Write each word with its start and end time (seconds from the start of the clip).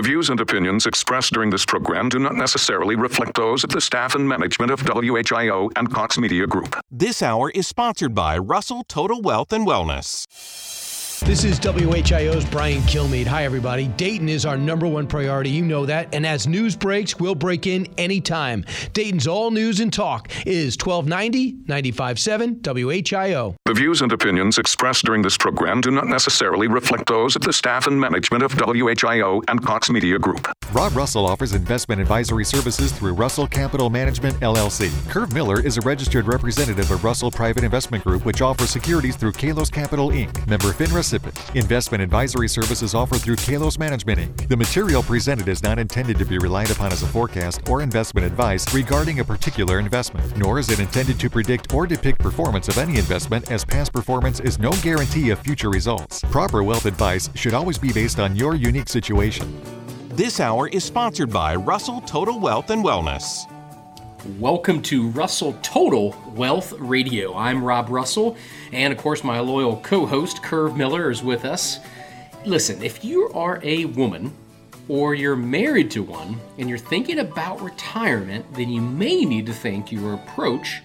The 0.00 0.06
views 0.08 0.30
and 0.30 0.40
opinions 0.40 0.86
expressed 0.86 1.34
during 1.34 1.50
this 1.50 1.66
program 1.66 2.08
do 2.08 2.18
not 2.18 2.34
necessarily 2.34 2.96
reflect 2.96 3.34
those 3.34 3.64
of 3.64 3.68
the 3.68 3.82
staff 3.82 4.14
and 4.14 4.26
management 4.26 4.72
of 4.72 4.80
WHIO 4.80 5.68
and 5.76 5.92
Cox 5.92 6.16
Media 6.16 6.46
Group. 6.46 6.74
This 6.90 7.22
hour 7.22 7.50
is 7.50 7.68
sponsored 7.68 8.14
by 8.14 8.38
Russell 8.38 8.82
Total 8.84 9.20
Wealth 9.20 9.52
and 9.52 9.66
Wellness. 9.66 10.26
This 11.26 11.44
is 11.44 11.60
WHIO's 11.60 12.44
Brian 12.46 12.80
Kilmeade. 12.82 13.26
Hi, 13.26 13.44
everybody. 13.44 13.88
Dayton 13.88 14.28
is 14.28 14.46
our 14.46 14.56
number 14.56 14.88
one 14.88 15.06
priority. 15.06 15.50
You 15.50 15.62
know 15.62 15.84
that. 15.84 16.12
And 16.14 16.26
as 16.26 16.48
news 16.48 16.74
breaks, 16.74 17.20
we'll 17.20 17.34
break 17.34 17.66
in 17.66 17.86
anytime. 17.98 18.64
Dayton's 18.94 19.26
all 19.26 19.50
news 19.50 19.80
and 19.80 19.92
talk 19.92 20.30
is 20.46 20.76
1290 20.78 21.52
957 21.68 22.56
WHIO. 22.62 23.54
The 23.66 23.74
views 23.74 24.00
and 24.00 24.10
opinions 24.10 24.56
expressed 24.58 25.04
during 25.04 25.20
this 25.20 25.36
program 25.36 25.82
do 25.82 25.90
not 25.90 26.06
necessarily 26.08 26.68
reflect 26.68 27.06
those 27.06 27.36
of 27.36 27.42
the 27.42 27.52
staff 27.52 27.86
and 27.86 28.00
management 28.00 28.42
of 28.42 28.52
WHIO 28.52 29.42
and 29.48 29.64
Cox 29.64 29.90
Media 29.90 30.18
Group. 30.18 30.48
Rob 30.72 30.96
Russell 30.96 31.26
offers 31.26 31.52
investment 31.52 32.00
advisory 32.00 32.44
services 32.44 32.92
through 32.92 33.12
Russell 33.12 33.46
Capital 33.46 33.90
Management 33.90 34.38
LLC. 34.40 34.90
Curve 35.10 35.32
Miller 35.34 35.60
is 35.60 35.76
a 35.76 35.80
registered 35.82 36.26
representative 36.26 36.90
of 36.90 37.04
Russell 37.04 37.30
Private 37.30 37.64
Investment 37.64 38.04
Group, 38.04 38.24
which 38.24 38.40
offers 38.40 38.70
securities 38.70 39.16
through 39.16 39.32
Kalos 39.32 39.70
Capital 39.70 40.10
Inc., 40.10 40.46
member 40.46 40.68
FINRA 40.68 41.09
SIPC. 41.10 41.56
Investment 41.56 42.02
advisory 42.02 42.48
services 42.48 42.94
offered 42.94 43.20
through 43.20 43.36
Kalos 43.36 43.78
Management 43.78 44.20
Inc. 44.20 44.48
The 44.48 44.56
material 44.56 45.02
presented 45.02 45.48
is 45.48 45.62
not 45.62 45.78
intended 45.78 46.18
to 46.18 46.24
be 46.24 46.38
relied 46.38 46.70
upon 46.70 46.92
as 46.92 47.02
a 47.02 47.06
forecast 47.06 47.68
or 47.68 47.82
investment 47.82 48.26
advice 48.26 48.72
regarding 48.72 49.20
a 49.20 49.24
particular 49.24 49.78
investment, 49.78 50.36
nor 50.36 50.58
is 50.58 50.70
it 50.70 50.78
intended 50.78 51.18
to 51.20 51.28
predict 51.28 51.74
or 51.74 51.86
depict 51.86 52.18
performance 52.20 52.68
of 52.68 52.78
any 52.78 52.98
investment 52.98 53.50
as 53.50 53.64
past 53.64 53.92
performance 53.92 54.40
is 54.40 54.58
no 54.58 54.70
guarantee 54.82 55.30
of 55.30 55.38
future 55.40 55.70
results. 55.70 56.20
Proper 56.30 56.62
wealth 56.62 56.86
advice 56.86 57.28
should 57.34 57.54
always 57.54 57.78
be 57.78 57.92
based 57.92 58.20
on 58.20 58.36
your 58.36 58.54
unique 58.54 58.88
situation. 58.88 59.60
This 60.10 60.38
hour 60.38 60.68
is 60.68 60.84
sponsored 60.84 61.30
by 61.30 61.54
Russell 61.56 62.00
Total 62.02 62.38
Wealth 62.38 62.70
and 62.70 62.84
Wellness. 62.84 63.49
Welcome 64.26 64.82
to 64.82 65.08
Russell 65.08 65.54
Total 65.62 66.14
Wealth 66.34 66.74
Radio. 66.74 67.34
I'm 67.34 67.64
Rob 67.64 67.88
Russell, 67.88 68.36
and 68.70 68.92
of 68.92 68.98
course, 68.98 69.24
my 69.24 69.40
loyal 69.40 69.78
co 69.78 70.04
host, 70.04 70.42
Curve 70.42 70.76
Miller, 70.76 71.10
is 71.10 71.22
with 71.22 71.46
us. 71.46 71.78
Listen, 72.44 72.82
if 72.82 73.02
you 73.02 73.30
are 73.32 73.60
a 73.62 73.86
woman 73.86 74.36
or 74.88 75.14
you're 75.14 75.36
married 75.36 75.90
to 75.92 76.02
one 76.02 76.38
and 76.58 76.68
you're 76.68 76.76
thinking 76.76 77.20
about 77.20 77.62
retirement, 77.62 78.44
then 78.52 78.68
you 78.68 78.82
may 78.82 79.24
need 79.24 79.46
to 79.46 79.54
think 79.54 79.90
your 79.90 80.12
approach 80.12 80.82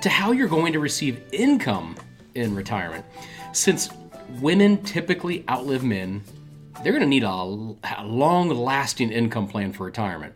to 0.00 0.08
how 0.08 0.32
you're 0.32 0.48
going 0.48 0.72
to 0.72 0.80
receive 0.80 1.22
income 1.30 1.94
in 2.34 2.56
retirement. 2.56 3.04
Since 3.52 3.90
women 4.40 4.82
typically 4.82 5.44
outlive 5.48 5.84
men, 5.84 6.24
they're 6.82 6.92
going 6.92 7.02
to 7.02 7.08
need 7.08 7.22
a, 7.22 7.28
a 7.28 8.04
long 8.04 8.48
lasting 8.48 9.12
income 9.12 9.46
plan 9.46 9.72
for 9.72 9.84
retirement. 9.84 10.34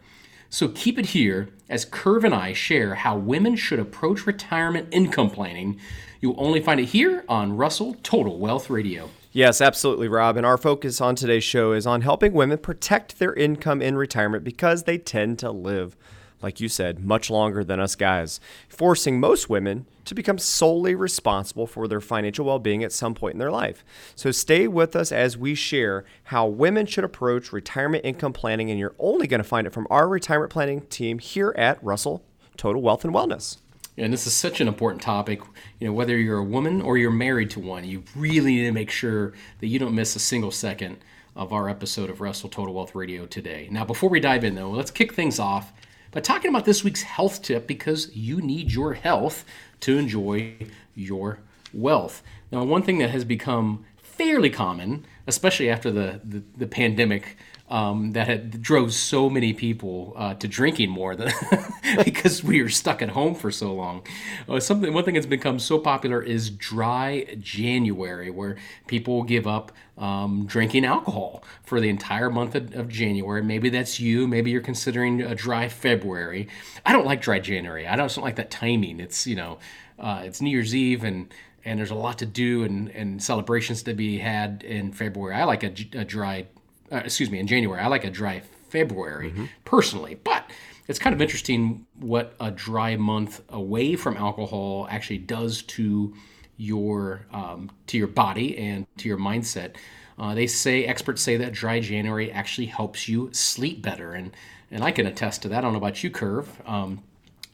So 0.50 0.68
keep 0.68 0.98
it 0.98 1.06
here 1.06 1.50
as 1.68 1.84
Curve 1.84 2.24
and 2.24 2.34
I 2.34 2.54
share 2.54 2.94
how 2.94 3.16
women 3.16 3.54
should 3.54 3.78
approach 3.78 4.26
retirement 4.26 4.88
income 4.90 5.30
planning. 5.30 5.78
You'll 6.20 6.42
only 6.42 6.60
find 6.60 6.80
it 6.80 6.86
here 6.86 7.24
on 7.28 7.56
Russell 7.56 7.96
Total 8.02 8.38
Wealth 8.38 8.70
Radio. 8.70 9.10
Yes, 9.30 9.60
absolutely, 9.60 10.08
Rob. 10.08 10.36
And 10.38 10.46
our 10.46 10.56
focus 10.56 11.00
on 11.00 11.14
today's 11.14 11.44
show 11.44 11.72
is 11.72 11.86
on 11.86 12.00
helping 12.00 12.32
women 12.32 12.58
protect 12.58 13.18
their 13.18 13.34
income 13.34 13.82
in 13.82 13.96
retirement 13.96 14.42
because 14.42 14.84
they 14.84 14.96
tend 14.96 15.38
to 15.40 15.50
live 15.50 15.96
like 16.42 16.60
you 16.60 16.68
said, 16.68 17.04
much 17.04 17.30
longer 17.30 17.64
than 17.64 17.80
us 17.80 17.94
guys, 17.94 18.40
forcing 18.68 19.20
most 19.20 19.50
women 19.50 19.86
to 20.04 20.14
become 20.14 20.38
solely 20.38 20.94
responsible 20.94 21.66
for 21.66 21.86
their 21.86 22.00
financial 22.00 22.46
well 22.46 22.58
being 22.58 22.82
at 22.82 22.92
some 22.92 23.14
point 23.14 23.34
in 23.34 23.38
their 23.38 23.50
life. 23.50 23.84
So 24.14 24.30
stay 24.30 24.66
with 24.66 24.96
us 24.96 25.12
as 25.12 25.36
we 25.36 25.54
share 25.54 26.04
how 26.24 26.46
women 26.46 26.86
should 26.86 27.04
approach 27.04 27.52
retirement 27.52 28.04
income 28.04 28.32
planning, 28.32 28.70
and 28.70 28.78
you're 28.78 28.94
only 28.98 29.26
going 29.26 29.42
to 29.42 29.48
find 29.48 29.66
it 29.66 29.72
from 29.72 29.86
our 29.90 30.08
retirement 30.08 30.52
planning 30.52 30.82
team 30.82 31.18
here 31.18 31.54
at 31.56 31.82
Russell 31.82 32.24
Total 32.56 32.80
Wealth 32.80 33.04
and 33.04 33.14
Wellness. 33.14 33.58
And 33.98 34.12
this 34.12 34.26
is 34.28 34.32
such 34.32 34.60
an 34.60 34.68
important 34.68 35.02
topic. 35.02 35.40
You 35.80 35.88
know, 35.88 35.92
whether 35.92 36.16
you're 36.16 36.38
a 36.38 36.44
woman 36.44 36.80
or 36.80 36.96
you're 36.96 37.10
married 37.10 37.50
to 37.50 37.60
one, 37.60 37.84
you 37.84 38.04
really 38.14 38.54
need 38.54 38.64
to 38.64 38.72
make 38.72 38.90
sure 38.90 39.32
that 39.58 39.66
you 39.66 39.78
don't 39.78 39.94
miss 39.94 40.14
a 40.14 40.20
single 40.20 40.52
second 40.52 40.98
of 41.34 41.52
our 41.52 41.68
episode 41.68 42.08
of 42.08 42.20
Russell 42.20 42.48
Total 42.48 42.72
Wealth 42.72 42.94
Radio 42.94 43.26
today. 43.26 43.68
Now, 43.70 43.84
before 43.84 44.08
we 44.08 44.20
dive 44.20 44.44
in, 44.44 44.54
though, 44.54 44.70
let's 44.70 44.90
kick 44.90 45.14
things 45.14 45.38
off 45.38 45.72
by 46.10 46.20
talking 46.20 46.50
about 46.50 46.64
this 46.64 46.82
week's 46.84 47.02
health 47.02 47.42
tip 47.42 47.66
because 47.66 48.14
you 48.14 48.40
need 48.40 48.72
your 48.72 48.94
health 48.94 49.44
to 49.80 49.98
enjoy 49.98 50.54
your 50.94 51.40
wealth. 51.72 52.22
Now, 52.50 52.64
one 52.64 52.82
thing 52.82 52.98
that 52.98 53.10
has 53.10 53.24
become 53.24 53.84
fairly 53.96 54.50
common, 54.50 55.04
especially 55.26 55.70
after 55.70 55.90
the, 55.90 56.20
the, 56.24 56.42
the 56.56 56.66
pandemic 56.66 57.36
um, 57.70 58.12
that 58.12 58.26
had 58.26 58.62
drove 58.62 58.94
so 58.94 59.28
many 59.28 59.52
people 59.52 60.14
uh, 60.16 60.34
to 60.34 60.48
drinking 60.48 60.90
more 60.90 61.14
than 61.14 61.32
because 62.04 62.42
we 62.42 62.62
were 62.62 62.68
stuck 62.68 63.02
at 63.02 63.10
home 63.10 63.34
for 63.34 63.50
so 63.50 63.74
long. 63.74 64.02
Uh, 64.48 64.58
something 64.58 64.92
one 64.92 65.04
thing 65.04 65.14
that's 65.14 65.26
become 65.26 65.58
so 65.58 65.78
popular 65.78 66.22
is 66.22 66.50
dry 66.50 67.26
January, 67.40 68.30
where 68.30 68.56
people 68.86 69.22
give 69.22 69.46
up 69.46 69.72
um, 69.98 70.46
drinking 70.46 70.84
alcohol 70.84 71.44
for 71.62 71.80
the 71.80 71.88
entire 71.88 72.30
month 72.30 72.54
of, 72.54 72.74
of, 72.74 72.88
January. 72.88 73.42
Maybe 73.42 73.68
that's 73.68 73.98
you. 73.98 74.26
Maybe 74.26 74.50
you're 74.50 74.60
considering 74.60 75.20
a 75.22 75.34
dry 75.34 75.68
February. 75.68 76.48
I 76.86 76.92
don't 76.92 77.04
like 77.04 77.20
dry 77.20 77.40
January. 77.40 77.86
I 77.86 77.96
don't, 77.96 78.12
don't 78.14 78.24
like 78.24 78.36
that 78.36 78.50
timing. 78.50 79.00
It's 79.00 79.26
you 79.26 79.36
know, 79.36 79.58
uh, 79.98 80.22
it's 80.24 80.40
New 80.40 80.50
Year's 80.50 80.74
Eve 80.74 81.04
and 81.04 81.32
and 81.64 81.78
there's 81.78 81.90
a 81.90 81.96
lot 81.96 82.18
to 82.18 82.26
do 82.26 82.64
and, 82.64 82.88
and 82.90 83.22
celebrations 83.22 83.82
to 83.82 83.92
be 83.92 84.18
had 84.18 84.62
in 84.62 84.92
February. 84.92 85.34
I 85.34 85.44
like 85.44 85.64
a, 85.64 85.74
a 85.98 86.04
dry 86.04 86.46
uh, 86.92 86.96
excuse 87.04 87.30
me, 87.30 87.38
in 87.38 87.46
January. 87.46 87.80
I 87.80 87.86
like 87.88 88.04
a 88.04 88.10
dry 88.10 88.42
February 88.68 89.30
mm-hmm. 89.30 89.46
personally, 89.64 90.18
but 90.22 90.50
it's 90.88 90.98
kind 90.98 91.14
of 91.14 91.20
interesting 91.20 91.86
what 91.98 92.34
a 92.40 92.50
dry 92.50 92.96
month 92.96 93.42
away 93.50 93.96
from 93.96 94.16
alcohol 94.16 94.88
actually 94.90 95.18
does 95.18 95.62
to 95.62 96.14
your 96.56 97.26
um, 97.32 97.70
to 97.86 97.96
your 97.98 98.06
body 98.06 98.56
and 98.58 98.86
to 98.98 99.08
your 99.08 99.18
mindset. 99.18 99.76
Uh, 100.18 100.34
they 100.34 100.46
say 100.46 100.84
experts 100.84 101.22
say 101.22 101.36
that 101.36 101.52
dry 101.52 101.78
January 101.78 102.32
actually 102.32 102.66
helps 102.66 103.08
you 103.08 103.30
sleep 103.32 103.82
better, 103.82 104.12
and 104.12 104.34
and 104.70 104.82
I 104.82 104.90
can 104.90 105.06
attest 105.06 105.42
to 105.42 105.48
that. 105.48 105.58
I 105.58 105.60
don't 105.60 105.72
know 105.72 105.78
about 105.78 106.02
you, 106.02 106.10
Curve. 106.10 106.50
Um, 106.66 107.02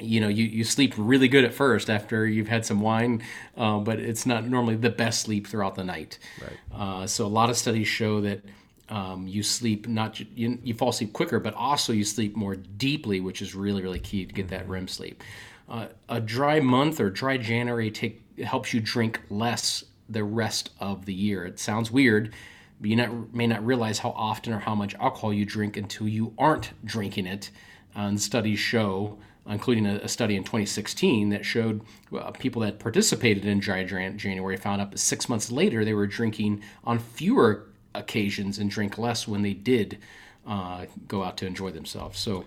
you 0.01 0.21
know, 0.21 0.29
you, 0.29 0.45
you 0.45 0.65
sleep 0.65 0.93
really 0.97 1.29
good 1.29 1.45
at 1.45 1.55
first 1.55 1.89
after 1.89 2.27
you've 2.27 2.49
had 2.49 2.67
some 2.67 2.81
wine, 2.81 3.23
uh, 3.57 3.79
but 3.79 4.01
it's 4.01 4.27
not 4.27 4.45
normally 4.45 4.75
the 4.75 4.91
best 4.91 5.21
sleep 5.21 5.47
throughout 5.47 5.77
the 5.77 5.85
night. 5.85 6.19
Right. 6.41 6.59
Uh, 6.75 7.07
so 7.07 7.27
a 7.27 7.29
lot 7.29 7.49
of 7.49 7.57
studies 7.57 7.87
show 7.87 8.21
that 8.23 8.41
um, 8.89 9.27
you 9.27 9.43
sleep 9.43 9.89
not 9.89 10.21
you, 10.37 10.59
you 10.63 10.75
fall 10.75 10.91
asleep 10.91 11.13
quicker, 11.13 11.41
but 11.41 11.55
also 11.55 11.93
you 11.93 12.05
sleep 12.05 12.37
more 12.37 12.57
deeply, 12.57 13.21
which 13.21 13.43
is 13.43 13.55
really 13.55 13.83
really 13.83 14.01
key 14.01 14.25
to 14.27 14.33
get 14.33 14.49
that 14.49 14.69
REM 14.69 14.89
sleep. 14.89 15.23
Uh, 15.69 15.87
a 16.09 16.21
dry 16.21 16.61
month 16.61 17.01
or 17.01 17.11
dry 17.11 17.37
January 17.37 17.91
take 17.91 18.23
helps 18.45 18.75
you 18.75 18.81
drink 18.81 19.21
less 19.31 19.85
the 20.09 20.25
rest 20.25 20.71
of 20.81 21.07
the 21.07 21.15
year. 21.15 21.45
It 21.47 21.59
sounds 21.59 21.91
weird, 21.91 22.35
but 22.81 22.91
you 22.91 22.97
not, 22.97 23.35
may 23.35 23.47
not 23.47 23.65
realize 23.65 23.99
how 23.99 24.11
often 24.11 24.53
or 24.53 24.59
how 24.59 24.75
much 24.75 24.95
alcohol 24.97 25.33
you 25.33 25.47
drink 25.47 25.77
until 25.77 26.09
you 26.09 26.35
aren't 26.37 26.73
drinking 26.85 27.27
it. 27.27 27.51
And 27.95 28.21
studies 28.21 28.59
show, 28.59 29.19
including 29.47 29.87
a, 29.87 29.97
a 29.97 30.09
study 30.09 30.37
in 30.37 30.43
2016 30.43 31.31
that 31.31 31.45
showed 31.45 31.81
uh, 32.13 32.33
people 32.33 32.63
that 32.63 32.79
participated 32.79 33.47
in 33.47 33.61
dry 33.61 33.85
January 33.85 34.57
found 34.57 34.83
out 34.83 34.99
six 34.99 35.29
months 35.29 35.51
later 35.51 35.85
they 35.85 35.95
were 35.95 36.07
drinking 36.07 36.63
on 36.85 36.99
fewer 36.99 37.67
occasions 37.95 38.59
and 38.59 38.71
drink 38.71 38.99
less 38.99 39.29
when 39.29 39.43
they 39.43 39.55
did 39.55 39.99
uh, 40.47 40.87
go 41.09 41.23
out 41.23 41.37
to 41.39 41.47
enjoy 41.47 41.71
themselves. 41.71 42.19
So, 42.19 42.45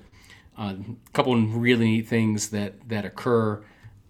uh, 0.58 0.74
a 0.80 1.12
couple 1.14 1.34
of 1.34 1.56
really 1.56 1.86
neat 1.86 2.08
things 2.08 2.50
that 2.50 2.90
that 2.90 3.06
occur 3.06 3.64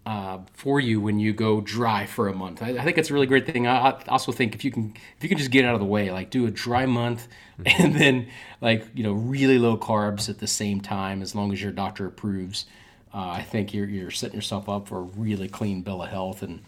uh, 0.08 0.38
for 0.54 0.80
you 0.80 1.02
when 1.02 1.18
you 1.18 1.34
go 1.34 1.60
dry 1.60 2.06
for 2.06 2.28
a 2.28 2.34
month. 2.34 2.62
I, 2.62 2.70
I, 2.70 2.82
think 2.82 2.96
it's 2.96 3.10
a 3.10 3.12
really 3.12 3.26
great 3.26 3.44
thing. 3.44 3.66
I, 3.66 3.90
I, 3.90 4.02
also 4.08 4.32
think 4.32 4.54
if 4.54 4.64
you 4.64 4.70
can 4.70 4.94
if 5.16 5.22
you 5.22 5.28
can 5.28 5.36
just 5.36 5.50
get 5.50 5.66
out 5.66 5.74
of 5.74 5.80
the 5.80 5.86
way, 5.86 6.10
like 6.10 6.30
do 6.30 6.46
a 6.46 6.50
dry 6.50 6.86
month, 6.86 7.28
mm-hmm. 7.60 7.82
and 7.82 7.94
then 7.94 8.28
like 8.62 8.86
you 8.94 9.02
know 9.02 9.12
really 9.12 9.58
low 9.58 9.76
carbs 9.76 10.30
at 10.30 10.38
the 10.38 10.46
same 10.46 10.80
time, 10.80 11.20
as 11.20 11.34
long 11.34 11.52
as 11.52 11.62
your 11.62 11.72
doctor 11.72 12.06
approves. 12.06 12.64
Uh, 13.12 13.28
I 13.28 13.42
think 13.42 13.74
you're 13.74 13.86
you're 13.86 14.10
setting 14.10 14.36
yourself 14.36 14.68
up 14.68 14.88
for 14.88 14.98
a 14.98 15.02
really 15.02 15.48
clean 15.48 15.82
bill 15.82 16.02
of 16.02 16.08
health 16.08 16.42
and 16.42 16.62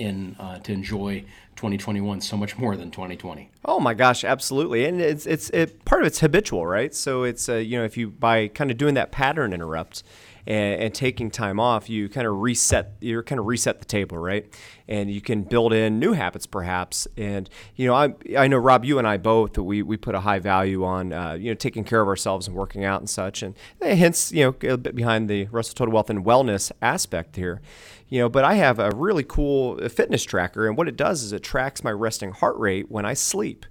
in 0.00 0.34
uh, 0.38 0.58
to 0.60 0.72
enjoy 0.72 1.20
2021 1.56 2.22
so 2.22 2.36
much 2.36 2.56
more 2.56 2.74
than 2.74 2.90
2020. 2.90 3.50
Oh 3.66 3.78
my 3.78 3.92
gosh, 3.92 4.24
absolutely, 4.24 4.86
and 4.86 5.00
it's 5.00 5.26
it's 5.26 5.50
it, 5.50 5.84
part 5.84 6.00
of 6.00 6.06
it's 6.06 6.20
habitual, 6.20 6.66
right? 6.66 6.94
So 6.94 7.22
it's 7.22 7.48
uh, 7.48 7.56
you 7.56 7.78
know 7.78 7.84
if 7.84 7.96
you 7.96 8.08
by 8.08 8.48
kind 8.48 8.70
of 8.70 8.78
doing 8.78 8.94
that 8.94 9.12
pattern 9.12 9.52
interrupt. 9.52 10.02
And, 10.50 10.82
and, 10.82 10.94
taking 10.94 11.30
time 11.30 11.60
off, 11.60 11.88
you 11.88 12.08
kind 12.08 12.26
of 12.26 12.40
reset. 12.40 12.94
You're 13.00 13.22
kind 13.22 13.38
of 13.38 13.46
reset 13.46 13.78
the 13.78 13.84
table, 13.84 14.18
right? 14.18 14.52
And 14.88 15.08
you 15.08 15.20
can 15.20 15.42
build 15.42 15.72
in 15.72 16.00
new 16.00 16.12
habits, 16.12 16.44
perhaps. 16.44 17.06
And 17.16 17.48
you 17.76 17.86
know, 17.86 17.94
I 17.94 18.14
I 18.36 18.48
know 18.48 18.56
Rob, 18.58 18.84
you 18.84 18.98
and 18.98 19.06
I 19.06 19.16
both 19.16 19.56
we 19.56 19.82
we 19.82 19.96
put 19.96 20.16
a 20.16 20.20
high 20.20 20.40
value 20.40 20.82
on 20.82 21.12
uh, 21.12 21.34
you 21.34 21.52
know 21.52 21.54
taking 21.54 21.84
care 21.84 22.00
of 22.00 22.08
ourselves 22.08 22.48
and 22.48 22.56
working 22.56 22.84
out 22.84 23.00
and 23.00 23.08
such. 23.08 23.44
And 23.44 23.54
hence, 23.80 24.32
you 24.32 24.44
know, 24.44 24.72
a 24.72 24.76
bit 24.76 24.96
behind 24.96 25.30
the 25.30 25.44
Russell 25.52 25.74
Total 25.74 25.94
Wealth 25.94 26.10
and 26.10 26.24
Wellness 26.24 26.72
aspect 26.82 27.36
here 27.36 27.60
you 28.10 28.18
know 28.20 28.28
but 28.28 28.44
i 28.44 28.54
have 28.54 28.78
a 28.78 28.90
really 28.94 29.22
cool 29.22 29.78
fitness 29.88 30.24
tracker 30.24 30.66
and 30.68 30.76
what 30.76 30.88
it 30.88 30.96
does 30.96 31.22
is 31.22 31.32
it 31.32 31.42
tracks 31.42 31.82
my 31.82 31.92
resting 31.92 32.32
heart 32.32 32.56
rate 32.58 32.90
when 32.90 33.06
i 33.06 33.14
sleep 33.14 33.64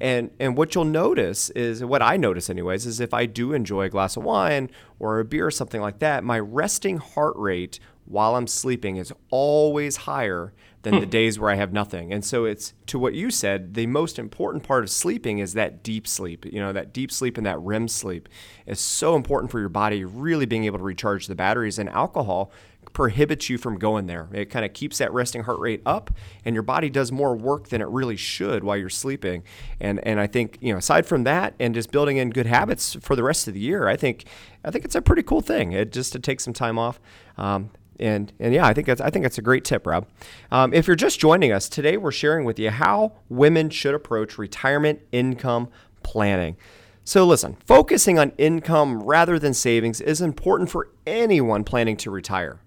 And 0.00 0.30
and 0.38 0.56
what 0.56 0.74
you'll 0.74 0.84
notice 0.84 1.50
is 1.50 1.84
what 1.84 2.02
I 2.02 2.16
notice 2.16 2.48
anyways 2.48 2.86
is 2.86 3.00
if 3.00 3.12
I 3.12 3.26
do 3.26 3.52
enjoy 3.52 3.84
a 3.84 3.88
glass 3.88 4.16
of 4.16 4.22
wine 4.22 4.70
or 4.98 5.18
a 5.18 5.24
beer 5.24 5.46
or 5.46 5.50
something 5.50 5.80
like 5.80 5.98
that, 5.98 6.24
my 6.24 6.38
resting 6.38 6.98
heart 6.98 7.34
rate 7.36 7.80
while 8.04 8.36
I'm 8.36 8.46
sleeping 8.46 8.96
is 8.96 9.12
always 9.30 9.96
higher 9.96 10.52
than 10.82 10.94
the 10.94 11.06
hmm. 11.06 11.10
days 11.10 11.38
where 11.38 11.50
I 11.50 11.56
have 11.56 11.72
nothing. 11.72 12.12
And 12.12 12.24
so 12.24 12.44
it's 12.44 12.72
to 12.86 12.98
what 12.98 13.12
you 13.12 13.30
said, 13.30 13.74
the 13.74 13.86
most 13.86 14.18
important 14.18 14.62
part 14.62 14.84
of 14.84 14.90
sleeping 14.90 15.38
is 15.38 15.52
that 15.54 15.82
deep 15.82 16.06
sleep. 16.06 16.46
You 16.46 16.60
know, 16.60 16.72
that 16.72 16.92
deep 16.92 17.10
sleep 17.10 17.36
and 17.36 17.46
that 17.46 17.58
REM 17.60 17.88
sleep 17.88 18.28
is 18.66 18.80
so 18.80 19.16
important 19.16 19.50
for 19.50 19.60
your 19.60 19.68
body 19.68 20.04
really 20.04 20.46
being 20.46 20.64
able 20.64 20.78
to 20.78 20.84
recharge 20.84 21.26
the 21.26 21.34
batteries 21.34 21.78
and 21.78 21.88
alcohol 21.88 22.52
prohibits 22.92 23.48
you 23.48 23.58
from 23.58 23.78
going 23.78 24.06
there. 24.06 24.28
It 24.32 24.46
kind 24.46 24.64
of 24.64 24.72
keeps 24.72 24.98
that 24.98 25.12
resting 25.12 25.44
heart 25.44 25.58
rate 25.58 25.82
up 25.86 26.10
and 26.44 26.54
your 26.54 26.62
body 26.62 26.90
does 26.90 27.12
more 27.12 27.36
work 27.36 27.68
than 27.68 27.80
it 27.80 27.88
really 27.88 28.16
should 28.16 28.64
while 28.64 28.76
you're 28.76 28.88
sleeping. 28.88 29.42
And 29.80 30.00
and 30.06 30.20
I 30.20 30.26
think, 30.26 30.58
you 30.60 30.72
know, 30.72 30.78
aside 30.78 31.06
from 31.06 31.24
that 31.24 31.54
and 31.58 31.74
just 31.74 31.90
building 31.90 32.16
in 32.16 32.30
good 32.30 32.46
habits 32.46 32.96
for 33.00 33.16
the 33.16 33.22
rest 33.22 33.48
of 33.48 33.54
the 33.54 33.60
year, 33.60 33.88
I 33.88 33.96
think 33.96 34.24
I 34.64 34.70
think 34.70 34.84
it's 34.84 34.94
a 34.94 35.02
pretty 35.02 35.22
cool 35.22 35.40
thing. 35.40 35.72
It 35.72 35.92
just 35.92 36.12
to 36.12 36.18
take 36.18 36.40
some 36.40 36.52
time 36.52 36.78
off. 36.78 37.00
Um, 37.36 37.70
and 38.00 38.32
and 38.38 38.54
yeah, 38.54 38.66
I 38.66 38.74
think 38.74 38.86
that's 38.86 39.00
I 39.00 39.10
think 39.10 39.24
that's 39.24 39.38
a 39.38 39.42
great 39.42 39.64
tip, 39.64 39.86
Rob. 39.86 40.06
Um, 40.50 40.72
if 40.72 40.86
you're 40.86 40.96
just 40.96 41.18
joining 41.18 41.52
us 41.52 41.68
today, 41.68 41.96
we're 41.96 42.12
sharing 42.12 42.44
with 42.44 42.58
you 42.58 42.70
how 42.70 43.12
women 43.28 43.70
should 43.70 43.94
approach 43.94 44.38
retirement 44.38 45.00
income 45.12 45.68
planning. 46.02 46.56
So 47.04 47.24
listen, 47.24 47.56
focusing 47.64 48.18
on 48.18 48.32
income 48.36 49.02
rather 49.02 49.38
than 49.38 49.54
savings 49.54 50.00
is 50.00 50.20
important 50.20 50.68
for 50.68 50.90
anyone 51.06 51.64
planning 51.64 51.96
to 51.98 52.10
retire, 52.10 52.60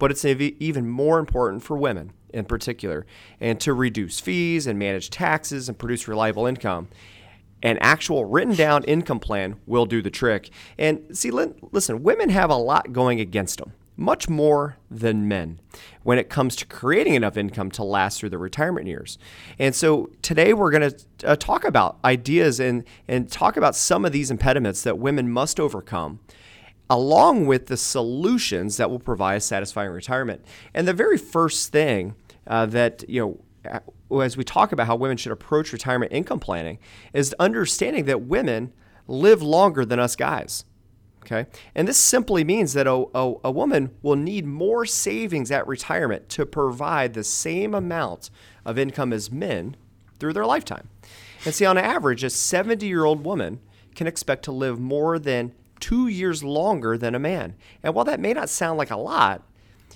but 0.00 0.10
it's 0.10 0.24
even 0.24 0.88
more 0.88 1.20
important 1.20 1.62
for 1.62 1.76
women 1.76 2.12
in 2.32 2.44
particular, 2.44 3.06
and 3.40 3.60
to 3.60 3.72
reduce 3.72 4.20
fees 4.20 4.66
and 4.66 4.78
manage 4.78 5.10
taxes 5.10 5.68
and 5.68 5.78
produce 5.78 6.08
reliable 6.08 6.46
income. 6.46 6.88
An 7.62 7.76
actual 7.80 8.24
written 8.24 8.54
down 8.54 8.84
income 8.84 9.20
plan 9.20 9.56
will 9.66 9.84
do 9.84 10.00
the 10.00 10.10
trick. 10.10 10.50
And 10.78 11.16
see, 11.16 11.30
listen, 11.30 12.02
women 12.02 12.30
have 12.30 12.50
a 12.50 12.56
lot 12.56 12.92
going 12.92 13.20
against 13.20 13.58
them 13.58 13.72
much 13.96 14.30
more 14.30 14.78
than 14.90 15.28
men 15.28 15.60
when 16.04 16.18
it 16.18 16.30
comes 16.30 16.56
to 16.56 16.64
creating 16.64 17.12
enough 17.12 17.36
income 17.36 17.70
to 17.70 17.84
last 17.84 18.18
through 18.18 18.30
the 18.30 18.38
retirement 18.38 18.86
years. 18.86 19.18
And 19.58 19.74
so 19.74 20.10
today 20.22 20.54
we're 20.54 20.70
going 20.70 20.90
to 20.90 21.04
uh, 21.26 21.36
talk 21.36 21.66
about 21.66 21.98
ideas 22.02 22.60
and, 22.60 22.84
and 23.06 23.30
talk 23.30 23.58
about 23.58 23.76
some 23.76 24.06
of 24.06 24.12
these 24.12 24.30
impediments 24.30 24.82
that 24.84 24.98
women 24.98 25.30
must 25.30 25.60
overcome 25.60 26.20
along 26.90 27.46
with 27.46 27.68
the 27.68 27.76
solutions 27.76 28.76
that 28.76 28.90
will 28.90 28.98
provide 28.98 29.36
a 29.36 29.40
satisfying 29.40 29.92
retirement. 29.92 30.44
And 30.74 30.88
the 30.88 30.92
very 30.92 31.16
first 31.16 31.70
thing 31.70 32.16
uh, 32.48 32.66
that, 32.66 33.08
you 33.08 33.40
know, 33.64 34.20
as 34.20 34.36
we 34.36 34.42
talk 34.42 34.72
about 34.72 34.88
how 34.88 34.96
women 34.96 35.16
should 35.16 35.30
approach 35.30 35.72
retirement 35.72 36.12
income 36.12 36.40
planning 36.40 36.78
is 37.12 37.34
understanding 37.38 38.06
that 38.06 38.22
women 38.22 38.72
live 39.06 39.40
longer 39.40 39.84
than 39.84 40.00
us 40.00 40.16
guys. 40.16 40.64
Okay. 41.22 41.46
And 41.74 41.86
this 41.86 41.98
simply 41.98 42.42
means 42.42 42.72
that 42.72 42.86
a, 42.86 43.04
a, 43.14 43.34
a, 43.44 43.50
woman 43.50 43.90
will 44.02 44.16
need 44.16 44.46
more 44.46 44.86
savings 44.86 45.50
at 45.50 45.66
retirement 45.66 46.30
to 46.30 46.46
provide 46.46 47.12
the 47.12 47.22
same 47.22 47.74
amount 47.74 48.30
of 48.64 48.78
income 48.78 49.12
as 49.12 49.30
men 49.30 49.76
through 50.18 50.32
their 50.32 50.46
lifetime. 50.46 50.88
And 51.44 51.54
see, 51.54 51.66
on 51.66 51.76
average, 51.76 52.24
a 52.24 52.30
70 52.30 52.86
year 52.86 53.04
old 53.04 53.22
woman 53.22 53.60
can 53.94 54.06
expect 54.06 54.44
to 54.46 54.52
live 54.52 54.80
more 54.80 55.18
than 55.18 55.52
two 55.80 56.06
years 56.08 56.44
longer 56.44 56.96
than 56.96 57.14
a 57.14 57.18
man. 57.18 57.56
And 57.82 57.94
while 57.94 58.04
that 58.04 58.20
may 58.20 58.32
not 58.32 58.48
sound 58.48 58.78
like 58.78 58.90
a 58.90 58.96
lot, 58.96 59.42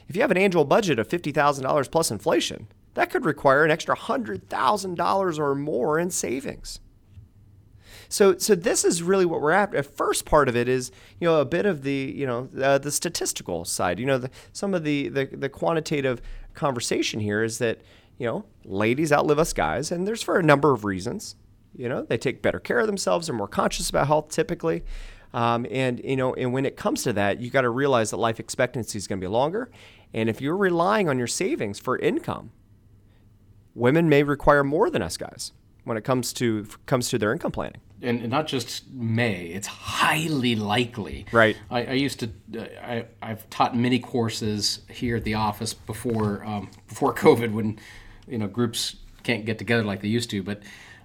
if 0.09 0.17
you 0.17 0.23
have 0.23 0.31
an 0.31 0.37
annual 0.37 0.65
budget 0.65 0.99
of 0.99 1.09
$50,000 1.09 1.91
plus 1.91 2.11
inflation, 2.11 2.69
that 2.95 3.11
could 3.11 3.25
require 3.25 3.65
an 3.65 3.71
extra 3.71 3.97
$100,000 3.97 5.39
or 5.39 5.55
more 5.55 5.99
in 5.99 6.11
savings. 6.11 6.81
So, 8.09 8.37
so 8.39 8.55
this 8.55 8.85
is 8.85 9.03
really 9.03 9.25
what 9.25 9.41
we're 9.41 9.51
at. 9.51 9.73
The 9.73 9.83
first 9.83 10.25
part 10.25 10.49
of 10.49 10.57
it 10.57 10.69
is, 10.69 10.91
you 11.19 11.27
know, 11.27 11.41
a 11.41 11.45
bit 11.45 11.67
of 11.67 11.83
the, 11.83 12.13
you 12.15 12.27
know, 12.27 12.49
uh, 12.63 12.79
the 12.79 12.93
statistical 12.93 13.65
side. 13.65 13.99
You 13.99 14.07
know, 14.07 14.19
the, 14.19 14.31
some 14.53 14.75
of 14.75 14.85
the, 14.85 15.09
the 15.09 15.25
the 15.25 15.49
quantitative 15.49 16.21
conversation 16.55 17.21
here 17.21 17.43
is 17.43 17.59
that, 17.59 17.81
you 18.19 18.27
know, 18.27 18.45
ladies 18.65 19.13
outlive 19.13 19.39
us 19.39 19.53
guys, 19.53 19.91
and 19.91 20.07
there's 20.07 20.23
for 20.23 20.39
a 20.39 20.43
number 20.43 20.73
of 20.73 20.85
reasons. 20.85 21.37
You 21.77 21.89
know, 21.89 22.03
they 22.03 22.19
take 22.19 22.41
better 22.41 22.61
care 22.61 22.79
of 22.79 22.87
themselves, 22.87 23.27
they're 23.27 23.35
more 23.35 23.49
conscious 23.49 23.91
about 23.91 24.07
health 24.07 24.29
typically. 24.29 24.85
Um, 25.35 25.67
and 25.69 26.01
you 26.05 26.15
know, 26.17 26.33
and 26.35 26.53
when 26.53 26.65
it 26.65 26.77
comes 26.77 27.03
to 27.03 27.13
that, 27.13 27.41
you 27.41 27.51
got 27.51 27.63
to 27.63 27.71
realize 27.71 28.11
that 28.11 28.19
life 28.19 28.39
expectancy 28.39 28.97
is 28.97 29.09
going 29.09 29.21
to 29.21 29.25
be 29.25 29.29
longer. 29.29 29.69
And 30.15 30.29
if 30.29 30.41
you're 30.41 30.57
relying 30.57 31.09
on 31.09 31.19
your 31.19 31.27
savings 31.27 31.81
for 31.81 31.99
income, 31.99 32.53
women 33.75 34.09
may 34.09 34.23
require 34.23 34.63
more 34.63 34.89
than 34.89 35.03
us 35.03 35.17
guys 35.17 35.51
when 35.83 35.97
it 35.97 36.05
comes 36.05 36.33
to 36.35 36.67
comes 36.87 37.09
to 37.09 37.19
their 37.19 37.33
income 37.33 37.51
planning. 37.51 37.81
And 38.01 38.29
not 38.31 38.47
just 38.47 38.89
may 38.91 39.47
it's 39.47 39.67
highly 39.67 40.55
likely. 40.55 41.27
Right. 41.33 41.57
I, 41.69 41.85
I 41.85 41.93
used 41.93 42.21
to 42.21 42.31
I, 42.81 43.07
i've 43.21 43.51
taught 43.51 43.77
many 43.77 43.99
courses 43.99 44.81
here 44.89 45.17
at 45.17 45.25
the 45.25 45.35
office 45.35 45.75
before 45.75 46.45
um, 46.45 46.71
before 46.87 47.13
covid 47.25 47.53
when 47.53 47.81
you 48.29 48.39
know 48.39 48.47
groups 48.47 48.97
can't 49.25 49.45
get 49.45 49.59
together 49.59 49.83
like 49.83 50.01
they 50.01 50.09
used 50.09 50.31
to 50.31 50.45
but 50.45 50.63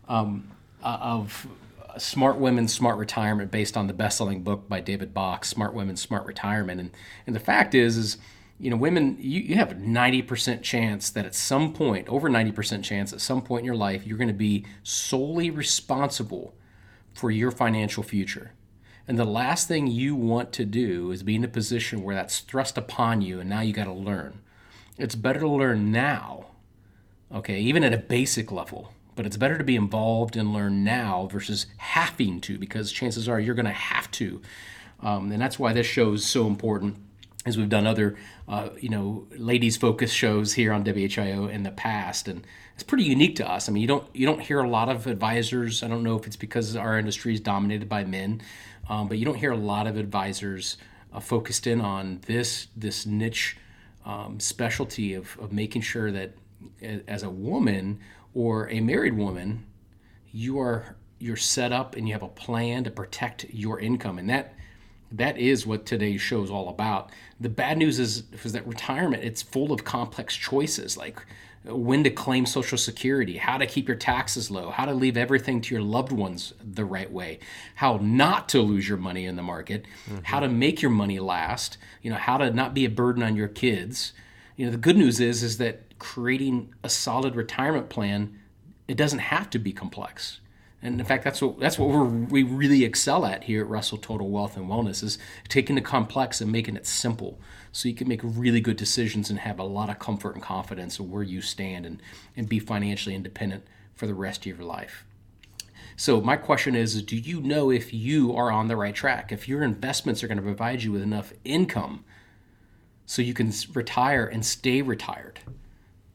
um, 0.08 0.52
uh, 0.84 0.98
of 1.02 1.48
smart 1.98 2.38
women 2.38 2.68
smart 2.68 2.98
retirement 2.98 3.52
based 3.52 3.76
on 3.76 3.88
the 3.88 3.94
best-selling 3.94 4.44
book 4.44 4.70
by 4.70 4.80
david 4.80 5.14
bach 5.14 5.44
smart 5.44 5.74
women 5.74 5.96
smart 5.96 6.26
retirement 6.26 6.80
and 6.80 6.92
and 7.26 7.36
the 7.36 7.40
fact 7.40 7.74
is 7.74 7.98
is 7.98 8.18
you 8.60 8.70
know, 8.70 8.76
women, 8.76 9.16
you, 9.20 9.40
you 9.40 9.56
have 9.56 9.72
a 9.72 9.76
90% 9.76 10.62
chance 10.62 11.10
that 11.10 11.26
at 11.26 11.34
some 11.34 11.74
point, 11.74 12.10
over 12.10 12.30
90% 12.30 12.84
chance 12.84 13.14
at 13.14 13.22
some 13.22 13.42
point 13.42 13.62
in 13.62 13.66
your 13.66 13.76
life, 13.76 14.06
you're 14.06 14.18
going 14.18 14.28
to 14.28 14.34
be 14.34 14.66
solely 14.84 15.50
responsible 15.50 16.54
for 17.14 17.32
your 17.32 17.52
financial 17.52 18.04
future. 18.04 18.52
And 19.08 19.18
the 19.18 19.26
last 19.26 19.68
thing 19.68 19.88
you 19.88 20.14
want 20.14 20.52
to 20.54 20.66
do 20.66 21.12
is 21.12 21.24
be 21.24 21.36
in 21.36 21.44
a 21.44 21.48
position 21.48 22.04
where 22.04 22.14
that's 22.14 22.42
thrust 22.42 22.78
upon 22.78 23.22
you 23.22 23.40
and 23.40 23.50
now 23.50 23.62
you 23.62 23.74
got 23.74 23.86
to 23.86 23.94
learn. 23.94 24.42
It's 24.98 25.16
better 25.16 25.40
to 25.40 25.50
learn 25.50 25.92
now, 25.92 26.48
okay, 27.34 27.60
even 27.62 27.84
at 27.86 27.94
a 27.94 27.98
basic 27.98 28.52
level, 28.52 28.94
but 29.20 29.26
it's 29.26 29.36
better 29.36 29.58
to 29.58 29.66
be 29.66 29.76
involved 29.76 30.38
and 30.38 30.54
learn 30.54 30.82
now 30.82 31.28
versus 31.30 31.66
having 31.76 32.40
to 32.40 32.58
because 32.58 32.90
chances 32.90 33.28
are 33.28 33.38
you're 33.38 33.54
going 33.54 33.66
to 33.66 33.72
have 33.72 34.10
to. 34.12 34.42
Um, 35.02 35.30
and 35.30 35.42
that's 35.42 35.60
why 35.60 35.74
this 35.74 35.86
show 35.86 36.14
is 36.14 36.26
so 36.26 36.48
important 36.48 36.96
as 37.46 37.58
we've 37.58 37.68
done 37.68 37.86
other, 37.86 38.16
uh, 38.48 38.70
you 38.80 38.88
know, 38.88 39.28
ladies 39.32 39.76
focused 39.76 40.16
shows 40.16 40.54
here 40.54 40.72
on 40.72 40.86
WHIO 40.86 41.52
in 41.52 41.64
the 41.64 41.72
past, 41.72 42.30
and 42.30 42.48
it's 42.76 42.84
pretty 42.84 43.04
unique 43.04 43.36
to 43.36 43.52
us. 43.52 43.68
I 43.68 43.74
mean, 43.74 43.82
you 43.82 43.90
don't 43.90 44.08
you 44.16 44.26
don't 44.26 44.40
hear 44.40 44.62
a 44.62 44.70
lot 44.70 44.88
of 44.88 45.06
advisors. 45.06 45.84
I 45.84 45.90
don't 45.90 46.04
know 46.04 46.16
if 46.16 46.26
it's 46.26 46.38
because 46.38 46.78
our 46.78 46.98
industry 46.98 47.34
is 47.34 47.42
dominated 47.42 47.90
by 47.90 48.06
men, 48.06 48.42
um, 48.88 49.10
but 49.10 49.18
you 49.18 49.26
don't 49.26 49.36
hear 49.36 49.52
a 49.52 49.58
lot 49.58 49.86
of 49.86 49.98
advisors 49.98 50.78
uh, 51.12 51.20
focused 51.20 51.68
in 51.68 51.82
on 51.82 52.22
this 52.28 52.68
this 52.74 53.06
niche 53.06 53.58
um, 54.06 54.40
specialty 54.40 55.14
of 55.14 55.38
of 55.42 55.52
making 55.52 55.82
sure 55.82 56.10
that 56.10 56.36
as 57.08 57.24
a 57.24 57.30
woman 57.30 58.00
or 58.40 58.70
a 58.70 58.80
married 58.80 59.18
woman, 59.18 59.66
you 60.32 60.58
are 60.62 60.96
you're 61.20 61.36
set 61.36 61.74
up 61.74 61.98
and 61.98 62.08
you 62.08 62.14
have 62.14 62.24
a 62.24 62.30
plan 62.30 62.86
to 62.86 62.90
protect 62.90 63.46
your 63.50 63.82
income, 63.82 64.18
and 64.18 64.30
that 64.30 64.56
that 65.12 65.38
is 65.38 65.68
what 65.68 65.86
today's 65.86 66.22
show 66.22 66.42
is 66.42 66.50
all 66.50 66.70
about. 66.70 67.10
The 67.42 67.50
bad 67.50 67.78
news 67.78 68.00
is, 68.00 68.24
is 68.32 68.54
that 68.54 68.66
retirement 68.66 69.26
it's 69.26 69.42
full 69.42 69.74
of 69.74 69.84
complex 69.84 70.38
choices 70.38 70.96
like 70.96 71.22
when 71.66 72.06
to 72.06 72.10
claim 72.10 72.46
social 72.46 72.78
security, 72.78 73.36
how 73.36 73.58
to 73.58 73.66
keep 73.66 73.90
your 73.90 73.98
taxes 73.98 74.50
low, 74.50 74.70
how 74.70 74.86
to 74.86 74.94
leave 74.94 75.18
everything 75.18 75.60
to 75.60 75.76
your 75.76 75.84
loved 75.84 76.14
ones 76.14 76.54
the 76.64 76.86
right 76.86 77.12
way, 77.12 77.40
how 77.76 78.00
not 78.02 78.48
to 78.50 78.62
lose 78.62 78.88
your 78.88 78.98
money 78.98 79.26
in 79.26 79.36
the 79.36 79.44
market, 79.44 79.84
mm-hmm. 80.10 80.24
how 80.24 80.40
to 80.40 80.48
make 80.48 80.82
your 80.82 80.92
money 80.92 81.20
last, 81.20 81.78
you 82.02 82.10
know, 82.10 82.16
how 82.16 82.38
to 82.38 82.50
not 82.52 82.74
be 82.74 82.86
a 82.86 82.90
burden 82.90 83.22
on 83.22 83.36
your 83.36 83.50
kids. 83.50 84.14
You 84.56 84.68
know, 84.68 84.72
the 84.72 84.78
good 84.78 84.96
news 84.96 85.20
is 85.20 85.44
is 85.44 85.58
that 85.58 85.89
creating 86.00 86.74
a 86.84 86.90
solid 86.90 87.36
retirement 87.36 87.90
plan 87.90 88.40
it 88.90 88.98
doesn't 88.98 89.20
have 89.20 89.50
to 89.52 89.60
be 89.60 89.72
complex. 89.72 90.42
And 90.82 91.00
in 91.00 91.06
fact, 91.06 91.24
that's 91.24 91.42
what 91.42 91.60
that's 91.60 91.78
what 91.78 92.32
we 92.32 92.42
really 92.42 92.84
excel 92.84 93.26
at 93.26 93.44
here 93.44 93.62
at 93.62 93.70
Russell 93.70 93.98
Total 93.98 94.28
Wealth 94.28 94.58
and 94.58 94.68
Wellness 94.68 95.04
is 95.04 95.20
taking 95.48 95.76
the 95.76 95.82
complex 95.82 96.42
and 96.42 96.52
making 96.52 96.76
it 96.76 96.88
simple, 96.88 97.40
so 97.72 97.88
you 97.88 97.94
can 97.94 98.08
make 98.08 98.22
really 98.24 98.62
good 98.62 98.78
decisions 98.78 99.30
and 99.30 99.40
have 99.40 99.60
a 99.60 99.64
lot 99.64 99.90
of 99.90 100.00
comfort 100.00 100.36
and 100.36 100.44
confidence 100.44 100.98
of 100.98 101.10
where 101.12 101.22
you 101.22 101.42
stand 101.42 101.86
and 101.86 102.02
and 102.36 102.50
be 102.50 102.60
financially 102.60 103.14
independent 103.14 103.66
for 103.94 104.08
the 104.08 104.16
rest 104.16 104.42
of 104.42 104.58
your 104.58 104.66
life. 104.66 105.06
So 105.98 106.22
my 106.22 106.38
question 106.38 106.76
is, 106.76 107.04
do 107.04 107.18
you 107.18 107.42
know 107.42 107.70
if 107.70 107.94
you 107.94 108.34
are 108.34 108.50
on 108.50 108.70
the 108.70 108.78
right 108.78 108.96
track? 108.96 109.34
If 109.34 109.50
your 109.50 109.64
investments 109.64 110.24
are 110.24 110.28
going 110.28 110.38
to 110.38 110.44
provide 110.44 110.82
you 110.82 110.94
with 110.94 111.02
enough 111.02 111.34
income 111.44 112.06
so 113.06 113.22
you 113.22 113.34
can 113.34 113.52
retire 113.74 114.26
and 114.26 114.46
stay 114.46 114.82
retired? 114.82 115.42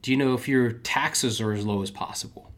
Do 0.05 0.11
you 0.11 0.19
know 0.19 0.35
if 0.35 0.49
your 0.49 0.71
taxes 0.71 1.41
are 1.41 1.55
as 1.55 1.65
low 1.65 1.81
as 1.81 1.91
possible? 1.91 2.53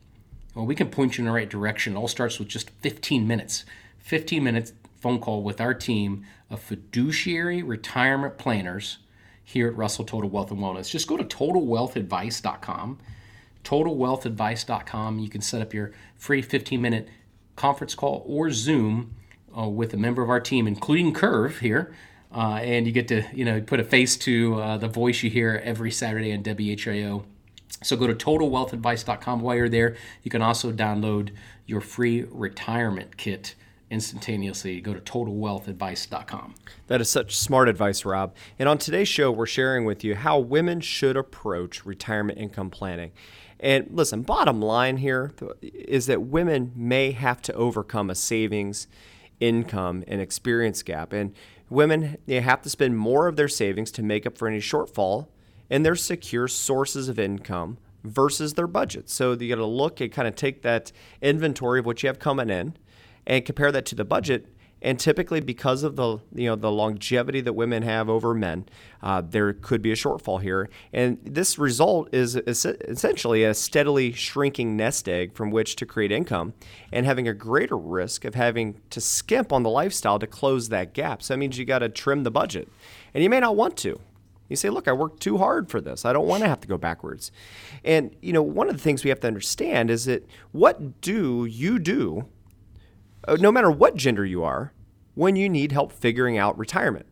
Well, 0.57 0.67
we 0.67 0.75
can 0.75 0.89
point 0.89 1.17
you 1.17 1.23
in 1.23 1.27
the 1.27 1.33
right 1.33 1.49
direction. 1.49 1.95
It 1.95 1.97
all 1.97 2.09
starts 2.09 2.41
with 2.41 2.49
just 2.49 2.71
15 2.71 3.25
minutes. 3.25 3.65
15 4.01 4.43
minutes 4.43 4.73
phone 5.01 5.21
call 5.21 5.45
with 5.45 5.61
our 5.61 5.73
team 5.73 6.27
of 6.51 6.59
fiduciary 6.59 7.63
retirement 7.63 8.37
planners 8.37 8.99
here 9.45 9.69
at 9.69 9.77
Russell 9.77 10.05
Total 10.05 10.29
Wealth 10.29 10.51
and 10.51 10.59
Wellness. 10.59 10.91
Just 10.91 11.07
go 11.07 11.17
to 11.17 11.23
totalwealthadvice.com 11.23 12.99
totalwealthadvice.com. 13.63 15.21
You 15.21 15.29
can 15.29 15.41
set 15.41 15.63
up 15.63 15.73
your 15.73 15.93
free 16.17 16.43
15 16.43 16.83
minute 16.83 17.09
conference 17.55 17.95
call 17.95 18.25
or 18.27 18.51
Zoom 18.51 19.15
uh, 19.57 19.69
with 19.69 19.95
a 19.95 19.97
member 19.97 20.21
of 20.21 20.31
our 20.31 20.41
team, 20.41 20.67
including 20.67 21.15
Curve 21.15 21.61
here. 21.61 21.95
Uh, 22.35 22.59
and 22.61 22.89
you 22.89 22.93
get 22.93 23.07
to 23.07 23.23
you 23.33 23.45
know 23.45 23.61
put 23.61 23.79
a 23.79 23.85
face 23.85 24.17
to 24.17 24.61
uh, 24.61 24.77
the 24.79 24.89
voice 24.89 25.23
you 25.23 25.31
hear 25.31 25.63
every 25.63 25.93
Saturday 25.93 26.33
on 26.33 26.43
WHIO. 26.43 27.25
So 27.83 27.97
go 27.97 28.07
to 28.07 28.15
totalwealthadvice.com. 28.15 29.41
While 29.41 29.57
you're 29.57 29.69
there, 29.69 29.97
you 30.23 30.31
can 30.31 30.43
also 30.43 30.73
download 30.73 31.31
your 31.67 31.81
free 31.81 32.25
retirement 32.31 33.17
kit 33.17 33.55
instantaneously. 33.91 34.81
Go 34.81 34.95
to 34.95 35.01
totalwealthadvice.com. 35.01 36.55
That 36.87 37.01
is 37.01 37.11
such 37.11 37.37
smart 37.37 37.69
advice, 37.69 38.05
Rob. 38.05 38.35
And 38.59 38.69
on 38.69 38.79
today's 38.79 39.09
show, 39.09 39.31
we're 39.31 39.47
sharing 39.47 39.85
with 39.85 40.03
you 40.03 40.15
how 40.15 40.39
women 40.39 40.81
should 40.81 41.17
approach 41.17 41.85
retirement 41.85 42.39
income 42.39 42.71
planning. 42.71 43.13
And 43.61 43.89
listen, 43.91 44.23
bottom 44.23 44.61
line 44.61 44.99
here 44.99 45.33
is 45.63 46.07
that 46.07 46.23
women 46.23 46.73
may 46.75 47.13
have 47.13 47.41
to 47.43 47.53
overcome 47.55 48.11
a 48.11 48.15
savings, 48.15 48.87
income, 49.41 50.05
and 50.07 50.21
experience 50.21 50.83
gap. 50.83 51.13
And 51.13 51.35
women 51.71 52.19
they 52.27 52.41
have 52.41 52.63
to 52.63 52.71
spend 52.71 52.99
more 52.99 53.29
of 53.29 53.37
their 53.37 53.49
savings 53.49 53.91
to 53.93 54.03
make 54.03 54.27
up 54.27 54.37
for 54.37 54.49
any 54.49 54.61
shortfall 54.61 55.29
in 55.71 55.83
their 55.83 55.97
secure 55.97 56.49
sources 56.49 57.09
of 57.09 57.19
income 57.19 57.79
versus 58.05 58.55
their 58.55 58.67
budget. 58.67 59.11
So 59.11 59.33
you 59.33 59.49
got 59.49 59.57
to 59.57 59.67
look 59.67 60.01
and 60.01 60.13
kind 60.13 60.29
of 60.29 60.37
take 60.37 60.63
that 60.63 60.93
inventory 61.21 61.81
of 61.81 61.87
what 61.87 62.03
you 62.03 62.09
have 62.09 62.19
coming 62.19 62.51
in 62.51 62.77
and 63.27 63.45
compare 63.45 63.73
that 63.73 63.87
to 63.87 63.95
the 63.95 64.05
budget. 64.05 64.47
And 64.83 65.01
typically, 65.01 65.41
because 65.41 65.83
of 65.83 65.97
the 65.97 66.19
you 66.35 66.47
know 66.49 66.55
the 66.55 66.71
longevity 66.71 67.41
that 67.41 67.55
women 67.55 67.83
have 67.83 68.11
over 68.11 68.35
men, 68.35 68.67
uh, 69.03 69.23
there 69.23 69.55
could 69.55 69.81
be 69.81 69.91
a 69.91 69.97
shortfall 69.97 70.41
here. 70.41 70.69
And 70.93 71.19
this 71.25 71.59
result 71.59 72.15
is 72.15 72.37
essentially 72.37 73.43
a 73.43 73.55
steadily 73.55 74.13
shrinking 74.13 74.77
nest 74.77 75.09
egg 75.09 75.35
from 75.35 75.51
which 75.51 75.77
to 75.77 75.87
create 75.87 76.13
income, 76.13 76.53
and 76.93 77.07
having 77.07 77.27
a 77.27 77.33
greater 77.33 77.77
risk 77.77 78.27
of 78.27 78.35
having 78.35 78.79
to 78.91 79.01
skimp 79.01 79.51
on 79.51 79.63
the 79.63 79.71
lifestyle 79.71 80.19
to 80.19 80.27
close 80.27 80.69
that 80.69 80.93
gap. 80.93 81.23
So 81.23 81.35
that 81.35 81.39
means 81.39 81.57
you 81.57 81.65
got 81.65 81.79
to 81.79 81.89
trim 81.89 82.23
the 82.23 82.31
budget, 82.31 82.69
and 83.15 83.25
you 83.25 83.31
may 83.31 83.41
not 83.41 83.57
want 83.57 83.79
to. 83.79 83.99
You 84.49 84.57
say, 84.57 84.71
look, 84.71 84.87
I 84.87 84.93
worked 84.93 85.21
too 85.21 85.39
hard 85.39 85.71
for 85.71 85.81
this. 85.81 86.05
I 86.05 86.13
don't 86.13 86.27
want 86.27 86.43
to 86.43 86.49
have 86.49 86.61
to 86.61 86.69
go 86.69 86.79
backwards. 86.79 87.33
And, 87.85 88.15
you 88.23 88.33
know, 88.33 88.43
one 88.43 88.69
of 88.69 88.77
the 88.77 88.83
things 88.83 89.03
we 89.03 89.11
have 89.11 89.21
to 89.21 89.27
understand 89.27 89.91
is 89.91 90.05
that 90.05 90.27
what 90.53 91.01
do 91.01 91.45
you 91.45 91.79
do 91.79 92.29
uh, 93.27 93.37
no 93.41 93.51
matter 93.51 93.71
what 93.71 93.97
gender 93.97 94.25
you 94.25 94.45
are, 94.45 94.73
when 95.15 95.37
you 95.37 95.49
need 95.49 95.73
help 95.73 95.93
figuring 95.93 96.39
out 96.39 96.57
retirement? 96.59 97.07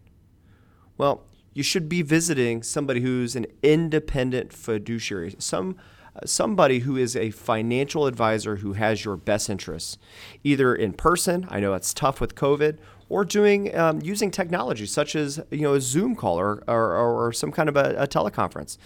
Well, 0.96 1.24
you 1.52 1.62
should 1.62 1.88
be 1.88 2.02
visiting 2.02 2.62
somebody 2.62 3.00
who's 3.00 3.36
an 3.36 3.46
independent 3.62 4.52
fiduciary, 4.52 5.34
some 5.38 5.76
somebody 6.24 6.80
who 6.80 6.96
is 6.96 7.16
a 7.16 7.30
financial 7.30 8.06
advisor 8.06 8.56
who 8.56 8.74
has 8.74 9.04
your 9.04 9.16
best 9.16 9.50
interests, 9.50 9.98
either 10.44 10.72
in 10.72 10.92
person. 10.92 11.44
I 11.50 11.58
know 11.58 11.74
it's 11.74 11.92
tough 11.92 12.20
with 12.20 12.36
COVID, 12.36 12.78
or 13.08 13.24
doing 13.24 13.74
um, 13.76 14.00
using 14.02 14.30
technology 14.30 14.86
such 14.86 15.14
as 15.14 15.40
you 15.50 15.60
know 15.60 15.74
a 15.74 15.80
Zoom 15.80 16.14
call 16.14 16.38
or 16.38 16.62
or, 16.66 17.26
or 17.26 17.32
some 17.32 17.52
kind 17.52 17.68
of 17.68 17.76
a, 17.76 17.94
a 17.96 18.06
teleconference. 18.06 18.78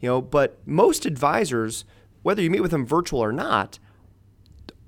You 0.00 0.08
know, 0.08 0.20
but 0.20 0.58
most 0.66 1.06
advisors, 1.06 1.84
whether 2.22 2.42
you 2.42 2.50
meet 2.50 2.60
with 2.60 2.70
them 2.70 2.84
virtual 2.86 3.20
or 3.20 3.32
not, 3.32 3.78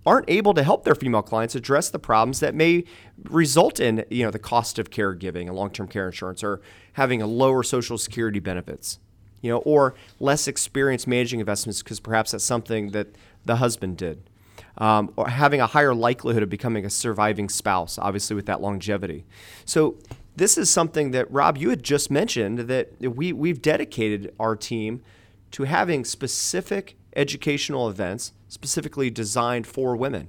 aren't 0.08 0.28
able 0.28 0.54
to 0.54 0.62
help 0.62 0.84
their 0.84 0.94
female 0.94 1.22
clients 1.22 1.54
address 1.54 1.90
the 1.90 1.98
problems 1.98 2.40
that 2.40 2.54
may 2.54 2.84
result 3.24 3.78
in 3.78 4.04
you 4.10 4.24
know 4.24 4.30
the 4.30 4.38
cost 4.38 4.78
of 4.78 4.90
caregiving 4.90 5.46
and 5.46 5.54
long-term 5.54 5.88
care 5.88 6.06
insurance 6.06 6.42
or 6.42 6.60
having 6.94 7.20
a 7.20 7.26
lower 7.26 7.62
social 7.62 7.98
security 7.98 8.38
benefits 8.38 8.98
you 9.42 9.50
know 9.50 9.58
or 9.58 9.94
less 10.18 10.48
experience 10.48 11.06
managing 11.06 11.40
investments 11.40 11.82
because 11.82 12.00
perhaps 12.00 12.30
that's 12.30 12.44
something 12.44 12.90
that 12.92 13.08
the 13.44 13.56
husband 13.56 13.96
did 13.96 14.22
um, 14.78 15.12
or 15.16 15.28
having 15.28 15.60
a 15.60 15.66
higher 15.66 15.94
likelihood 15.94 16.42
of 16.42 16.48
becoming 16.48 16.84
a 16.84 16.90
surviving 16.90 17.48
spouse 17.48 17.98
obviously 17.98 18.34
with 18.34 18.46
that 18.46 18.60
longevity 18.60 19.24
so 19.64 19.96
this 20.36 20.56
is 20.56 20.70
something 20.70 21.10
that 21.10 21.30
rob 21.30 21.58
you 21.58 21.70
had 21.70 21.82
just 21.82 22.10
mentioned 22.10 22.60
that 22.60 22.92
we, 23.00 23.32
we've 23.32 23.60
dedicated 23.60 24.32
our 24.38 24.56
team 24.56 25.02
to 25.50 25.64
having 25.64 26.04
specific 26.04 26.96
educational 27.16 27.88
events 27.88 28.32
specifically 28.48 29.10
designed 29.10 29.66
for 29.66 29.96
women. 29.96 30.28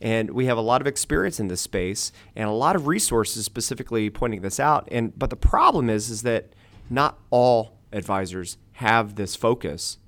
And 0.00 0.30
we 0.30 0.46
have 0.46 0.56
a 0.56 0.62
lot 0.62 0.80
of 0.80 0.86
experience 0.86 1.40
in 1.40 1.48
this 1.48 1.60
space 1.60 2.12
and 2.36 2.48
a 2.48 2.52
lot 2.52 2.76
of 2.76 2.86
resources 2.86 3.44
specifically 3.44 4.08
pointing 4.10 4.42
this 4.42 4.60
out. 4.60 4.88
And 4.90 5.18
but 5.18 5.30
the 5.30 5.36
problem 5.36 5.90
is 5.90 6.08
is 6.08 6.22
that 6.22 6.52
not 6.88 7.18
all 7.30 7.78
advisors 7.92 8.56
have 8.74 9.16
this 9.16 9.34
focus 9.34 9.98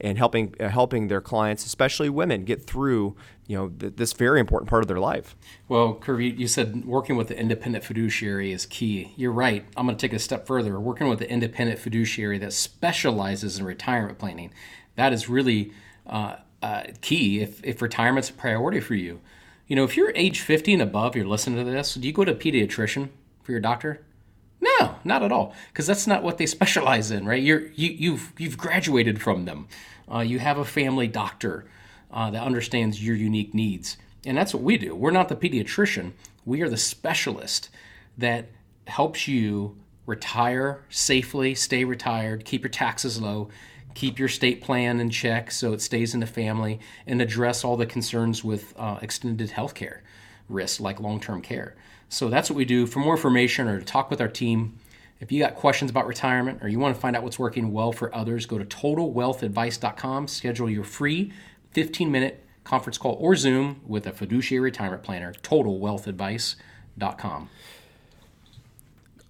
and 0.00 0.18
helping 0.18 0.54
uh, 0.60 0.68
helping 0.68 1.08
their 1.08 1.20
clients, 1.20 1.64
especially 1.64 2.08
women, 2.08 2.44
get 2.44 2.64
through 2.64 3.16
you 3.46 3.56
know 3.56 3.68
th- 3.68 3.94
this 3.96 4.12
very 4.12 4.40
important 4.40 4.68
part 4.68 4.82
of 4.82 4.88
their 4.88 5.00
life. 5.00 5.36
Well, 5.68 5.94
Kirby, 5.94 6.30
you 6.30 6.48
said 6.48 6.84
working 6.84 7.16
with 7.16 7.28
the 7.28 7.38
independent 7.38 7.84
fiduciary 7.84 8.52
is 8.52 8.66
key. 8.66 9.12
You're 9.16 9.32
right. 9.32 9.64
I'm 9.76 9.86
going 9.86 9.96
to 9.96 10.00
take 10.00 10.14
a 10.14 10.18
step 10.18 10.46
further. 10.46 10.78
Working 10.78 11.08
with 11.08 11.18
the 11.18 11.30
independent 11.30 11.78
fiduciary 11.78 12.38
that 12.38 12.52
specializes 12.52 13.58
in 13.58 13.64
retirement 13.64 14.18
planning, 14.18 14.52
that 14.96 15.12
is 15.12 15.28
really 15.28 15.72
uh, 16.06 16.36
uh, 16.62 16.84
key 17.00 17.40
if, 17.40 17.64
if 17.64 17.80
retirement's 17.80 18.30
a 18.30 18.34
priority 18.34 18.80
for 18.80 18.94
you. 18.94 19.20
You 19.66 19.76
know, 19.76 19.84
if 19.84 19.96
you're 19.96 20.12
age 20.14 20.40
50 20.40 20.74
and 20.74 20.82
above, 20.82 21.16
you're 21.16 21.26
listening 21.26 21.64
to 21.64 21.70
this, 21.70 21.94
do 21.94 22.06
you 22.06 22.12
go 22.12 22.24
to 22.24 22.32
a 22.32 22.36
pediatrician 22.36 23.08
for 23.42 23.52
your 23.52 23.60
doctor? 23.60 24.04
No, 24.60 24.96
not 25.04 25.22
at 25.22 25.32
all, 25.32 25.54
because 25.68 25.86
that's 25.86 26.06
not 26.06 26.22
what 26.22 26.38
they 26.38 26.46
specialize 26.46 27.10
in, 27.10 27.26
right? 27.26 27.42
You're 27.42 27.66
you, 27.74 27.90
you've 27.90 28.32
you've 28.38 28.58
graduated 28.58 29.20
from 29.20 29.44
them. 29.44 29.68
Uh, 30.12 30.20
you 30.20 30.38
have 30.38 30.58
a 30.58 30.64
family 30.64 31.06
doctor 31.06 31.66
uh, 32.10 32.30
that 32.30 32.42
understands 32.42 33.04
your 33.04 33.16
unique 33.16 33.54
needs, 33.54 33.96
and 34.24 34.36
that's 34.36 34.54
what 34.54 34.62
we 34.62 34.78
do. 34.78 34.94
We're 34.94 35.10
not 35.10 35.28
the 35.28 35.36
pediatrician. 35.36 36.12
We 36.44 36.62
are 36.62 36.68
the 36.68 36.76
specialist 36.76 37.68
that 38.16 38.46
helps 38.86 39.28
you 39.28 39.76
retire 40.06 40.84
safely, 40.88 41.54
stay 41.54 41.84
retired, 41.84 42.44
keep 42.44 42.62
your 42.62 42.70
taxes 42.70 43.20
low, 43.20 43.48
keep 43.94 44.18
your 44.18 44.28
state 44.28 44.62
plan 44.62 45.00
in 45.00 45.10
check 45.10 45.50
so 45.50 45.72
it 45.72 45.80
stays 45.82 46.14
in 46.14 46.20
the 46.20 46.26
family, 46.26 46.78
and 47.06 47.20
address 47.20 47.64
all 47.64 47.76
the 47.76 47.86
concerns 47.86 48.44
with 48.44 48.72
uh, 48.78 48.98
extended 49.02 49.50
health 49.50 49.74
care 49.74 50.02
risks 50.48 50.80
like 50.80 51.00
long 51.00 51.20
term 51.20 51.42
care. 51.42 51.74
So 52.08 52.28
that's 52.28 52.50
what 52.50 52.56
we 52.56 52.64
do. 52.64 52.86
For 52.86 53.00
more 53.00 53.14
information 53.14 53.68
or 53.68 53.78
to 53.78 53.84
talk 53.84 54.10
with 54.10 54.20
our 54.20 54.28
team, 54.28 54.78
if 55.20 55.32
you 55.32 55.40
got 55.40 55.54
questions 55.54 55.90
about 55.90 56.06
retirement 56.06 56.62
or 56.62 56.68
you 56.68 56.78
want 56.78 56.94
to 56.94 57.00
find 57.00 57.16
out 57.16 57.22
what's 57.22 57.38
working 57.38 57.72
well 57.72 57.92
for 57.92 58.14
others, 58.14 58.44
go 58.46 58.58
to 58.58 58.64
totalwealthadvice.com, 58.64 60.28
schedule 60.28 60.68
your 60.68 60.84
free 60.84 61.32
15 61.72 62.10
minute 62.10 62.44
conference 62.64 62.98
call 62.98 63.16
or 63.20 63.36
Zoom 63.36 63.80
with 63.86 64.06
a 64.06 64.12
fiduciary 64.12 64.64
retirement 64.64 65.02
planner, 65.02 65.32
totalwealthadvice.com. 65.32 67.48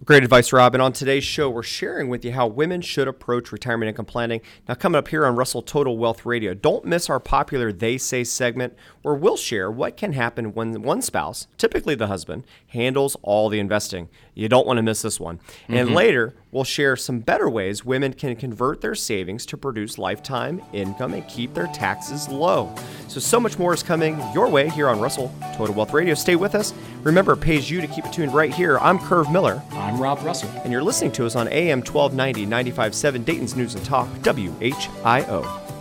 Great 0.05 0.23
advice, 0.23 0.53
Rob. 0.53 0.75
And 0.75 0.81
on 0.81 0.93
today's 0.93 1.23
show, 1.23 1.49
we're 1.49 1.63
sharing 1.63 2.07
with 2.07 2.23
you 2.23 2.31
how 2.31 2.45
women 2.45 2.81
should 2.81 3.07
approach 3.07 3.51
retirement 3.51 3.89
income 3.89 4.05
planning. 4.05 4.41
Now, 4.67 4.75
coming 4.75 4.99
up 4.99 5.07
here 5.07 5.25
on 5.25 5.35
Russell 5.35 5.63
Total 5.63 5.97
Wealth 5.97 6.23
Radio, 6.23 6.53
don't 6.53 6.85
miss 6.85 7.09
our 7.09 7.19
popular 7.19 7.73
They 7.73 7.97
Say 7.97 8.23
segment 8.23 8.75
where 9.01 9.15
we'll 9.15 9.37
share 9.37 9.71
what 9.71 9.97
can 9.97 10.13
happen 10.13 10.53
when 10.53 10.83
one 10.83 11.01
spouse, 11.01 11.47
typically 11.57 11.95
the 11.95 12.07
husband, 12.07 12.45
handles 12.67 13.17
all 13.23 13.49
the 13.49 13.59
investing. 13.59 14.07
You 14.35 14.47
don't 14.47 14.67
want 14.67 14.77
to 14.77 14.83
miss 14.83 15.01
this 15.01 15.19
one. 15.19 15.37
Mm-hmm. 15.37 15.73
And 15.73 15.95
later, 15.95 16.35
we'll 16.57 16.63
share 16.63 16.95
some 16.95 17.19
better 17.19 17.47
ways 17.47 17.85
women 17.85 18.11
can 18.11 18.35
convert 18.35 18.81
their 18.81 18.95
savings 18.95 19.45
to 19.45 19.55
produce 19.55 19.99
lifetime 19.99 20.59
income 20.73 21.13
and 21.13 21.27
keep 21.27 21.53
their 21.53 21.67
taxes 21.67 22.27
low. 22.29 22.73
So, 23.07 23.19
so 23.19 23.39
much 23.39 23.59
more 23.59 23.75
is 23.75 23.83
coming 23.83 24.19
your 24.33 24.49
way 24.49 24.67
here 24.67 24.89
on 24.89 24.99
Russell 24.99 25.31
Total 25.53 25.75
Wealth 25.75 25.93
Radio. 25.93 26.15
Stay 26.15 26.35
with 26.35 26.55
us. 26.55 26.73
Remember, 27.03 27.33
it 27.33 27.41
pays 27.41 27.69
you 27.69 27.79
to 27.79 27.85
keep 27.85 28.07
it 28.07 28.11
tuned 28.11 28.33
right 28.33 28.51
here. 28.51 28.79
I'm 28.79 28.97
Curve 28.97 29.29
Miller. 29.31 29.61
I'm 29.73 30.01
Rob 30.01 30.19
Russell. 30.23 30.49
And 30.63 30.73
you're 30.73 30.81
listening 30.81 31.11
to 31.11 31.27
us 31.27 31.35
on 31.35 31.47
AM 31.49 31.83
1290, 31.83 32.47
95.7 32.47 33.23
Dayton's 33.23 33.55
News 33.55 33.75
and 33.75 33.85
Talk, 33.85 34.07
WHIO. 34.23 35.76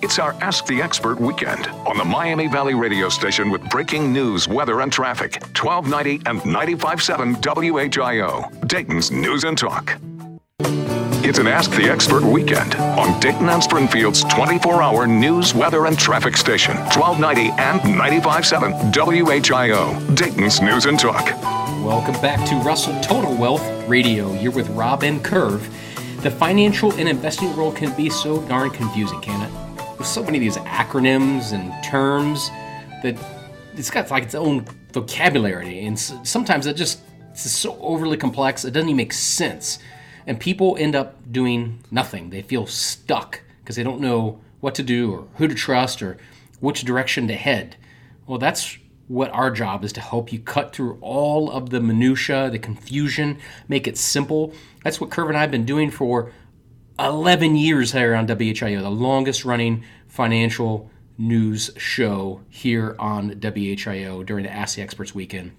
It's 0.00 0.20
our 0.20 0.32
Ask 0.34 0.66
the 0.66 0.80
Expert 0.80 1.18
weekend 1.18 1.66
on 1.84 1.98
the 1.98 2.04
Miami 2.04 2.46
Valley 2.46 2.74
radio 2.74 3.08
station 3.08 3.50
with 3.50 3.68
breaking 3.68 4.12
news, 4.12 4.46
weather, 4.46 4.80
and 4.80 4.92
traffic. 4.92 5.42
1290 5.58 6.22
and 6.30 6.40
95.7 6.42 7.90
WHIO, 7.90 8.68
Dayton's 8.68 9.10
News 9.10 9.42
and 9.42 9.58
Talk. 9.58 9.98
It's 11.24 11.40
an 11.40 11.48
Ask 11.48 11.72
the 11.72 11.90
Expert 11.90 12.22
weekend 12.22 12.76
on 12.76 13.18
Dayton 13.18 13.48
and 13.48 13.60
Springfield's 13.60 14.22
24 14.24 14.80
hour 14.80 15.08
news, 15.08 15.52
weather, 15.52 15.86
and 15.86 15.98
traffic 15.98 16.36
station. 16.36 16.76
1290 16.76 17.50
and 17.60 17.80
95.7 17.80 18.92
WHIO, 18.92 20.14
Dayton's 20.14 20.62
News 20.62 20.86
and 20.86 20.98
Talk. 20.98 21.24
Welcome 21.84 22.20
back 22.22 22.48
to 22.48 22.54
Russell 22.56 22.98
Total 23.00 23.34
Wealth 23.36 23.66
Radio. 23.88 24.32
You're 24.34 24.52
with 24.52 24.68
Rob 24.70 25.02
and 25.02 25.24
Curve. 25.24 25.68
The 26.22 26.30
financial 26.30 26.92
and 26.94 27.08
investing 27.08 27.56
world 27.56 27.74
can 27.74 27.96
be 27.96 28.08
so 28.10 28.40
darn 28.46 28.70
confusing, 28.70 29.20
can 29.20 29.42
it? 29.42 29.67
So 30.04 30.22
many 30.22 30.38
of 30.38 30.42
these 30.42 30.56
acronyms 30.56 31.52
and 31.52 31.72
terms 31.84 32.50
that 33.02 33.16
it's 33.74 33.90
got 33.90 34.10
like 34.10 34.22
its 34.22 34.34
own 34.34 34.64
vocabulary, 34.92 35.84
and 35.84 35.98
sometimes 35.98 36.66
it 36.66 36.76
just 36.76 37.00
it's 37.30 37.50
so 37.50 37.78
overly 37.80 38.16
complex 38.16 38.64
it 38.64 38.72
doesn't 38.72 38.88
even 38.88 38.96
make 38.96 39.12
sense, 39.12 39.78
and 40.26 40.40
people 40.40 40.76
end 40.78 40.96
up 40.96 41.16
doing 41.30 41.84
nothing. 41.90 42.30
They 42.30 42.42
feel 42.42 42.66
stuck 42.66 43.42
because 43.60 43.76
they 43.76 43.82
don't 43.82 44.00
know 44.00 44.40
what 44.60 44.74
to 44.76 44.82
do 44.82 45.12
or 45.12 45.28
who 45.36 45.46
to 45.46 45.54
trust 45.54 46.00
or 46.02 46.16
which 46.60 46.82
direction 46.82 47.28
to 47.28 47.34
head. 47.34 47.76
Well, 48.26 48.38
that's 48.38 48.78
what 49.08 49.30
our 49.30 49.50
job 49.50 49.84
is 49.84 49.92
to 49.94 50.00
help 50.00 50.32
you 50.32 50.38
cut 50.38 50.74
through 50.74 50.98
all 51.00 51.50
of 51.50 51.70
the 51.70 51.80
minutia, 51.80 52.50
the 52.50 52.58
confusion, 52.58 53.38
make 53.68 53.86
it 53.86 53.98
simple. 53.98 54.52
That's 54.84 55.00
what 55.00 55.10
Curve 55.10 55.28
and 55.28 55.36
I 55.36 55.42
have 55.42 55.50
been 55.50 55.64
doing 55.64 55.90
for 55.90 56.32
11 56.98 57.54
years 57.54 57.92
here 57.92 58.14
on 58.14 58.26
WHIO, 58.26 58.82
the 58.82 58.90
longest 58.90 59.44
running 59.44 59.84
financial 60.08 60.90
news 61.16 61.70
show 61.76 62.40
here 62.48 62.96
on 62.98 63.30
WHIO 63.30 64.26
during 64.26 64.44
the 64.44 64.52
Ask 64.52 64.78
Experts 64.78 65.14
weekend. 65.14 65.52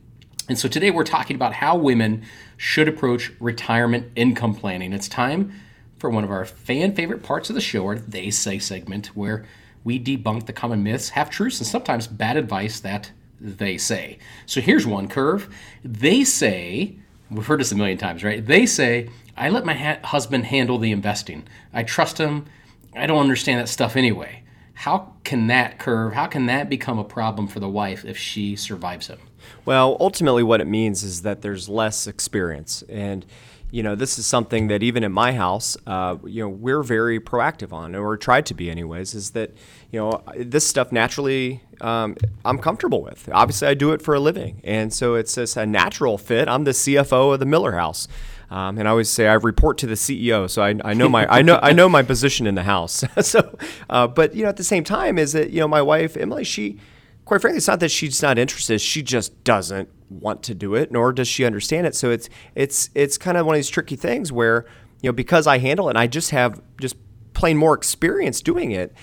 And 0.50 0.58
so 0.58 0.68
today 0.68 0.92
we're 0.92 1.04
talking 1.04 1.36
about 1.36 1.54
how 1.54 1.78
women 1.78 2.24
should 2.58 2.90
approach 2.90 3.32
retirement 3.40 4.12
income 4.16 4.54
planning. 4.54 4.92
It's 4.92 5.08
time 5.08 5.54
for 5.98 6.10
one 6.10 6.24
of 6.24 6.32
our 6.32 6.44
fan 6.44 6.94
favorite 6.94 7.24
parts 7.24 7.50
of 7.50 7.56
the 7.56 7.62
show, 7.62 7.86
our 7.86 7.96
They 7.96 8.32
Say 8.32 8.60
segment, 8.60 9.08
where 9.16 9.46
we 9.84 9.98
debunk 9.98 10.46
the 10.46 10.54
common 10.54 10.84
myths, 10.84 11.10
half 11.10 11.30
truths, 11.30 11.60
and 11.60 11.68
sometimes 11.68 12.08
bad 12.08 12.36
advice 12.36 12.82
that 12.82 13.12
they 13.40 13.78
say. 13.78 14.18
So 14.46 14.60
here's 14.60 14.86
one 14.86 15.08
curve. 15.08 15.54
They 15.86 16.26
say, 16.26 16.96
we've 17.32 17.46
heard 17.46 17.62
this 17.62 17.72
a 17.72 17.76
million 17.76 17.98
times, 17.98 18.24
right? 18.26 18.46
They 18.46 18.66
say, 18.66 19.10
I 19.40 19.50
let 19.50 19.66
my 19.66 19.74
ha- 19.74 20.00
husband 20.04 20.46
handle 20.46 20.78
the 20.78 20.92
investing. 20.92 21.48
I 21.74 21.84
trust 21.84 22.18
him. 22.18 22.46
I 22.94 23.08
don't 23.08 23.20
understand 23.20 23.62
that 23.62 23.70
stuff 23.70 23.96
anyway. 23.96 24.44
How 24.74 25.14
can 25.24 25.48
that 25.48 25.80
curve, 25.80 26.14
how 26.14 26.28
can 26.28 26.46
that 26.48 26.70
become 26.70 27.00
a 27.00 27.04
problem 27.04 27.48
for 27.48 27.60
the 27.60 27.70
wife 27.70 28.06
if 28.06 28.18
she 28.18 28.56
survives 28.56 29.08
him? 29.08 29.20
Well, 29.66 29.98
ultimately, 30.00 30.44
what 30.44 30.62
it 30.62 30.68
means 30.68 31.04
is 31.04 31.22
that 31.22 31.42
there's 31.42 31.70
less 31.70 32.06
experience. 32.06 32.84
And 32.90 33.26
you 33.72 33.84
know, 33.84 33.94
this 33.94 34.18
is 34.18 34.26
something 34.26 34.68
that 34.68 34.82
even 34.82 35.04
in 35.04 35.12
my 35.12 35.34
house, 35.34 35.78
uh, 35.86 36.18
you 36.26 36.42
know, 36.42 36.50
we're 36.50 36.82
very 36.82 37.20
proactive 37.20 37.72
on, 37.72 37.94
or 37.96 38.18
tried 38.18 38.46
to 38.48 38.56
be, 38.56 38.70
anyways. 38.70 39.14
Is 39.14 39.32
that, 39.32 39.52
you 39.92 40.00
know, 40.00 40.24
this 40.36 40.66
stuff 40.66 40.92
naturally 40.92 41.62
um, 41.82 42.16
I'm 42.44 42.58
comfortable 42.58 43.04
with. 43.04 43.30
Obviously, 43.32 43.68
I 43.68 43.76
do 43.76 43.92
it 43.92 44.02
for 44.02 44.16
a 44.16 44.20
living, 44.20 44.60
and 44.64 44.92
so 44.92 45.14
it's 45.16 45.36
just 45.36 45.56
a 45.56 45.66
natural 45.66 46.18
fit. 46.18 46.48
I'm 46.48 46.64
the 46.64 46.72
CFO 46.72 47.34
of 47.34 47.40
the 47.40 47.46
Miller 47.46 47.74
House. 47.74 48.08
Um, 48.52 48.80
and 48.80 48.88
I 48.88 48.92
always 48.92 49.10
say 49.10 49.28
I 49.28 49.34
report 49.34 49.78
to 49.80 49.88
the 49.88 49.94
CEO, 49.94 50.50
so 50.50 50.64
I, 50.64 50.76
I 50.84 50.94
know 50.94 51.08
my 51.08 51.28
I 51.32 51.42
know 51.44 51.60
I 51.62 51.72
know 51.72 51.88
my 51.88 52.02
position 52.02 52.48
in 52.48 52.56
the 52.56 52.64
house. 52.64 53.04
so, 53.22 53.58
uh, 53.90 54.08
but 54.08 54.34
you 54.34 54.44
know, 54.44 54.50
at 54.50 54.58
the 54.58 54.64
same 54.64 54.84
time, 54.84 55.20
is 55.20 55.34
that 55.34 55.52
you 55.52 55.60
know 55.60 55.68
my 55.68 55.82
wife 55.82 56.18
Emily, 56.18 56.44
she 56.44 56.80
quite 57.26 57.42
frankly, 57.42 57.58
it's 57.58 57.68
not 57.68 57.80
that 57.80 57.92
she's 57.92 58.24
not 58.24 58.40
interested; 58.40 58.82
she 58.82 59.04
just 59.04 59.44
doesn't 59.44 59.88
want 60.10 60.42
to 60.44 60.56
do 60.56 60.74
it, 60.74 60.92
nor 60.92 61.14
does 61.14 61.28
she 61.28 61.46
understand 61.46 61.86
it. 61.86 61.96
So 61.96 62.10
it's 62.10 62.28
it's 62.56 62.90
it's 62.96 63.18
kind 63.20 63.38
of 63.38 63.46
one 63.46 63.54
of 63.56 63.60
these 63.60 63.70
tricky 63.70 63.96
things 63.96 64.32
where 64.32 64.66
you 65.02 65.10
know 65.10 65.14
because 65.14 65.46
I 65.46 65.60
handle 65.60 65.88
it, 65.88 65.92
and 65.92 66.00
I 66.00 66.08
just 66.08 66.32
have 66.32 66.60
just 66.82 66.96
plain 67.34 67.56
more 67.56 67.76
experience 67.76 68.42
doing 68.42 68.72
it. 68.72 68.94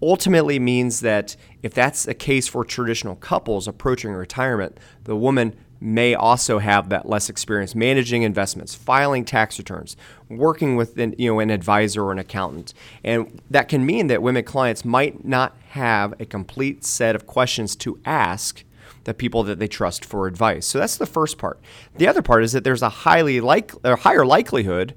Ultimately 0.00 0.58
means 0.58 1.00
that 1.00 1.36
if 1.62 1.74
that's 1.74 2.08
a 2.08 2.14
case 2.14 2.48
for 2.48 2.64
traditional 2.64 3.16
couples 3.16 3.68
approaching 3.68 4.12
retirement, 4.12 4.78
the 5.04 5.16
woman 5.16 5.56
may 5.82 6.14
also 6.14 6.58
have 6.58 6.88
that 6.90 7.08
less 7.08 7.28
experience 7.28 7.74
managing 7.74 8.22
investments, 8.22 8.74
filing 8.74 9.24
tax 9.24 9.58
returns, 9.58 9.96
working 10.28 10.76
with 10.76 10.96
an, 10.98 11.14
you 11.18 11.28
know 11.28 11.40
an 11.40 11.50
advisor 11.50 12.04
or 12.04 12.12
an 12.12 12.18
accountant. 12.18 12.72
And 13.02 13.42
that 13.50 13.68
can 13.68 13.84
mean 13.84 14.06
that 14.06 14.22
women 14.22 14.44
clients 14.44 14.84
might 14.84 15.24
not 15.24 15.56
have 15.70 16.14
a 16.20 16.26
complete 16.26 16.84
set 16.84 17.16
of 17.16 17.26
questions 17.26 17.74
to 17.76 17.98
ask 18.04 18.64
the 19.04 19.14
people 19.14 19.42
that 19.42 19.58
they 19.58 19.66
trust 19.66 20.04
for 20.04 20.26
advice. 20.26 20.66
So 20.66 20.78
that's 20.78 20.96
the 20.96 21.06
first 21.06 21.38
part. 21.38 21.58
The 21.96 22.06
other 22.06 22.22
part 22.22 22.44
is 22.44 22.52
that 22.52 22.62
there's 22.62 22.82
a 22.82 22.88
highly 22.88 23.40
like 23.40 23.72
or 23.84 23.96
higher 23.96 24.24
likelihood, 24.24 24.94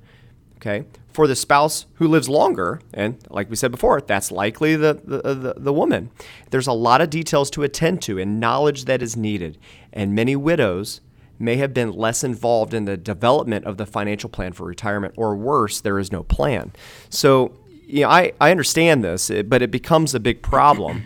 okay, 0.65 0.85
for 1.13 1.27
the 1.27 1.35
spouse 1.35 1.85
who 1.95 2.07
lives 2.07 2.27
longer, 2.27 2.81
and 2.93 3.17
like 3.29 3.49
we 3.49 3.55
said 3.55 3.71
before, 3.71 4.01
that's 4.01 4.31
likely 4.31 4.75
the, 4.75 4.99
the, 5.03 5.33
the, 5.33 5.53
the, 5.57 5.73
woman. 5.73 6.09
There's 6.49 6.67
a 6.67 6.73
lot 6.73 7.01
of 7.01 7.09
details 7.09 7.49
to 7.51 7.63
attend 7.63 8.01
to 8.03 8.19
and 8.19 8.39
knowledge 8.39 8.85
that 8.85 9.01
is 9.01 9.15
needed. 9.15 9.57
And 9.93 10.13
many 10.13 10.35
widows 10.35 11.01
may 11.37 11.57
have 11.57 11.73
been 11.73 11.91
less 11.91 12.23
involved 12.23 12.73
in 12.73 12.85
the 12.85 12.97
development 12.97 13.65
of 13.65 13.77
the 13.77 13.85
financial 13.85 14.29
plan 14.29 14.53
for 14.53 14.65
retirement, 14.65 15.13
or 15.17 15.35
worse, 15.35 15.81
there 15.81 15.99
is 15.99 16.11
no 16.11 16.23
plan. 16.23 16.73
So, 17.09 17.53
you 17.85 18.01
know, 18.01 18.09
I, 18.09 18.33
I 18.41 18.51
understand 18.51 19.03
this, 19.03 19.29
eh, 19.29 19.41
but 19.43 19.61
it 19.61 19.71
becomes 19.71 20.15
a 20.15 20.19
big 20.19 20.41
problem 20.41 21.03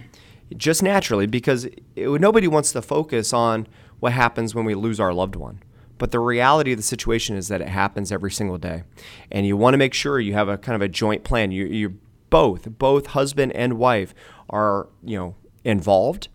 just 0.56 0.82
naturally 0.82 1.28
because 1.28 1.66
it, 1.66 1.84
nobody 1.96 2.48
wants 2.48 2.72
to 2.72 2.82
focus 2.82 3.34
on 3.34 3.68
what 4.00 4.14
happens 4.14 4.56
when 4.56 4.66
we 4.66 4.74
lose 4.74 5.00
our 5.00 5.14
loved 5.14 5.36
one. 5.36 5.62
But 6.00 6.10
the 6.10 6.20
reality 6.20 6.72
of 6.72 6.78
the 6.78 6.84
situation 6.84 7.36
is 7.38 7.50
that 7.50 7.62
it 7.62 7.68
happens 7.68 8.12
every 8.12 8.32
single 8.32 8.58
day. 8.58 8.84
And 9.32 9.46
you 9.46 9.56
want 9.56 9.76
to 9.76 9.78
make 9.78 9.94
sure 9.94 10.20
you 10.20 10.34
have 10.34 10.50
a 10.50 10.58
kind 10.58 10.76
of 10.76 10.82
a 10.82 10.88
joint 10.88 11.24
plan. 11.24 11.52
You, 11.52 11.66
you 11.68 12.00
both, 12.32 12.80
both 12.80 13.08
husband 13.08 13.52
and 13.52 13.74
wife 13.78 14.16
are, 14.50 14.88
you 15.04 15.18
know, 15.18 15.36
involved 15.64 16.30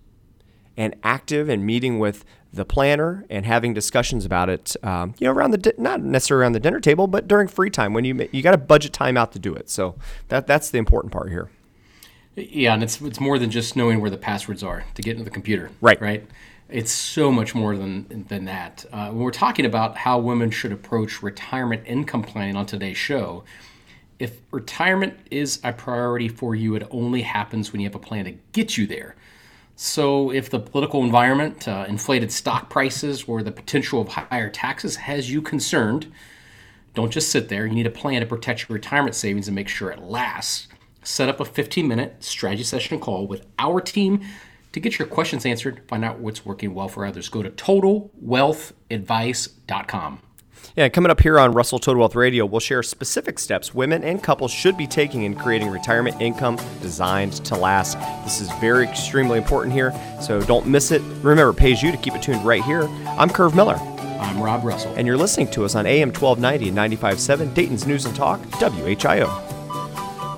and 0.76 0.94
active 1.02 1.48
and 1.48 1.64
meeting 1.64 1.98
with 1.98 2.24
the 2.52 2.64
planner 2.64 3.24
and 3.28 3.44
having 3.44 3.74
discussions 3.74 4.24
about 4.24 4.48
it, 4.48 4.76
um, 4.84 5.14
you 5.18 5.26
know, 5.26 5.32
around 5.32 5.50
the 5.50 5.58
di- 5.58 5.72
not 5.76 6.00
necessarily 6.02 6.42
around 6.42 6.52
the 6.52 6.60
dinner 6.60 6.78
table, 6.78 7.06
but 7.06 7.26
during 7.26 7.48
free 7.48 7.70
time 7.70 7.92
when 7.92 8.04
you 8.04 8.28
you 8.30 8.42
got 8.42 8.52
to 8.52 8.58
budget 8.58 8.92
time 8.92 9.16
out 9.16 9.32
to 9.32 9.38
do 9.38 9.52
it. 9.54 9.68
So 9.68 9.96
that 10.28 10.46
that's 10.46 10.70
the 10.70 10.78
important 10.78 11.12
part 11.12 11.30
here. 11.30 11.50
Yeah, 12.36 12.74
and 12.74 12.82
it's 12.82 13.00
it's 13.00 13.20
more 13.20 13.38
than 13.38 13.50
just 13.50 13.76
knowing 13.76 14.00
where 14.00 14.10
the 14.10 14.16
passwords 14.16 14.62
are 14.62 14.84
to 14.94 15.02
get 15.02 15.12
into 15.12 15.24
the 15.24 15.30
computer. 15.30 15.70
Right. 15.80 16.00
Right. 16.00 16.26
It's 16.68 16.92
so 16.92 17.30
much 17.30 17.54
more 17.54 17.76
than 17.76 18.26
than 18.28 18.46
that. 18.46 18.84
Uh, 18.90 19.08
when 19.08 19.18
we're 19.18 19.30
talking 19.30 19.66
about 19.66 19.98
how 19.98 20.18
women 20.18 20.50
should 20.50 20.72
approach 20.72 21.22
retirement 21.22 21.82
income 21.86 22.22
planning 22.22 22.56
on 22.56 22.64
today's 22.66 22.96
show, 22.96 23.44
if 24.18 24.40
retirement 24.50 25.18
is 25.30 25.60
a 25.62 25.72
priority 25.72 26.28
for 26.28 26.54
you, 26.54 26.74
it 26.74 26.86
only 26.90 27.22
happens 27.22 27.72
when 27.72 27.80
you 27.80 27.88
have 27.88 27.94
a 27.94 28.00
plan 28.00 28.24
to 28.24 28.32
get 28.52 28.78
you 28.78 28.86
there. 28.86 29.14
So, 29.76 30.30
if 30.30 30.50
the 30.50 30.60
political 30.60 31.02
environment, 31.02 31.66
uh, 31.66 31.84
inflated 31.88 32.30
stock 32.30 32.70
prices, 32.70 33.24
or 33.24 33.42
the 33.42 33.50
potential 33.50 34.00
of 34.00 34.08
higher 34.08 34.48
taxes 34.48 34.96
has 34.96 35.30
you 35.30 35.42
concerned, 35.42 36.12
don't 36.94 37.10
just 37.10 37.30
sit 37.30 37.48
there. 37.48 37.66
You 37.66 37.74
need 37.74 37.86
a 37.86 37.90
plan 37.90 38.20
to 38.20 38.26
protect 38.26 38.68
your 38.68 38.74
retirement 38.74 39.16
savings 39.16 39.48
and 39.48 39.54
make 39.54 39.68
sure 39.68 39.90
it 39.90 40.00
lasts. 40.00 40.68
Set 41.02 41.28
up 41.28 41.40
a 41.40 41.44
15 41.44 41.86
minute 41.86 42.24
strategy 42.24 42.62
session 42.62 43.00
call 43.00 43.26
with 43.26 43.44
our 43.58 43.80
team 43.80 44.20
to 44.74 44.80
get 44.80 44.98
your 44.98 45.08
questions 45.08 45.46
answered, 45.46 45.80
find 45.88 46.04
out 46.04 46.18
what's 46.18 46.44
working 46.44 46.74
well 46.74 46.88
for 46.88 47.06
others, 47.06 47.28
go 47.28 47.44
to 47.44 47.50
totalwealthadvice.com. 47.50 50.18
Yeah, 50.76 50.88
coming 50.88 51.12
up 51.12 51.20
here 51.20 51.38
on 51.38 51.52
Russell 51.52 51.78
Total 51.78 52.00
Wealth 52.00 52.16
Radio, 52.16 52.44
we'll 52.44 52.58
share 52.58 52.82
specific 52.82 53.38
steps 53.38 53.72
women 53.72 54.02
and 54.02 54.20
couples 54.20 54.50
should 54.50 54.76
be 54.76 54.88
taking 54.88 55.22
in 55.22 55.36
creating 55.36 55.70
retirement 55.70 56.20
income 56.20 56.58
designed 56.82 57.34
to 57.44 57.54
last. 57.54 57.96
This 58.24 58.40
is 58.40 58.50
very 58.60 58.84
extremely 58.84 59.38
important 59.38 59.72
here, 59.72 59.94
so 60.20 60.42
don't 60.42 60.66
miss 60.66 60.90
it. 60.90 61.02
Remember, 61.22 61.50
it 61.50 61.54
pays 61.54 61.80
you 61.80 61.92
to 61.92 61.96
keep 61.96 62.16
it 62.16 62.22
tuned 62.22 62.44
right 62.44 62.64
here. 62.64 62.88
I'm 63.06 63.30
Curve 63.30 63.54
Miller. 63.54 63.76
I'm 63.76 64.42
Rob 64.42 64.64
Russell. 64.64 64.92
And 64.96 65.06
you're 65.06 65.16
listening 65.16 65.52
to 65.52 65.64
us 65.64 65.76
on 65.76 65.86
AM 65.86 66.08
1290 66.08 66.70
and 66.70 66.76
95.7 66.76 67.54
Dayton's 67.54 67.86
News 67.86 68.06
and 68.06 68.16
Talk, 68.16 68.40
WHIO. 68.40 69.53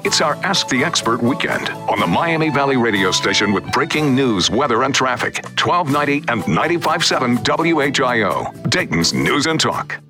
It's 0.06 0.20
our 0.20 0.36
Ask 0.44 0.68
the 0.68 0.84
Expert 0.84 1.20
weekend 1.20 1.68
on 1.68 1.98
the 1.98 2.06
Miami 2.06 2.48
Valley 2.48 2.76
radio 2.76 3.10
station 3.10 3.52
with 3.52 3.64
breaking 3.72 4.14
news, 4.14 4.48
weather, 4.48 4.84
and 4.84 4.94
traffic. 4.94 5.44
1290 5.60 6.30
and 6.30 6.44
95.7 6.44 7.38
WHIO, 7.42 8.70
Dayton's 8.70 9.12
News 9.12 9.46
and 9.46 9.58
Talk. 9.58 10.00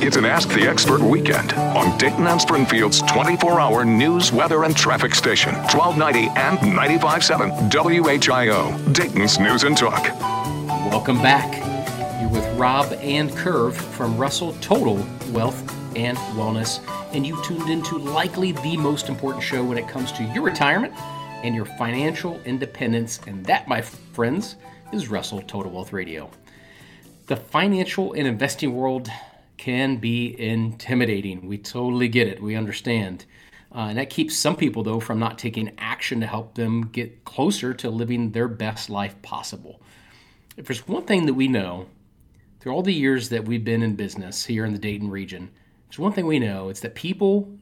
It's 0.00 0.16
an 0.16 0.24
Ask 0.24 0.48
the 0.48 0.66
Expert 0.66 1.02
weekend 1.02 1.52
on 1.52 1.98
Dayton 1.98 2.26
and 2.26 2.40
Springfield's 2.40 3.02
24 3.02 3.60
hour 3.60 3.84
news, 3.84 4.32
weather, 4.32 4.64
and 4.64 4.74
traffic 4.74 5.14
station. 5.14 5.52
1290 5.52 6.28
and 6.40 6.58
95.7 6.60 7.70
WHIO, 7.70 8.94
Dayton's 8.94 9.38
News 9.38 9.64
and 9.64 9.76
Talk. 9.76 10.02
Welcome 10.90 11.18
back. 11.18 11.73
Rob 12.56 12.92
and 13.00 13.30
Curve 13.36 13.76
from 13.76 14.16
Russell 14.16 14.52
Total 14.60 14.96
Wealth 15.32 15.60
and 15.96 16.16
Wellness 16.36 16.80
and 17.14 17.26
you 17.26 17.40
tuned 17.44 17.68
into 17.68 17.96
likely 17.96 18.52
the 18.52 18.76
most 18.76 19.08
important 19.08 19.42
show 19.42 19.62
when 19.64 19.78
it 19.78 19.88
comes 19.88 20.10
to 20.12 20.24
your 20.24 20.42
retirement 20.42 20.92
and 21.44 21.54
your 21.54 21.64
financial 21.64 22.40
independence. 22.42 23.20
And 23.26 23.46
that, 23.46 23.68
my 23.68 23.82
friends, 23.82 24.56
is 24.92 25.08
Russell 25.08 25.42
Total 25.42 25.70
Wealth 25.70 25.92
Radio. 25.92 26.30
The 27.26 27.36
financial 27.36 28.12
and 28.14 28.26
investing 28.26 28.74
world 28.74 29.08
can 29.56 29.96
be 29.96 30.38
intimidating. 30.40 31.46
We 31.46 31.58
totally 31.58 32.08
get 32.08 32.26
it. 32.26 32.42
We 32.42 32.56
understand. 32.56 33.24
Uh, 33.74 33.88
and 33.88 33.98
that 33.98 34.10
keeps 34.10 34.36
some 34.36 34.56
people, 34.56 34.82
though, 34.82 35.00
from 35.00 35.18
not 35.18 35.38
taking 35.38 35.72
action 35.78 36.20
to 36.20 36.26
help 36.26 36.54
them 36.54 36.88
get 36.88 37.24
closer 37.24 37.74
to 37.74 37.90
living 37.90 38.32
their 38.32 38.48
best 38.48 38.90
life 38.90 39.20
possible. 39.22 39.80
If 40.56 40.66
there's 40.66 40.86
one 40.86 41.04
thing 41.04 41.26
that 41.26 41.34
we 41.34 41.48
know 41.48 41.86
through 42.64 42.72
all 42.72 42.82
the 42.82 42.94
years 42.94 43.28
that 43.28 43.44
we've 43.44 43.62
been 43.62 43.82
in 43.82 43.94
business 43.94 44.46
here 44.46 44.64
in 44.64 44.72
the 44.72 44.78
Dayton 44.78 45.10
region, 45.10 45.50
there's 45.86 45.98
one 45.98 46.12
thing 46.12 46.26
we 46.26 46.38
know 46.38 46.70
it's 46.70 46.80
that 46.80 46.94
people, 46.94 47.52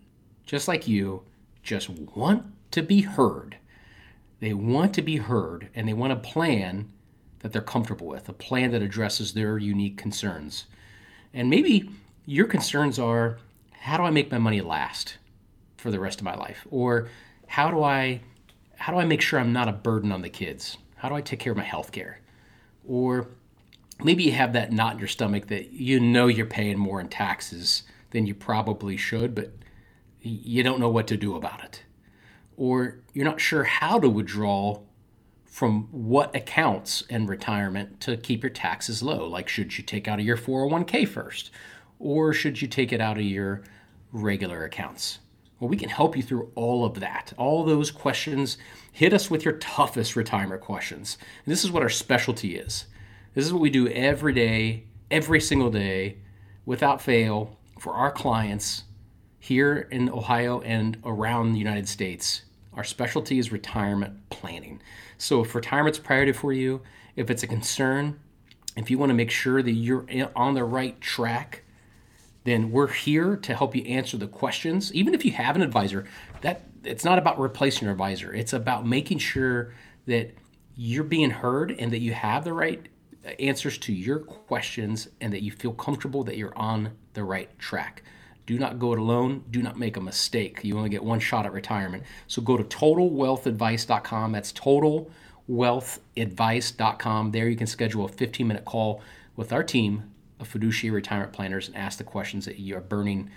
just 0.47 0.69
like 0.69 0.87
you, 0.87 1.25
just 1.65 1.91
want 1.91 2.45
to 2.71 2.83
be 2.83 3.01
heard. 3.01 3.57
They 4.39 4.55
want 4.55 4.95
to 4.95 5.03
be 5.03 5.17
heard 5.17 5.67
and 5.75 5.89
they 5.89 5.93
want 5.93 6.13
a 6.13 6.17
plan 6.17 6.89
that 7.41 7.53
they're 7.53 7.61
comfortable 7.61 8.07
with, 8.07 8.29
a 8.29 8.33
plan 8.33 8.71
that 8.71 8.81
addresses 8.81 9.33
their 9.33 9.59
unique 9.59 9.97
concerns. 9.97 10.67
And 11.35 11.51
maybe 11.51 11.91
your 12.25 12.47
concerns 12.47 12.97
are 13.01 13.39
how 13.73 13.97
do 13.97 14.05
I 14.05 14.11
make 14.11 14.31
my 14.31 14.39
money 14.39 14.61
last 14.61 15.17
for 15.79 15.91
the 15.91 15.99
rest 15.99 16.21
of 16.21 16.25
my 16.25 16.37
life? 16.37 16.65
Or 16.71 17.09
how 17.49 17.73
do 17.73 17.83
I 17.83 18.21
how 18.77 18.93
do 18.93 19.01
I 19.01 19.05
make 19.05 19.21
sure 19.21 19.41
I'm 19.41 19.53
not 19.53 19.67
a 19.67 19.73
burden 19.73 20.13
on 20.13 20.23
the 20.23 20.29
kids? 20.29 20.77
How 20.95 21.09
do 21.09 21.17
I 21.17 21.23
take 21.23 21.41
care 21.41 21.51
of 21.51 21.59
my 21.59 21.65
health 21.65 21.91
care? 21.91 22.21
Or 22.87 23.27
maybe 24.05 24.25
you 24.25 24.33
have 24.33 24.53
that 24.53 24.73
knot 24.73 24.95
in 24.95 24.99
your 24.99 25.09
stomach 25.09 25.49
that 25.49 25.73
you 25.73 26.01
know 26.01 26.27
you're 26.27 26.47
paying 26.47 26.79
more 26.79 27.01
in 27.01 27.09
taxes 27.09 27.83
than 28.11 28.27
you 28.27 28.35
probably 28.35 28.97
should, 28.97 29.35
but 29.35 29.53
you 30.21 30.63
don't 30.63 30.81
know 30.81 30.89
what 30.89 31.07
to 31.09 31.17
do 31.17 31.37
about 31.37 31.65
it. 31.65 31.83
Or 32.57 32.99
you're 33.13 33.25
not 33.25 33.41
sure 33.41 33.65
how 33.65 33.99
to 33.99 34.09
withdraw 34.09 34.81
from 35.45 35.89
what 35.91 36.35
accounts 36.35 37.03
in 37.03 37.27
retirement 37.27 38.01
to 38.01 38.17
keep 38.17 38.43
your 38.43 38.51
taxes 38.51 39.03
low. 39.03 39.27
Like, 39.27 39.49
should 39.49 39.77
you 39.77 39.85
take 39.85 40.09
out 40.09 40.19
of 40.19 40.25
your 40.25 40.37
401k 40.37 41.07
first? 41.07 41.51
Or 41.99 42.33
should 42.33 42.63
you 42.63 42.69
take 42.69 42.93
it 42.93 43.01
out 43.01 43.19
of 43.19 43.25
your 43.25 43.63
regular 44.13 44.65
accounts? 44.65 45.19
Well, 45.61 45.69
we 45.69 45.77
can 45.77 45.91
help 45.91 46.17
you 46.17 46.23
through 46.23 46.51
all 46.55 46.85
of 46.85 47.01
that. 47.01 47.33
All 47.37 47.65
those 47.65 47.91
questions. 47.91 48.59
Hit 48.93 49.13
us 49.13 49.31
with 49.31 49.45
your 49.45 49.55
toughest 49.59 50.17
retirement 50.17 50.61
questions. 50.61 51.19
And 51.45 51.53
this 51.53 51.65
is 51.65 51.71
what 51.71 51.83
our 51.83 51.89
specialty 51.89 52.57
is. 52.57 52.87
This 53.35 53.47
is 53.47 53.53
what 53.53 53.63
we 53.63 53.71
do 53.71 53.89
every 53.89 54.35
day, 54.35 54.85
every 55.11 55.41
single 55.41 55.71
day, 55.71 56.19
without 56.67 57.01
fail, 57.01 57.57
for 57.81 57.95
our 57.95 58.11
clients 58.13 58.85
here 59.39 59.89
in 59.91 60.11
Ohio 60.11 60.61
and 60.61 60.99
around 61.05 61.53
the 61.53 61.59
United 61.59 61.89
States. 61.89 62.43
Our 62.75 62.85
specialty 62.85 63.39
is 63.39 63.51
retirement 63.51 64.29
planning. 64.31 64.83
So 65.17 65.43
if 65.43 65.55
retirement's 65.55 65.99
priority 65.99 66.33
for 66.33 66.53
you, 66.53 66.83
if 67.17 67.31
it's 67.31 67.43
a 67.43 67.47
concern, 67.47 68.21
if 68.77 68.91
you 68.91 68.99
want 68.99 69.11
to 69.11 69.15
make 69.15 69.31
sure 69.31 69.63
that 69.63 69.73
you're 69.73 70.07
on 70.37 70.55
the 70.55 70.65
right 70.65 71.01
track, 71.01 71.65
then 72.45 72.71
we're 72.71 72.89
here 72.89 73.37
to 73.37 73.55
help 73.55 73.75
you 73.75 73.83
answer 73.85 74.19
the 74.19 74.27
questions. 74.27 74.93
Even 74.93 75.15
if 75.15 75.25
you 75.25 75.33
have 75.33 75.57
an 75.57 75.63
advisor, 75.63 76.07
that 76.43 76.67
it's 76.85 77.05
not 77.05 77.19
about 77.19 77.41
replacing 77.41 77.87
your 77.87 77.93
advisor. 77.93 78.33
It's 78.35 78.53
about 78.53 78.87
making 78.87 79.19
sure 79.19 79.73
that 80.07 80.35
you're 80.77 81.05
being 81.05 81.31
heard 81.31 81.73
and 81.73 81.93
that 81.93 82.01
you 82.01 82.13
have 82.13 82.45
the 82.45 82.53
right 82.53 82.87
answers 83.39 83.79
to 83.79 83.93
your 83.93 84.19
questions 84.19 85.09
and 85.21 85.33
that 85.33 85.43
you 85.43 85.53
feel 85.53 85.73
comfortable 85.73 86.25
that 86.25 86.37
you're 86.37 86.57
on 86.57 86.91
the 87.15 87.25
right 87.25 87.59
track. 87.59 88.03
Do 88.47 88.59
not 88.59 88.79
go 88.79 88.93
it 88.93 88.99
alone. 88.99 89.45
Do 89.51 89.63
not 89.63 89.79
make 89.79 89.97
a 89.97 90.01
mistake. 90.01 90.61
You 90.65 90.77
only 90.77 90.91
get 90.91 91.05
one 91.05 91.21
shot 91.21 91.47
at 91.47 91.53
retirement. 91.53 92.03
So 92.27 92.43
go 92.43 92.57
to 92.57 92.65
totalwealthadvice.com. 92.65 94.33
That's 94.33 94.53
totalwealthadvice.com. 94.53 97.31
There 97.31 97.49
you 97.49 97.57
can 97.57 97.69
schedule 97.69 98.05
a 98.05 98.09
15 98.09 98.47
minute 98.47 98.65
call 98.65 99.01
with 99.37 99.53
our 99.53 99.63
team 99.63 100.11
of 100.41 100.49
fiduciary 100.49 100.97
retirement 100.97 101.33
planners 101.33 101.69
and 101.69 101.77
ask 101.77 101.99
the 101.99 102.05
questions 102.05 102.47
that 102.47 102.59
you 102.59 102.77
are 102.77 102.81
burning 102.81 103.31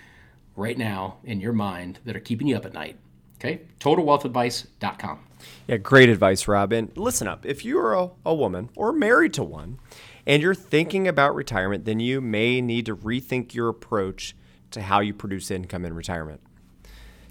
right 0.56 0.76
now 0.76 1.18
in 1.22 1.40
your 1.40 1.52
mind 1.52 2.00
that 2.04 2.16
are 2.16 2.20
keeping 2.20 2.48
you 2.48 2.56
up 2.56 2.66
at 2.66 2.74
night. 2.74 2.98
Okay? 3.38 3.62
Totalwealthadvice.com. 3.80 5.20
Yeah, 5.66 5.76
great 5.76 6.08
advice, 6.08 6.48
Robin. 6.48 6.90
Listen 6.96 7.28
up. 7.28 7.44
If 7.44 7.64
you're 7.64 7.92
a, 7.92 8.10
a 8.24 8.34
woman 8.34 8.70
or 8.74 8.92
married 8.92 9.34
to 9.34 9.42
one 9.42 9.78
and 10.26 10.42
you're 10.42 10.54
thinking 10.54 11.06
about 11.06 11.34
retirement, 11.34 11.84
then 11.84 12.00
you 12.00 12.20
may 12.20 12.60
need 12.60 12.86
to 12.86 12.96
rethink 12.96 13.54
your 13.54 13.68
approach 13.68 14.34
to 14.70 14.82
how 14.82 15.00
you 15.00 15.14
produce 15.14 15.50
income 15.50 15.84
in 15.84 15.94
retirement. 15.94 16.40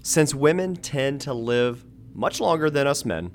Since 0.02 0.34
women 0.34 0.76
tend 0.76 1.20
to 1.22 1.34
live 1.34 1.84
much 2.14 2.40
longer 2.40 2.70
than 2.70 2.86
us 2.86 3.04
men, 3.04 3.34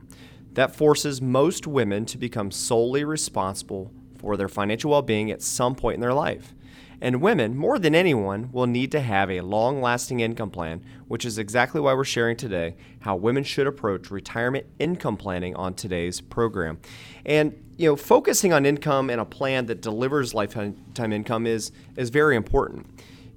that 0.54 0.76
forces 0.76 1.22
most 1.22 1.68
women 1.68 2.06
to 2.06 2.18
become 2.18 2.52
solely 2.52 3.04
responsible 3.04 3.92
for 4.18 4.38
their 4.38 4.50
financial 4.50 4.92
well 4.92 5.02
being 5.02 5.32
at 5.32 5.42
some 5.42 5.76
point 5.76 5.96
in 5.96 6.02
their 6.02 6.14
life. 6.14 6.54
And 7.02 7.20
women, 7.20 7.58
more 7.58 7.80
than 7.80 7.96
anyone, 7.96 8.52
will 8.52 8.68
need 8.68 8.92
to 8.92 9.02
have 9.02 9.32
a 9.32 9.42
long 9.42 9.82
lasting 9.82 10.20
income 10.20 10.52
plan, 10.52 10.86
which 11.08 11.26
is 11.26 11.40
exactly 11.40 11.82
why 11.82 11.96
we're 11.96 12.04
sharing 12.04 12.38
today 12.38 12.76
how 13.00 13.16
women 13.16 13.44
should 13.44 13.66
approach 13.66 14.12
retirement 14.12 14.68
income 14.78 15.18
planning 15.18 15.56
on 15.56 15.74
today's 15.74 16.22
program. 16.22 16.78
And 17.26 17.56
you 17.78 17.88
know, 17.88 17.96
focusing 17.96 18.54
on 18.54 18.68
income 18.68 19.10
and 19.10 19.20
a 19.20 19.26
plan 19.26 19.66
that 19.66 19.82
delivers 19.82 20.36
lifetime 20.36 20.76
income 20.96 21.48
is 21.48 21.72
is 21.98 22.12
very 22.12 22.36
important. 22.36 22.86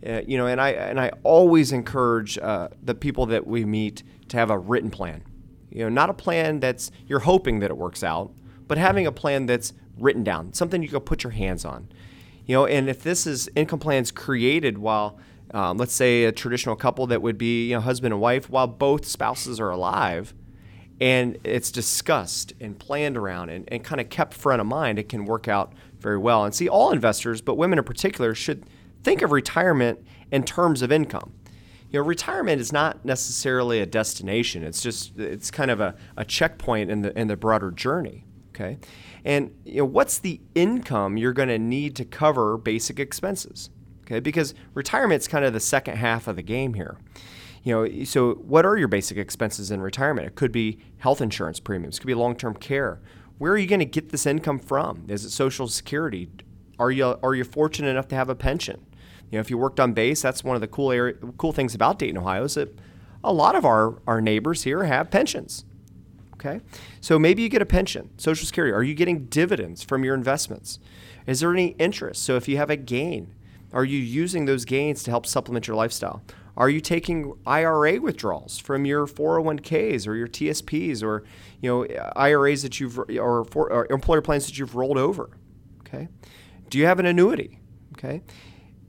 Uh, 0.07 0.21
you 0.27 0.37
know, 0.37 0.47
and 0.47 0.61
I 0.61 0.71
and 0.73 1.01
I 1.01 1.13
always 1.23 1.73
encourage 1.73 2.37
uh, 2.37 2.69
the 2.83 2.95
people 2.95 3.25
that 3.27 3.47
we 3.47 3.65
meet 3.65 4.03
to 4.29 4.37
have 4.37 4.51
a 4.51 4.59
written 4.59 4.91
plan. 4.91 5.23
You 5.71 5.85
know, 5.85 5.89
not 5.89 6.11
a 6.11 6.15
plan 6.15 6.61
that's 6.61 6.91
you're 7.07 7.21
hoping 7.21 7.61
that 7.61 7.71
it 7.71 7.79
works 7.79 8.05
out, 8.05 8.33
but 8.69 8.77
having 8.77 9.07
a 9.07 9.13
plan 9.13 9.47
that's 9.47 9.73
written 9.99 10.23
down, 10.23 10.53
something 10.53 10.83
you 10.83 10.89
can 10.89 11.01
put 11.01 11.25
your 11.25 11.33
hands 11.33 11.65
on. 11.65 11.89
You 12.47 12.57
know, 12.57 12.67
and 12.67 12.89
if 12.89 13.03
this 13.03 13.27
is 13.27 13.49
income 13.57 13.79
plans 13.79 14.11
created 14.11 14.79
while, 14.79 15.19
um, 15.53 15.79
let's 15.79 15.95
say, 15.95 16.25
a 16.25 16.33
traditional 16.33 16.77
couple 16.77 17.07
that 17.07 17.23
would 17.23 17.39
be 17.39 17.69
you 17.69 17.75
know 17.75 17.81
husband 17.81 18.13
and 18.13 18.21
wife 18.21 18.51
while 18.51 18.67
both 18.67 19.07
spouses 19.07 19.59
are 19.61 19.71
alive, 19.71 20.35
and 21.01 21.39
it's 21.45 21.71
discussed 21.71 22.53
and 22.61 22.79
planned 22.79 23.17
around 23.17 23.51
and, 23.51 23.65
and 23.69 23.83
kind 23.83 24.01
of 24.01 24.09
kept 24.11 24.35
front 24.35 24.61
of 24.61 24.67
mind, 24.67 24.99
it 24.99 25.09
can 25.09 25.25
work 25.25 25.49
out 25.49 25.73
very 25.99 26.19
well. 26.19 26.45
And 26.45 26.55
see, 26.55 26.69
all 26.69 26.93
investors, 26.93 27.41
but 27.41 27.57
women 27.57 27.79
in 27.79 27.85
particular, 27.85 28.35
should 28.35 28.65
think 29.03 29.23
of 29.23 29.33
retirement 29.33 30.05
in 30.31 30.45
terms 30.45 30.83
of 30.83 30.93
income. 30.93 31.33
You 31.91 32.01
know, 32.01 32.07
retirement 32.07 32.61
is 32.61 32.73
not 32.73 33.05
necessarily 33.05 33.81
a 33.81 33.87
destination. 33.87 34.65
It's 34.65 34.83
just 34.83 35.19
it's 35.19 35.51
kind 35.51 35.71
of 35.71 35.81
a, 35.81 35.95
a 36.17 36.25
checkpoint 36.25 36.91
in 36.91 37.03
the 37.03 37.19
in 37.19 37.29
the 37.29 37.37
broader 37.37 37.71
journey. 37.71 38.25
Okay. 38.55 38.79
And 39.25 39.53
you 39.65 39.79
know, 39.79 39.85
what's 39.85 40.19
the 40.19 40.41
income 40.55 41.17
you're 41.17 41.33
going 41.33 41.49
to 41.49 41.59
need 41.59 41.97
to 41.97 42.05
cover 42.05 42.57
basic 42.57 43.01
expenses? 43.01 43.71
Okay, 44.03 44.21
because 44.21 44.55
retirement's 44.75 45.27
kind 45.27 45.45
of 45.45 45.53
the 45.53 45.61
second 45.61 45.97
half 45.97 46.29
of 46.29 46.37
the 46.37 46.43
game 46.43 46.75
here. 46.75 46.99
You 47.63 47.75
know, 47.75 48.05
so 48.05 48.35
what 48.35 48.67
are 48.67 48.77
your 48.77 48.89
basic 48.89 49.17
expenses 49.17 49.71
in 49.71 49.81
retirement? 49.81 50.27
It 50.27 50.35
could 50.35 50.53
be 50.53 50.79
health 50.99 51.23
insurance 51.23 51.59
premiums, 51.59 51.99
could 51.99 52.07
be 52.07 52.15
long-term 52.15 52.57
care. 52.57 53.01
Where 53.39 53.53
are 53.53 53.59
you 53.59 53.67
going 53.67 53.81
to 53.81 53.87
get 53.87 54.11
this 54.11 54.27
income 54.27 54.59
from? 54.59 55.07
Is 55.09 55.25
it 55.25 55.31
Social 55.31 55.67
Security? 55.67 56.29
Are 56.79 56.91
you 56.91 57.19
are 57.23 57.35
you 57.35 57.45
fortunate 57.45 57.89
enough 57.89 58.09
to 58.09 58.15
have 58.15 58.29
a 58.29 58.35
pension? 58.35 58.85
You 59.31 59.39
know, 59.39 59.41
if 59.41 59.51
you 59.51 59.59
worked 59.59 59.81
on 59.81 59.95
base, 59.95 60.23
that's 60.23 60.45
one 60.45 60.55
of 60.55 60.61
the 60.61 60.69
cool 60.69 60.93
area, 60.93 61.15
cool 61.39 61.53
things 61.53 61.75
about 61.75 61.99
Dayton, 61.99 62.19
Ohio, 62.19 62.45
is 62.45 62.55
that 62.55 62.79
a 63.25 63.33
lot 63.33 63.57
of 63.57 63.65
our, 63.65 64.01
our 64.07 64.21
neighbors 64.21 64.63
here 64.63 64.85
have 64.85 65.11
pensions. 65.11 65.65
Okay, 66.45 66.61
so 67.01 67.19
maybe 67.19 67.43
you 67.43 67.49
get 67.49 67.63
a 67.63 67.67
pension, 67.67 68.11
Social 68.19 68.45
Security. 68.45 68.73
Are 68.73 68.83
you 68.83 68.95
getting 68.95 69.27
dividends 69.27 69.83
from 69.83 70.05
your 70.05 70.15
investments? 70.15 70.79
Is 71.27 71.41
there 71.41 71.53
any 71.53 71.69
interest? 71.79 72.23
So 72.23 72.37
if 72.37 72.49
you 72.49 72.59
have 72.59 72.69
a 72.69 72.77
gain, 72.77 73.33
are 73.73 73.85
you 73.85 73.99
using 73.99 74.45
those 74.45 74.67
gains 74.67 75.03
to 75.05 75.11
help 75.11 75.25
supplement 75.25 75.67
your 75.67 75.77
lifestyle? 75.77 76.23
Are 76.57 76.69
you 76.69 76.81
taking 76.81 77.33
IRA 77.47 77.99
withdrawals 77.99 78.59
from 78.59 78.85
your 78.85 79.07
401ks 79.07 80.07
or 80.07 80.15
your 80.15 80.29
TSPs 80.29 81.03
or 81.03 81.25
you 81.61 81.71
know 81.71 82.13
IRAs 82.15 82.63
that 82.63 82.79
you've 82.79 82.99
or, 82.99 83.45
for, 83.45 83.73
or 83.73 83.87
employer 83.91 84.21
plans 84.21 84.47
that 84.47 84.59
you've 84.59 84.75
rolled 84.75 84.99
over? 84.99 85.31
Okay. 85.81 86.09
Do 86.69 86.79
you 86.79 86.85
have 86.85 87.01
an 87.01 87.07
annuity? 87.07 87.59
Okay. 87.97 88.23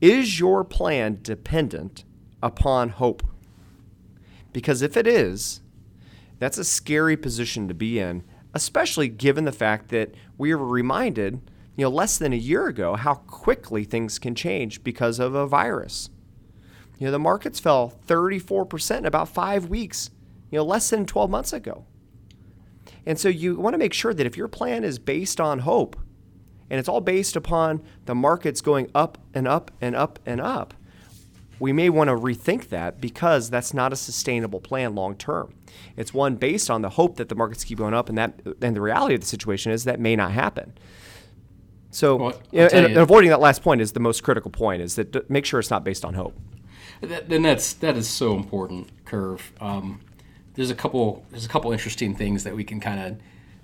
Is 0.01 0.39
your 0.39 0.63
plan 0.63 1.19
dependent 1.21 2.03
upon 2.43 2.89
hope? 2.89 3.23
Because 4.51 4.81
if 4.81 4.95
it 4.95 5.07
is, 5.07 5.61
that's 6.39 6.57
a 6.57 6.63
scary 6.63 7.17
position 7.17 7.67
to 7.67 7.73
be 7.73 7.99
in, 7.99 8.23
especially 8.53 9.07
given 9.07 9.45
the 9.45 9.51
fact 9.51 9.89
that 9.89 10.13
we 10.37 10.53
were 10.53 10.67
reminded, 10.67 11.41
you 11.75 11.83
know, 11.83 11.89
less 11.89 12.17
than 12.17 12.33
a 12.33 12.37
year 12.37 12.67
ago 12.67 12.95
how 12.95 13.15
quickly 13.15 13.83
things 13.83 14.19
can 14.19 14.35
change 14.35 14.83
because 14.83 15.19
of 15.19 15.35
a 15.35 15.47
virus. 15.47 16.09
You 16.97 17.07
know, 17.07 17.11
the 17.11 17.19
markets 17.19 17.59
fell 17.59 17.99
34% 18.07 18.99
in 18.99 19.05
about 19.05 19.29
5 19.29 19.69
weeks, 19.69 20.11
you 20.49 20.57
know, 20.57 20.65
less 20.65 20.89
than 20.89 21.05
12 21.05 21.29
months 21.29 21.51
ago. 21.51 21.85
And 23.05 23.19
so 23.19 23.29
you 23.29 23.55
want 23.55 23.73
to 23.73 23.77
make 23.77 23.93
sure 23.93 24.13
that 24.13 24.25
if 24.25 24.37
your 24.37 24.47
plan 24.47 24.83
is 24.83 24.99
based 24.99 25.41
on 25.41 25.59
hope, 25.59 25.97
and 26.69 26.79
it's 26.79 26.89
all 26.89 27.01
based 27.01 27.35
upon 27.35 27.83
the 28.05 28.15
markets 28.15 28.61
going 28.61 28.89
up 28.95 29.17
and 29.33 29.47
up 29.47 29.71
and 29.81 29.95
up 29.95 30.17
and 30.25 30.41
up, 30.41 30.73
we 31.59 31.71
may 31.71 31.89
want 31.89 32.09
to 32.09 32.15
rethink 32.15 32.69
that 32.69 32.99
because 32.99 33.49
that's 33.49 33.73
not 33.73 33.93
a 33.93 33.95
sustainable 33.95 34.59
plan 34.59 34.95
long 34.95 35.15
term. 35.15 35.53
It's 35.95 36.13
one 36.13 36.35
based 36.35 36.69
on 36.69 36.81
the 36.81 36.89
hope 36.89 37.17
that 37.17 37.29
the 37.29 37.35
markets 37.35 37.63
keep 37.63 37.77
going 37.77 37.93
up, 37.93 38.09
and 38.09 38.17
that 38.17 38.41
and 38.61 38.75
the 38.75 38.81
reality 38.81 39.15
of 39.15 39.21
the 39.21 39.27
situation 39.27 39.71
is 39.71 39.83
that 39.85 39.99
may 39.99 40.15
not 40.15 40.31
happen. 40.31 40.73
So, 41.91 42.15
well, 42.17 42.41
and, 42.51 42.73
and 42.73 42.97
avoiding 42.97 43.29
that 43.29 43.39
last 43.39 43.61
point 43.61 43.79
is 43.79 43.93
the 43.93 43.99
most 43.99 44.23
critical 44.23 44.51
point: 44.51 44.81
is 44.81 44.95
that 44.95 45.29
make 45.29 45.45
sure 45.45 45.59
it's 45.59 45.69
not 45.69 45.83
based 45.83 46.03
on 46.03 46.13
hope. 46.13 46.37
Then 47.01 47.41
that's 47.41 47.73
that 47.73 47.95
is 47.95 48.07
so 48.07 48.35
important. 48.35 48.89
Curve. 49.05 49.53
Um, 49.61 50.01
there's 50.55 50.71
a 50.71 50.75
couple. 50.75 51.25
There's 51.29 51.45
a 51.45 51.49
couple 51.49 51.71
interesting 51.71 52.15
things 52.15 52.43
that 52.43 52.55
we 52.55 52.63
can 52.63 52.79
kind 52.79 52.99
of 52.99 53.19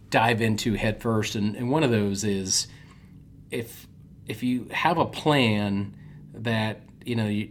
dive 0.10 0.41
into 0.41 0.73
head 0.73 1.01
first, 1.01 1.36
and, 1.36 1.56
and 1.56 1.71
one 1.71 1.84
of 1.84 1.91
those 1.91 2.23
is 2.23 2.67
if 3.49 3.88
if 4.27 4.43
you 4.43 4.67
have 4.71 4.97
a 4.97 5.06
plan 5.06 5.95
that 6.34 6.82
you 7.05 7.15
know 7.15 7.27
you 7.27 7.49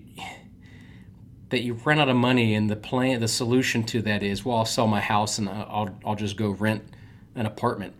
that 1.50 1.62
you 1.62 1.74
run 1.74 1.98
out 1.98 2.08
of 2.08 2.16
money 2.16 2.54
and 2.54 2.70
the 2.70 2.76
plan 2.76 3.20
the 3.20 3.28
solution 3.28 3.82
to 3.84 4.02
that 4.02 4.22
is 4.22 4.44
well 4.44 4.58
I'll 4.58 4.64
sell 4.64 4.86
my 4.86 5.00
house 5.00 5.38
and 5.38 5.48
I'll 5.48 5.98
I'll 6.04 6.14
just 6.14 6.36
go 6.36 6.50
rent 6.50 6.84
an 7.34 7.46
apartment. 7.46 7.94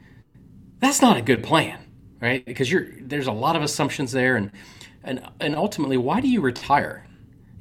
That's 0.80 1.02
not 1.02 1.16
a 1.16 1.22
good 1.22 1.42
plan, 1.42 1.78
right? 2.20 2.44
Because 2.44 2.70
you're 2.70 2.86
there's 3.00 3.26
a 3.26 3.32
lot 3.32 3.56
of 3.56 3.62
assumptions 3.62 4.12
there 4.12 4.36
and 4.36 4.50
and 5.04 5.22
and 5.40 5.56
ultimately 5.56 5.96
why 5.96 6.20
do 6.20 6.28
you 6.28 6.40
retire? 6.40 7.06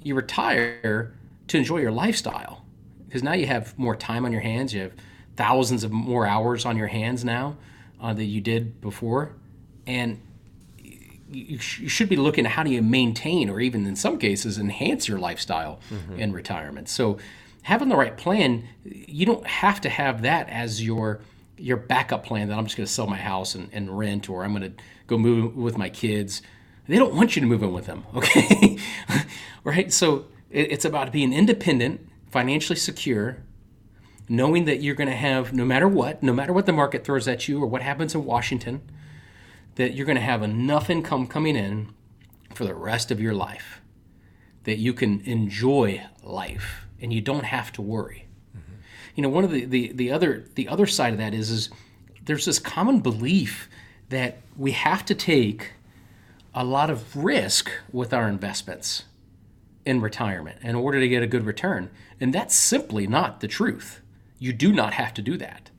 You 0.03 0.15
retire 0.15 1.13
to 1.47 1.57
enjoy 1.57 1.79
your 1.79 1.91
lifestyle. 1.91 2.65
because 3.07 3.23
now 3.23 3.33
you 3.33 3.47
have 3.47 3.77
more 3.77 3.95
time 3.95 4.25
on 4.25 4.31
your 4.31 4.41
hands. 4.41 4.73
You 4.73 4.81
have 4.83 4.93
thousands 5.35 5.83
of 5.83 5.91
more 5.91 6.25
hours 6.27 6.65
on 6.65 6.77
your 6.77 6.87
hands 6.87 7.25
now 7.25 7.57
uh, 8.01 8.13
than 8.13 8.27
you 8.29 8.41
did 8.41 8.81
before, 8.81 9.35
and 9.87 10.21
you, 11.31 11.59
sh- 11.59 11.79
you, 11.79 11.89
should 11.89 12.09
be 12.09 12.15
looking 12.15 12.45
at 12.45 12.51
how 12.53 12.63
do 12.63 12.71
you 12.71 12.81
maintain 12.81 13.49
or 13.49 13.59
even 13.59 13.85
in 13.85 13.95
some 13.95 14.17
cases 14.17 14.57
enhance 14.57 15.07
your 15.07 15.19
lifestyle 15.19 15.79
mm-hmm. 15.89 16.19
in 16.19 16.33
retirement. 16.33 16.89
So 16.89 17.17
having 17.63 17.89
the 17.89 17.95
right 17.95 18.15
plan, 18.15 18.67
you 18.83 19.25
don't 19.25 19.45
have 19.45 19.81
to 19.81 19.89
have 19.89 20.23
that 20.23 20.49
as 20.49 20.83
your 20.83 21.21
your 21.57 21.77
backup 21.77 22.23
plan 22.23 22.47
that 22.47 22.57
I'm 22.57 22.65
just 22.65 22.77
going 22.77 22.87
to 22.87 22.91
sell 22.91 23.07
my 23.07 23.17
house 23.17 23.53
and, 23.53 23.69
and 23.73 23.97
rent 23.97 24.29
or 24.29 24.45
I'm 24.45 24.55
going 24.55 24.73
to 24.73 24.83
go 25.07 25.17
move 25.17 25.57
with 25.57 25.77
my 25.77 25.89
kids. 25.89 26.41
They 26.87 26.95
don't 26.95 27.13
want 27.13 27.35
you 27.35 27.41
to 27.41 27.47
move 27.47 27.61
in 27.61 27.73
with 27.73 27.85
them, 27.85 28.05
okay? 28.15 28.77
right? 29.65 29.91
So 29.91 30.25
it, 30.49 30.71
it's 30.71 30.85
about 30.85 31.11
being 31.11 31.33
independent, 31.33 32.07
financially 32.31 32.77
secure, 32.77 33.39
knowing 34.29 34.65
that 34.65 34.81
you're 34.81 34.95
going 34.95 35.09
to 35.09 35.15
have, 35.15 35.53
no 35.53 35.65
matter 35.65 35.87
what, 35.87 36.23
no 36.23 36.31
matter 36.31 36.53
what 36.53 36.65
the 36.65 36.71
market 36.71 37.03
throws 37.03 37.27
at 37.27 37.47
you 37.49 37.61
or 37.61 37.67
what 37.67 37.81
happens 37.81 38.15
in 38.15 38.23
Washington, 38.23 38.81
that 39.79 39.93
you're 39.93 40.05
going 40.05 40.17
to 40.17 40.21
have 40.21 40.43
enough 40.43 40.89
income 40.89 41.25
coming 41.25 41.55
in 41.55 41.87
for 42.53 42.65
the 42.65 42.75
rest 42.75 43.11
of 43.11 43.21
your 43.21 43.33
life 43.33 43.79
that 44.65 44.77
you 44.77 44.93
can 44.93 45.21
enjoy 45.21 46.03
life 46.21 46.85
and 46.99 47.13
you 47.13 47.21
don't 47.21 47.45
have 47.45 47.71
to 47.71 47.81
worry. 47.81 48.27
Mm-hmm. 48.51 48.73
You 49.15 49.23
know, 49.23 49.29
one 49.29 49.45
of 49.45 49.51
the, 49.51 49.63
the, 49.63 49.93
the 49.93 50.11
other 50.11 50.43
the 50.55 50.67
other 50.67 50.85
side 50.85 51.13
of 51.13 51.19
that 51.19 51.33
is 51.33 51.49
is 51.49 51.69
there's 52.25 52.43
this 52.43 52.59
common 52.59 52.99
belief 52.99 53.69
that 54.09 54.39
we 54.57 54.71
have 54.71 55.05
to 55.05 55.15
take 55.15 55.71
a 56.53 56.65
lot 56.65 56.89
of 56.89 57.15
risk 57.15 57.71
with 57.93 58.13
our 58.13 58.27
investments 58.27 59.05
in 59.85 60.01
retirement 60.01 60.59
in 60.61 60.75
order 60.75 60.99
to 60.99 61.07
get 61.07 61.23
a 61.23 61.27
good 61.27 61.45
return. 61.45 61.89
And 62.19 62.33
that's 62.33 62.53
simply 62.53 63.07
not 63.07 63.39
the 63.39 63.47
truth. 63.47 64.01
You 64.39 64.51
do 64.51 64.73
not 64.73 64.95
have 64.95 65.13
to 65.13 65.21
do 65.21 65.37
that. 65.37 65.69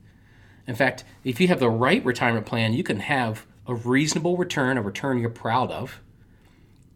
In 0.65 0.73
fact, 0.73 1.03
if 1.23 1.39
you 1.39 1.49
have 1.49 1.59
the 1.59 1.69
right 1.69 2.03
retirement 2.03 2.47
plan, 2.47 2.73
you 2.73 2.81
can 2.81 3.01
have 3.01 3.45
a 3.67 3.75
reasonable 3.75 4.37
return, 4.37 4.77
a 4.77 4.81
return 4.81 5.17
you're 5.17 5.29
proud 5.29 5.71
of, 5.71 6.01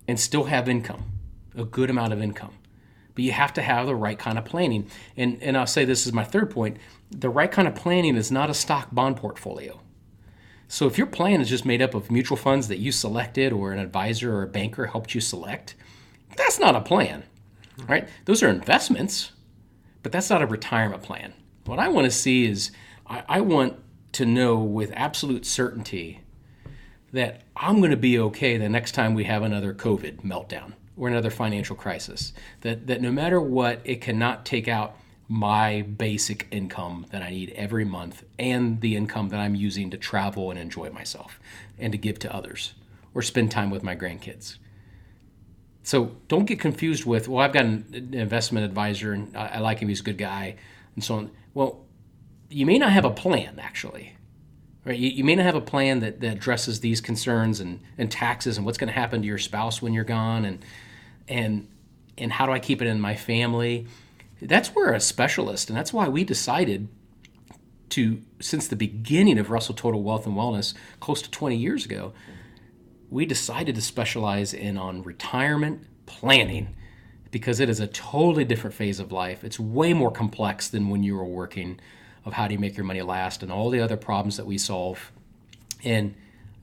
and 0.08 0.20
still 0.20 0.46
have 0.46 0.68
income, 0.70 1.06
a 1.56 1.64
good 1.66 1.90
amount 1.90 2.14
of 2.14 2.22
income. 2.22 2.54
But 3.14 3.24
you 3.24 3.32
have 3.32 3.54
to 3.54 3.62
have 3.62 3.86
the 3.86 3.96
right 3.96 4.20
kind 4.20 4.38
of 4.38 4.46
planning. 4.46 4.90
And, 5.16 5.42
and 5.42 5.58
I'll 5.58 5.68
say 5.68 5.86
this 5.86 6.06
is 6.06 6.14
my 6.14 6.24
third 6.24 6.52
point 6.52 6.78
the 7.12 7.30
right 7.30 7.52
kind 7.52 7.68
of 7.68 7.76
planning 7.76 8.16
is 8.16 8.32
not 8.32 8.50
a 8.50 8.54
stock 8.54 8.90
bond 8.92 9.16
portfolio. 9.18 9.80
So 10.68 10.88
if 10.88 10.98
your 10.98 11.08
plan 11.08 11.40
is 11.42 11.50
just 11.50 11.66
made 11.66 11.82
up 11.82 11.94
of 11.94 12.12
mutual 12.12 12.38
funds 12.38 12.68
that 12.68 12.80
you 12.80 12.92
selected 12.92 13.54
or 13.54 13.72
an 13.72 13.80
advisor 13.80 14.36
or 14.36 14.44
a 14.44 14.48
banker 14.48 14.88
helped 14.88 15.14
you 15.14 15.22
select, 15.22 15.76
that's 16.36 16.60
not 16.60 16.76
a 16.76 16.82
plan, 16.82 17.24
right? 17.88 18.10
Those 18.26 18.42
are 18.42 18.50
investments, 18.50 19.32
but 20.02 20.12
that's 20.12 20.30
not 20.30 20.42
a 20.42 20.48
retirement 20.48 21.04
plan. 21.04 21.34
What 21.66 21.80
I 21.80 21.88
want 21.88 22.06
to 22.06 22.12
see 22.12 22.46
is 22.46 22.72
I, 23.08 23.24
I 23.30 23.42
want 23.42 23.80
to 24.14 24.26
know 24.26 24.58
with 24.58 24.92
absolute 24.96 25.46
certainty 25.46 26.22
that 27.14 27.42
I'm 27.56 27.78
going 27.78 27.92
to 27.92 27.98
be 27.98 28.20
okay 28.20 28.58
the 28.58 28.70
next 28.70 28.94
time 28.94 29.14
we 29.14 29.24
have 29.26 29.44
another 29.44 29.74
COVID 29.74 30.22
meltdown 30.22 30.74
or 30.98 31.08
another 31.08 31.30
financial 31.30 31.76
crisis. 31.76 32.34
That, 32.62 32.88
that 32.88 33.02
no 33.02 33.12
matter 33.12 33.40
what, 33.40 33.82
it 33.84 34.02
cannot 34.02 34.46
take 34.46 34.68
out 34.68 34.98
my 35.28 35.82
basic 35.82 36.48
income 36.52 37.08
that 37.12 37.22
I 37.22 37.32
need 37.32 37.52
every 37.52 37.86
month 37.86 38.24
and 38.38 38.82
the 38.82 38.96
income 38.96 39.30
that 39.30 39.40
I'm 39.40 39.56
using 39.56 39.90
to 39.92 39.98
travel 39.98 40.52
and 40.52 40.60
enjoy 40.60 40.92
myself 40.92 41.40
and 41.80 41.92
to 41.92 41.98
give 41.98 42.20
to 42.20 42.34
others 42.34 42.74
or 43.14 43.22
spend 43.22 43.50
time 43.50 43.72
with 43.72 43.82
my 43.82 43.96
grandkids. 43.96 44.58
So 45.84 46.18
don't 46.28 46.46
get 46.46 46.60
confused 46.60 47.06
with, 47.06 47.28
well, 47.28 47.44
I've 47.44 47.54
got 47.54 47.66
an 47.66 48.10
investment 48.14 48.66
advisor 48.66 49.14
and 49.14 49.36
I 49.36 49.60
like 49.60 49.80
him, 49.80 49.88
he's 49.88 50.02
a 50.02 50.04
good 50.04 50.18
guy, 50.18 50.56
and 50.96 51.04
so 51.04 51.16
on. 51.16 51.32
Well, 51.54 51.86
you 52.50 52.66
may 52.66 52.78
not 52.78 52.92
have 52.92 53.06
a 53.06 53.12
plan 53.12 53.60
actually 53.60 54.16
right? 54.86 54.98
You, 54.98 55.10
you, 55.10 55.24
may 55.24 55.36
not 55.36 55.46
have 55.46 55.56
a 55.56 55.62
plan 55.62 56.00
that, 56.00 56.22
that 56.22 56.38
addresses 56.38 56.80
these 56.80 57.02
concerns 57.02 57.60
and, 57.60 57.82
and 57.98 58.10
taxes 58.10 58.58
and 58.58 58.66
what's 58.66 58.78
going 58.78 58.88
to 58.88 58.94
happen 58.94 59.22
to 59.22 59.28
your 59.28 59.38
spouse 59.38 59.82
when 59.82 59.94
you're 59.94 60.04
gone 60.04 60.46
and 60.46 60.64
and 61.28 61.68
and 62.18 62.32
how 62.32 62.46
do 62.46 62.52
I 62.52 62.60
keep 62.60 62.82
it 62.82 62.88
in 62.88 63.02
my 63.02 63.16
family. 63.16 63.88
That's 64.42 64.70
where 64.70 64.94
a 64.94 65.00
specialist, 65.00 65.70
and 65.70 65.78
that's 65.78 65.92
why 65.92 66.08
we 66.08 66.24
decided 66.24 66.88
to, 67.90 68.22
since 68.40 68.68
the 68.68 68.76
beginning 68.76 69.38
of 69.38 69.50
Russell 69.50 69.76
Total 69.76 70.02
Wealth 70.02 70.26
and 70.26 70.36
Wellness, 70.36 70.74
close 71.00 71.22
to 71.22 71.32
20 71.32 71.56
years 71.56 71.86
ago, 71.86 72.14
we 73.10 73.26
decided 73.26 73.76
to 73.76 73.82
specialize 73.82 74.54
in 74.54 74.78
on 74.78 75.04
retirement 75.04 75.88
planning 76.06 76.76
because 77.32 77.60
it 77.60 77.70
is 77.70 77.80
a 77.80 77.88
totally 77.88 78.46
different 78.46 78.74
phase 78.74 79.00
of 79.00 79.12
life. 79.12 79.44
It's 79.44 79.60
way 79.60 79.94
more 79.94 80.12
complex 80.12 80.68
than 80.68 80.90
when 80.90 81.04
you 81.04 81.16
were 81.16 81.26
working 81.26 81.80
of 82.26 82.34
how 82.34 82.48
do 82.48 82.54
you 82.54 82.60
make 82.60 82.76
your 82.76 82.86
money 82.86 83.02
last 83.02 83.44
and 83.44 83.52
all 83.52 83.70
the 83.70 83.80
other 83.80 83.98
problems 83.98 84.38
that 84.38 84.46
we 84.46 84.58
solve. 84.58 85.12
And 85.84 86.16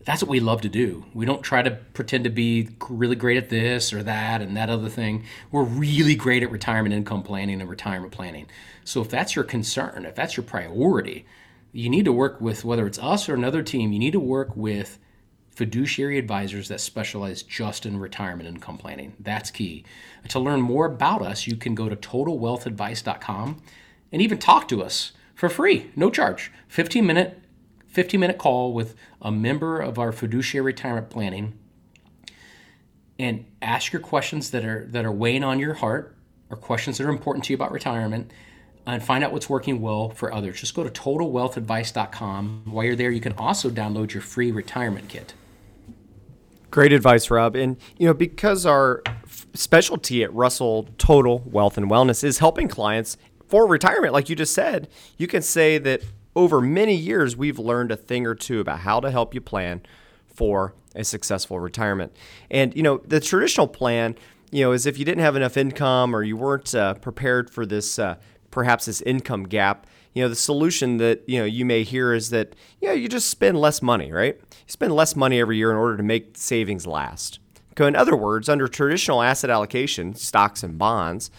that's 0.04 0.22
what 0.22 0.30
we 0.30 0.40
love 0.40 0.60
to 0.62 0.68
do. 0.68 1.04
We 1.14 1.24
don't 1.24 1.42
try 1.42 1.62
to 1.62 1.70
pretend 1.70 2.24
to 2.24 2.30
be 2.30 2.68
really 2.88 3.14
great 3.14 3.36
at 3.36 3.48
this 3.48 3.92
or 3.92 4.02
that 4.02 4.40
and 4.40 4.56
that 4.56 4.68
other 4.68 4.88
thing. 4.88 5.24
We're 5.52 5.62
really 5.62 6.16
great 6.16 6.42
at 6.42 6.50
retirement 6.50 6.94
income 6.94 7.22
planning 7.22 7.60
and 7.60 7.70
retirement 7.70 8.12
planning. 8.12 8.46
So 8.84 9.00
if 9.00 9.08
that's 9.08 9.36
your 9.36 9.44
concern, 9.44 10.04
if 10.04 10.16
that's 10.16 10.36
your 10.36 10.44
priority, 10.44 11.24
you 11.72 11.88
need 11.88 12.04
to 12.04 12.12
work 12.12 12.40
with 12.40 12.64
whether 12.64 12.86
it's 12.86 12.98
us 12.98 13.28
or 13.28 13.34
another 13.34 13.62
team, 13.62 13.92
you 13.92 13.98
need 13.98 14.12
to 14.12 14.20
work 14.20 14.56
with 14.56 14.98
fiduciary 15.54 16.18
advisors 16.18 16.68
that 16.68 16.80
specialize 16.80 17.42
just 17.42 17.86
in 17.86 17.98
retirement 17.98 18.48
income 18.48 18.78
planning. 18.78 19.14
That's 19.20 19.50
key. 19.50 19.84
To 20.28 20.40
learn 20.40 20.60
more 20.60 20.86
about 20.86 21.22
us, 21.22 21.46
you 21.46 21.56
can 21.56 21.74
go 21.74 21.88
to 21.88 21.96
totalwealthadvice.com 21.96 23.62
and 24.10 24.22
even 24.22 24.38
talk 24.38 24.66
to 24.68 24.82
us 24.82 25.12
for 25.42 25.48
free, 25.48 25.90
no 25.96 26.08
charge. 26.08 26.52
15 26.68 27.04
minute 27.04 27.42
15 27.88 28.20
minute 28.20 28.38
call 28.38 28.72
with 28.72 28.94
a 29.20 29.32
member 29.32 29.80
of 29.80 29.98
our 29.98 30.12
fiduciary 30.12 30.66
retirement 30.66 31.10
planning 31.10 31.58
and 33.18 33.44
ask 33.60 33.92
your 33.92 33.98
questions 33.98 34.52
that 34.52 34.64
are 34.64 34.86
that 34.90 35.04
are 35.04 35.10
weighing 35.10 35.42
on 35.42 35.58
your 35.58 35.74
heart 35.74 36.16
or 36.48 36.56
questions 36.56 36.96
that 36.96 37.08
are 37.08 37.10
important 37.10 37.44
to 37.44 37.52
you 37.52 37.56
about 37.56 37.72
retirement 37.72 38.30
and 38.86 39.02
find 39.02 39.24
out 39.24 39.32
what's 39.32 39.50
working 39.50 39.80
well 39.80 40.10
for 40.10 40.32
others. 40.32 40.60
Just 40.60 40.76
go 40.76 40.84
to 40.84 40.90
totalwealthadvice.com. 40.90 42.62
While 42.66 42.84
you're 42.84 42.94
there, 42.94 43.10
you 43.10 43.20
can 43.20 43.32
also 43.32 43.68
download 43.68 44.12
your 44.12 44.22
free 44.22 44.52
retirement 44.52 45.08
kit. 45.08 45.34
Great 46.70 46.92
advice, 46.92 47.32
Rob. 47.32 47.56
And 47.56 47.78
you 47.98 48.06
know, 48.06 48.14
because 48.14 48.64
our 48.64 49.02
specialty 49.54 50.22
at 50.22 50.32
Russell 50.32 50.88
Total 50.98 51.40
Wealth 51.44 51.76
and 51.76 51.90
Wellness 51.90 52.22
is 52.22 52.38
helping 52.38 52.68
clients 52.68 53.16
for 53.52 53.66
retirement, 53.66 54.14
like 54.14 54.30
you 54.30 54.34
just 54.34 54.54
said, 54.54 54.88
you 55.18 55.26
can 55.26 55.42
say 55.42 55.76
that 55.76 56.00
over 56.34 56.58
many 56.62 56.94
years, 56.94 57.36
we've 57.36 57.58
learned 57.58 57.92
a 57.92 57.96
thing 57.96 58.26
or 58.26 58.34
two 58.34 58.60
about 58.60 58.78
how 58.78 58.98
to 58.98 59.10
help 59.10 59.34
you 59.34 59.42
plan 59.42 59.82
for 60.26 60.72
a 60.94 61.04
successful 61.04 61.60
retirement. 61.60 62.16
And, 62.50 62.74
you 62.74 62.82
know, 62.82 63.02
the 63.06 63.20
traditional 63.20 63.68
plan, 63.68 64.16
you 64.50 64.64
know, 64.64 64.72
is 64.72 64.86
if 64.86 64.98
you 64.98 65.04
didn't 65.04 65.22
have 65.22 65.36
enough 65.36 65.58
income 65.58 66.16
or 66.16 66.22
you 66.22 66.34
weren't 66.34 66.74
uh, 66.74 66.94
prepared 66.94 67.50
for 67.50 67.66
this, 67.66 67.98
uh, 67.98 68.14
perhaps 68.50 68.86
this 68.86 69.02
income 69.02 69.42
gap, 69.42 69.86
you 70.14 70.22
know, 70.22 70.30
the 70.30 70.34
solution 70.34 70.96
that, 70.96 71.22
you 71.26 71.38
know, 71.38 71.44
you 71.44 71.66
may 71.66 71.82
hear 71.82 72.14
is 72.14 72.30
that, 72.30 72.56
you 72.80 72.88
know, 72.88 72.94
you 72.94 73.06
just 73.06 73.28
spend 73.28 73.60
less 73.60 73.82
money, 73.82 74.10
right? 74.10 74.36
You 74.36 74.72
spend 74.72 74.94
less 74.94 75.14
money 75.14 75.38
every 75.38 75.58
year 75.58 75.70
in 75.70 75.76
order 75.76 75.98
to 75.98 76.02
make 76.02 76.38
savings 76.38 76.86
last. 76.86 77.38
So 77.76 77.84
in 77.84 77.96
other 77.96 78.16
words, 78.16 78.48
under 78.48 78.66
traditional 78.66 79.20
asset 79.20 79.50
allocation, 79.50 80.14
stocks 80.14 80.62
and 80.62 80.78
bonds, 80.78 81.30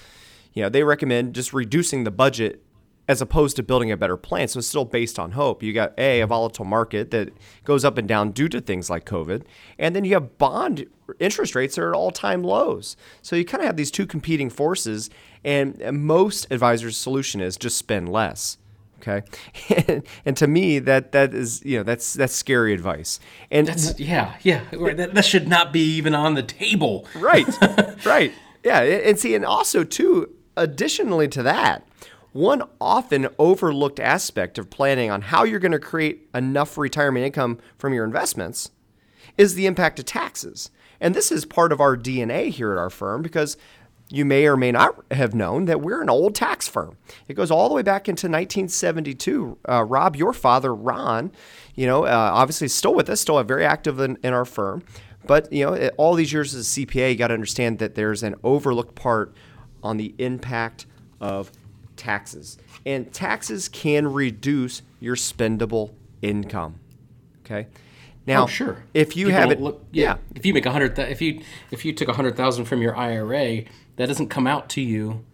you 0.54 0.64
know, 0.64 0.70
they 0.70 0.84
recommend 0.84 1.36
just 1.36 1.54
reducing 1.54 2.04
the 2.04 2.12
budget 2.12 2.64
as 3.08 3.22
opposed 3.22 3.56
to 3.58 3.64
building 3.64 3.92
a 3.92 3.98
better 3.98 4.16
plan. 4.16 4.48
So 4.48 4.60
it's 4.60 4.68
still 4.68 4.86
based 4.86 5.20
on 5.20 5.32
hope. 5.32 5.62
You 5.62 5.74
got 5.74 5.94
a 5.98 6.22
a 6.22 6.28
volatile 6.28 6.66
market 6.66 7.12
that 7.12 7.30
goes 7.64 7.84
up 7.84 7.98
and 7.98 8.08
down 8.08 8.32
due 8.32 8.48
to 8.50 8.62
things 8.62 8.90
like 8.90 9.06
COVID, 9.06 9.44
and 9.78 9.96
then 9.96 10.06
you 10.06 10.14
have 10.14 10.38
bond 10.38 10.88
interest 11.20 11.54
rates 11.54 11.78
are 11.78 11.90
at 11.90 11.96
all 11.96 12.12
time 12.12 12.44
lows. 12.44 12.96
So 13.22 13.36
you 13.36 13.46
kind 13.46 13.62
of 13.62 13.68
have 13.68 13.78
these 13.78 13.92
two 13.92 14.06
competing 14.06 14.50
forces, 14.50 15.10
and 15.44 15.80
most 15.92 16.48
advisors' 16.50 16.98
solution 16.98 17.42
is 17.42 17.58
just 17.58 17.78
spend 17.78 18.10
less. 18.10 18.58
Okay, 19.00 19.24
and, 19.88 20.04
and 20.26 20.38
to 20.38 20.48
me 20.48 20.80
that 20.80 21.12
that 21.12 21.34
is 21.34 21.62
you 21.66 21.78
know 21.78 21.84
that's 21.84 22.14
that's 22.14 22.34
scary 22.34 22.74
advice. 22.74 23.20
And 23.52 23.68
that's 23.68 24.00
yeah 24.00 24.36
yeah 24.44 24.64
that, 24.72 25.14
that 25.14 25.26
should 25.26 25.48
not 25.48 25.74
be 25.74 25.82
even 25.96 26.16
on 26.16 26.36
the 26.36 26.44
table. 26.44 27.06
Right, 27.16 27.48
right. 28.06 28.32
Yeah, 28.64 28.80
and 28.80 29.20
see, 29.20 29.36
and 29.36 29.44
also 29.44 29.84
too 29.84 30.34
Additionally 30.56 31.28
to 31.30 31.44
that, 31.44 31.88
one 32.32 32.64
often 32.82 33.28
overlooked 33.38 34.00
aspect 34.00 34.58
of 34.58 34.70
planning 34.70 35.12
on 35.12 35.22
how 35.22 35.44
you're 35.44 35.60
going 35.60 35.72
to 35.72 35.80
create 35.80 36.28
enough 36.34 36.78
retirement 36.78 37.26
income 37.26 37.60
from 37.78 37.94
your 37.94 38.06
investments 38.06 38.72
is 39.38 39.56
the 39.56 39.66
impact 39.66 40.00
of 40.00 40.06
taxes. 40.06 40.72
And 41.00 41.14
this 41.14 41.32
is 41.32 41.46
part 41.46 41.72
of 41.72 41.80
our 41.80 41.96
DNA 41.96 42.50
here 42.50 42.72
at 42.72 42.78
our 42.78 42.90
firm 42.90 43.22
because 43.22 43.58
you 44.10 44.26
may 44.26 44.46
or 44.46 44.58
may 44.58 44.72
not 44.72 45.04
have 45.12 45.34
known 45.34 45.66
that 45.66 45.82
we're 45.82 46.02
an 46.02 46.10
old 46.10 46.36
tax 46.36 46.68
firm. 46.68 46.98
It 47.28 47.36
goes 47.36 47.50
all 47.50 47.70
the 47.70 47.76
way 47.76 47.82
back 47.82 48.08
into 48.08 48.28
1972. 48.28 49.58
Uh, 49.68 49.84
Rob, 49.84 50.16
your 50.16 50.34
father, 50.34 50.74
Ron, 50.74 51.32
you 51.76 51.88
know, 51.88 52.06
uh, 52.06 52.32
obviously 52.34 52.68
still 52.68 52.94
with 52.94 53.10
us, 53.10 53.22
still 53.22 53.42
very 53.44 53.66
active 53.66 54.00
in, 54.00 54.18
in 54.24 54.34
our 54.34 54.46
firm. 54.46 54.84
But, 55.26 55.52
you 55.54 55.66
know, 55.66 55.90
all 55.98 56.16
these 56.16 56.34
years 56.34 56.54
as 56.54 56.78
a 56.78 56.82
CPA, 56.82 57.12
you 57.12 57.16
got 57.16 57.30
to 57.30 57.34
understand 57.34 57.80
that 57.80 57.96
there's 57.96 58.24
an 58.24 58.36
overlooked 58.44 58.96
part 58.96 59.34
on 59.84 59.98
the 59.98 60.16
impact 60.18 60.86
of 61.20 61.52
taxes. 61.96 62.58
And 62.86 63.14
taxes 63.14 63.68
can 63.70 64.12
reduce 64.12 64.82
your 65.00 65.16
spendable 65.16 65.94
income. 66.22 66.80
Okay? 67.46 67.68
Now, 68.26 68.44
oh, 68.44 68.48
sure. 68.48 68.84
if 68.94 69.18
you 69.18 69.28
People 69.28 69.40
have 69.40 69.52
it, 69.52 69.60
look, 69.60 69.86
yeah, 69.92 70.18
If 70.34 70.46
you 70.46 70.54
make 70.54 70.66
a 70.66 70.72
hundred, 70.72 70.98
if 70.98 71.22
you 71.22 71.42
if 71.72 71.84
you 71.84 71.92
took 71.94 72.08
a 72.08 72.14
hundred 72.14 72.38
thousand 72.38 72.66
from 72.66 72.82
your 72.82 72.96
IRA, 72.96 73.64
that 73.98 74.06
doesn't 74.06 74.30
come 74.30 74.48
out 74.48 74.70
to 74.70 74.82
you. 74.82 75.26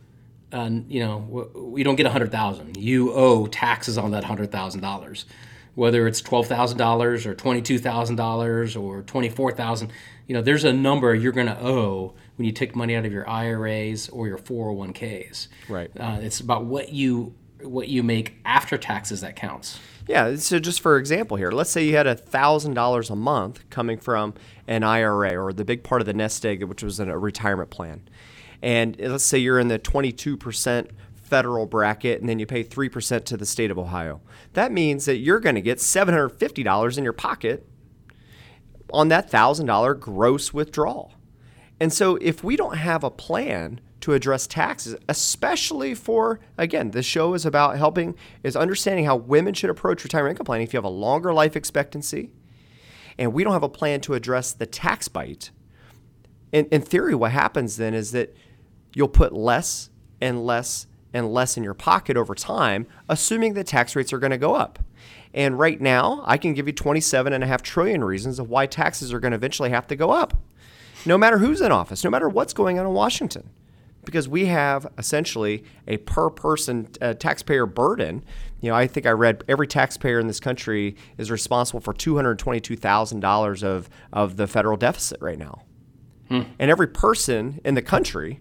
And 0.52 0.92
you 0.92 1.00
know, 1.00 1.74
you 1.78 1.84
don't 1.84 1.96
get 1.96 2.08
a 2.08 2.10
hundred 2.10 2.32
thousand. 2.32 2.78
You 2.78 3.14
owe 3.14 3.46
taxes 3.46 3.98
on 4.00 4.10
that 4.12 4.24
hundred 4.24 4.52
thousand 4.52 4.82
dollars, 4.82 5.26
whether 5.76 6.08
it's 6.08 6.20
twelve 6.20 6.48
thousand 6.48 6.80
dollars 6.80 7.28
or 7.28 7.36
twenty 7.36 7.62
two 7.62 7.78
thousand 7.78 8.16
dollars 8.16 8.76
or 8.76 9.04
twenty 9.04 9.30
four 9.30 9.52
thousand. 9.52 9.92
You 10.26 10.34
know, 10.34 10.42
there's 10.42 10.64
a 10.64 10.74
number 10.74 11.14
you're 11.14 11.32
going 11.32 11.48
to 11.48 11.60
owe 11.64 12.16
when 12.40 12.46
you 12.46 12.54
take 12.54 12.74
money 12.74 12.96
out 12.96 13.06
of 13.06 13.12
your 13.12 13.30
IRAs 13.30 14.08
or 14.08 14.26
your 14.26 14.38
401ks. 14.38 15.50
Right. 15.68 15.92
Uh, 16.00 16.20
it's 16.22 16.40
about 16.40 16.64
what 16.64 16.94
you 16.94 17.36
what 17.62 17.90
you 17.90 18.02
make 18.02 18.38
after 18.46 18.78
taxes 18.78 19.20
that 19.20 19.36
counts. 19.36 19.78
Yeah, 20.08 20.38
so 20.38 20.58
just 20.58 20.80
for 20.80 20.98
example 20.98 21.36
here, 21.36 21.52
let's 21.52 21.70
say 21.70 21.86
you 21.86 21.98
had 21.98 22.08
$1,000 22.08 23.10
a 23.10 23.16
month 23.18 23.70
coming 23.70 24.00
from 24.00 24.34
an 24.66 24.86
IRA 24.86 25.36
or 25.36 25.52
the 25.52 25.66
big 25.66 25.84
part 25.84 26.02
of 26.02 26.06
the 26.06 26.14
nest 26.14 26.46
egg, 26.46 26.64
which 26.64 26.82
was 26.82 27.02
in 27.02 27.10
a 27.10 27.18
retirement 27.20 27.70
plan. 27.70 28.08
And 28.62 28.98
let's 28.98 29.26
say 29.26 29.38
you're 29.38 29.60
in 29.60 29.68
the 29.68 29.78
22% 29.78 30.92
federal 31.16 31.66
bracket 31.66 32.22
and 32.22 32.30
then 32.30 32.40
you 32.40 32.46
pay 32.46 32.64
3% 32.64 33.26
to 33.26 33.36
the 33.36 33.46
state 33.46 33.70
of 33.70 33.78
Ohio. 33.78 34.22
That 34.54 34.72
means 34.72 35.04
that 35.04 35.18
you're 35.18 35.42
going 35.42 35.56
to 35.56 35.62
get 35.62 35.80
$750 35.80 36.98
in 36.98 37.04
your 37.04 37.12
pocket 37.12 37.68
on 38.94 39.10
that 39.10 39.30
$1,000 39.30 40.00
gross 40.00 40.54
withdrawal. 40.54 41.12
And 41.80 41.94
so 41.94 42.18
if 42.18 42.44
we 42.44 42.56
don't 42.56 42.78
have 42.78 43.04
a 43.04 43.12
plan 43.12 43.80
to 44.02 44.14
address 44.14 44.48
taxes, 44.48 44.96
especially 45.08 45.94
for, 45.94 46.40
again, 46.58 46.92
this 46.92 47.06
show 47.06 47.34
is 47.34 47.46
about 47.46 47.78
helping, 47.78 48.16
is 48.44 48.56
understanding 48.56 49.06
how 49.06 49.16
women 49.16 49.54
should 49.54 49.70
approach 49.70 50.04
retirement 50.04 50.34
income 50.34 50.46
planning 50.46 50.66
if 50.68 50.74
you 50.74 50.78
have 50.78 50.86
a 50.86 50.90
longer 50.90 51.34
life 51.34 51.56
expectancy 51.56 52.32
and 53.20 53.34
we 53.34 53.44
don't 53.44 53.54
have 53.54 53.64
a 53.64 53.70
plan 53.70 54.00
to 54.00 54.14
address 54.14 54.54
the 54.54 54.66
tax 54.66 55.10
bite. 55.10 55.52
In, 56.54 56.66
in 56.68 56.82
theory, 56.82 57.14
what 57.14 57.32
happens 57.32 57.76
then 57.76 57.94
is 57.94 58.14
that 58.14 58.34
you'll 58.96 59.10
put 59.10 59.34
less 59.34 59.90
and 60.22 60.46
less 60.46 60.88
and 61.14 61.34
less 61.34 61.58
in 61.58 61.64
your 61.64 61.74
pocket 61.74 62.16
over 62.16 62.34
time, 62.34 62.88
assuming 63.10 63.56
that 63.56 63.68
tax 63.68 63.96
rates 63.96 64.14
are 64.14 64.20
going 64.20 64.32
to 64.32 64.38
go 64.38 64.56
up. 64.56 64.80
And 65.34 65.60
right 65.60 65.82
now, 65.82 66.24
I 66.26 66.38
can 66.38 66.54
give 66.54 66.66
you 66.66 66.74
27 66.74 67.34
and 67.34 67.44
a 67.44 67.48
half 67.48 67.62
trillion 67.62 68.04
reasons 68.04 68.40
of 68.40 68.50
why 68.50 68.66
taxes 68.66 69.12
are 69.12 69.20
going 69.20 69.32
to 69.32 69.36
eventually 69.36 69.70
have 69.70 69.88
to 69.88 69.96
go 69.96 70.12
up. 70.12 70.36
No 71.06 71.18
matter 71.18 71.38
who's 71.38 71.62
in 71.62 71.72
office, 71.72 72.04
no 72.04 72.10
matter 72.10 72.30
what's 72.30 72.54
going 72.54 72.80
on 72.80 72.86
in 72.86 72.94
Washington. 72.94 73.50
Because 74.06 74.28
we 74.28 74.46
have 74.46 74.88
essentially 74.98 75.64
a 75.88 75.98
per 75.98 76.30
person 76.30 76.88
uh, 77.02 77.14
taxpayer 77.14 77.66
burden. 77.66 78.24
You 78.62 78.70
know, 78.70 78.76
I 78.76 78.88
think 78.88 79.06
I 79.06 79.12
read 79.12 79.44
every 79.48 79.68
taxpayer 79.68 80.20
in 80.20 80.28
this 80.28 80.40
country 80.40 80.96
is 81.18 81.30
responsible 81.30 81.82
for 81.82 81.94
$222,000 81.94 83.64
of, 83.64 83.90
of 84.12 84.38
the 84.38 84.48
federal 84.48 84.78
deficit 84.78 85.22
right 85.22 85.38
now. 85.38 85.64
Hmm. 86.30 86.42
And 86.58 86.72
every 86.72 86.88
person 86.88 87.60
in 87.66 87.76
the 87.76 87.82
country 87.82 88.40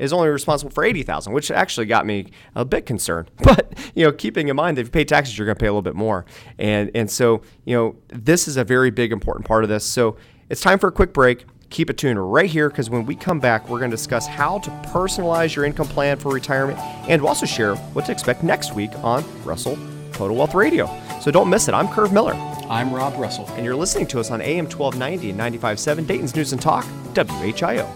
is 0.00 0.12
only 0.12 0.28
responsible 0.28 0.70
for 0.70 0.82
80,000, 0.82 1.32
which 1.32 1.50
actually 1.50 1.86
got 1.86 2.06
me 2.06 2.26
a 2.54 2.64
bit 2.64 2.86
concerned. 2.86 3.30
But, 3.42 3.78
you 3.94 4.04
know, 4.04 4.12
keeping 4.12 4.48
in 4.48 4.56
mind 4.56 4.76
that 4.76 4.82
if 4.82 4.86
you 4.88 4.92
pay 4.92 5.04
taxes, 5.04 5.36
you're 5.36 5.46
going 5.46 5.56
to 5.56 5.60
pay 5.60 5.66
a 5.66 5.72
little 5.72 5.82
bit 5.82 5.94
more. 5.94 6.24
And 6.58 6.90
and 6.94 7.10
so, 7.10 7.42
you 7.64 7.76
know, 7.76 7.96
this 8.08 8.46
is 8.46 8.56
a 8.56 8.64
very 8.64 8.90
big 8.90 9.12
important 9.12 9.46
part 9.46 9.64
of 9.64 9.70
this. 9.70 9.84
So, 9.84 10.16
it's 10.48 10.60
time 10.60 10.78
for 10.78 10.88
a 10.88 10.92
quick 10.92 11.12
break. 11.12 11.44
Keep 11.70 11.88
it 11.90 11.98
tuned 11.98 12.32
right 12.32 12.50
here 12.50 12.68
because 12.68 12.90
when 12.90 13.06
we 13.06 13.14
come 13.14 13.38
back, 13.38 13.68
we're 13.68 13.78
going 13.78 13.90
to 13.90 13.96
discuss 13.96 14.26
how 14.26 14.58
to 14.58 14.70
personalize 14.88 15.54
your 15.54 15.64
income 15.64 15.86
plan 15.86 16.18
for 16.18 16.32
retirement 16.32 16.78
and 17.08 17.22
we'll 17.22 17.28
also 17.28 17.46
share 17.46 17.76
what 17.76 18.04
to 18.06 18.12
expect 18.12 18.42
next 18.42 18.74
week 18.74 18.90
on 19.04 19.24
Russell 19.44 19.78
Total 20.12 20.36
Wealth 20.36 20.54
Radio. 20.54 20.90
So 21.20 21.30
don't 21.30 21.48
miss 21.48 21.68
it. 21.68 21.74
I'm 21.74 21.88
Curve 21.88 22.12
Miller. 22.12 22.34
I'm 22.68 22.92
Rob 22.92 23.18
Russell. 23.18 23.46
And 23.52 23.64
you're 23.64 23.76
listening 23.76 24.06
to 24.08 24.20
us 24.20 24.30
on 24.30 24.40
AM 24.40 24.66
1290 24.66 25.30
and 25.30 25.40
95.7 25.40 26.06
Dayton's 26.06 26.34
News 26.34 26.52
and 26.52 26.60
Talk, 26.60 26.84
WHIO. 27.14 27.88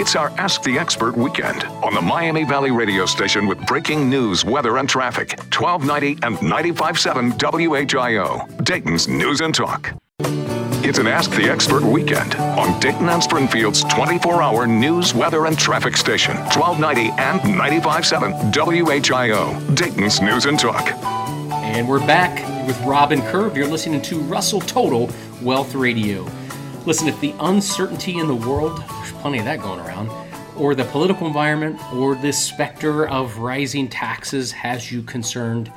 It's 0.00 0.16
our 0.16 0.30
Ask 0.30 0.62
the 0.62 0.78
Expert 0.78 1.16
weekend 1.16 1.62
on 1.84 1.94
the 1.94 2.00
Miami 2.00 2.44
Valley 2.44 2.70
radio 2.70 3.06
station 3.06 3.46
with 3.46 3.64
breaking 3.66 4.08
news, 4.08 4.44
weather, 4.44 4.78
and 4.78 4.88
traffic. 4.88 5.38
1290 5.54 6.26
and 6.26 6.36
95.7 6.38 7.38
WHIO, 7.86 8.64
Dayton's 8.64 9.08
News 9.08 9.40
and 9.40 9.54
Talk. 9.54 9.94
It's 10.82 10.98
an 10.98 11.06
Ask 11.06 11.32
the 11.32 11.44
Expert 11.44 11.82
weekend 11.82 12.34
on 12.36 12.80
Dayton 12.80 13.10
and 13.10 13.22
Springfield's 13.22 13.84
24 13.84 14.42
hour 14.42 14.66
news, 14.66 15.12
weather, 15.12 15.44
and 15.44 15.58
traffic 15.58 15.94
station. 15.94 16.34
1290 16.56 17.10
and 17.20 17.38
95.7 17.40 18.50
WHIO, 18.50 19.74
Dayton's 19.76 20.22
News 20.22 20.46
and 20.46 20.58
Talk. 20.58 20.90
And 21.52 21.86
we're 21.86 22.04
back 22.06 22.66
with 22.66 22.80
Robin 22.80 23.20
Curve. 23.20 23.58
You're 23.58 23.68
listening 23.68 24.00
to 24.00 24.20
Russell 24.20 24.60
Total 24.60 25.10
Wealth 25.42 25.74
Radio. 25.74 26.26
Listen, 26.86 27.08
if 27.08 27.20
the 27.20 27.34
uncertainty 27.40 28.18
in 28.18 28.26
the 28.26 28.34
world, 28.34 28.78
there's 28.78 29.12
plenty 29.12 29.38
of 29.38 29.44
that 29.44 29.60
going 29.60 29.80
around, 29.80 30.10
or 30.56 30.74
the 30.74 30.84
political 30.86 31.26
environment, 31.26 31.78
or 31.92 32.14
this 32.14 32.42
specter 32.42 33.06
of 33.06 33.36
rising 33.36 33.86
taxes 33.86 34.50
has 34.50 34.90
you 34.90 35.02
concerned, 35.02 35.70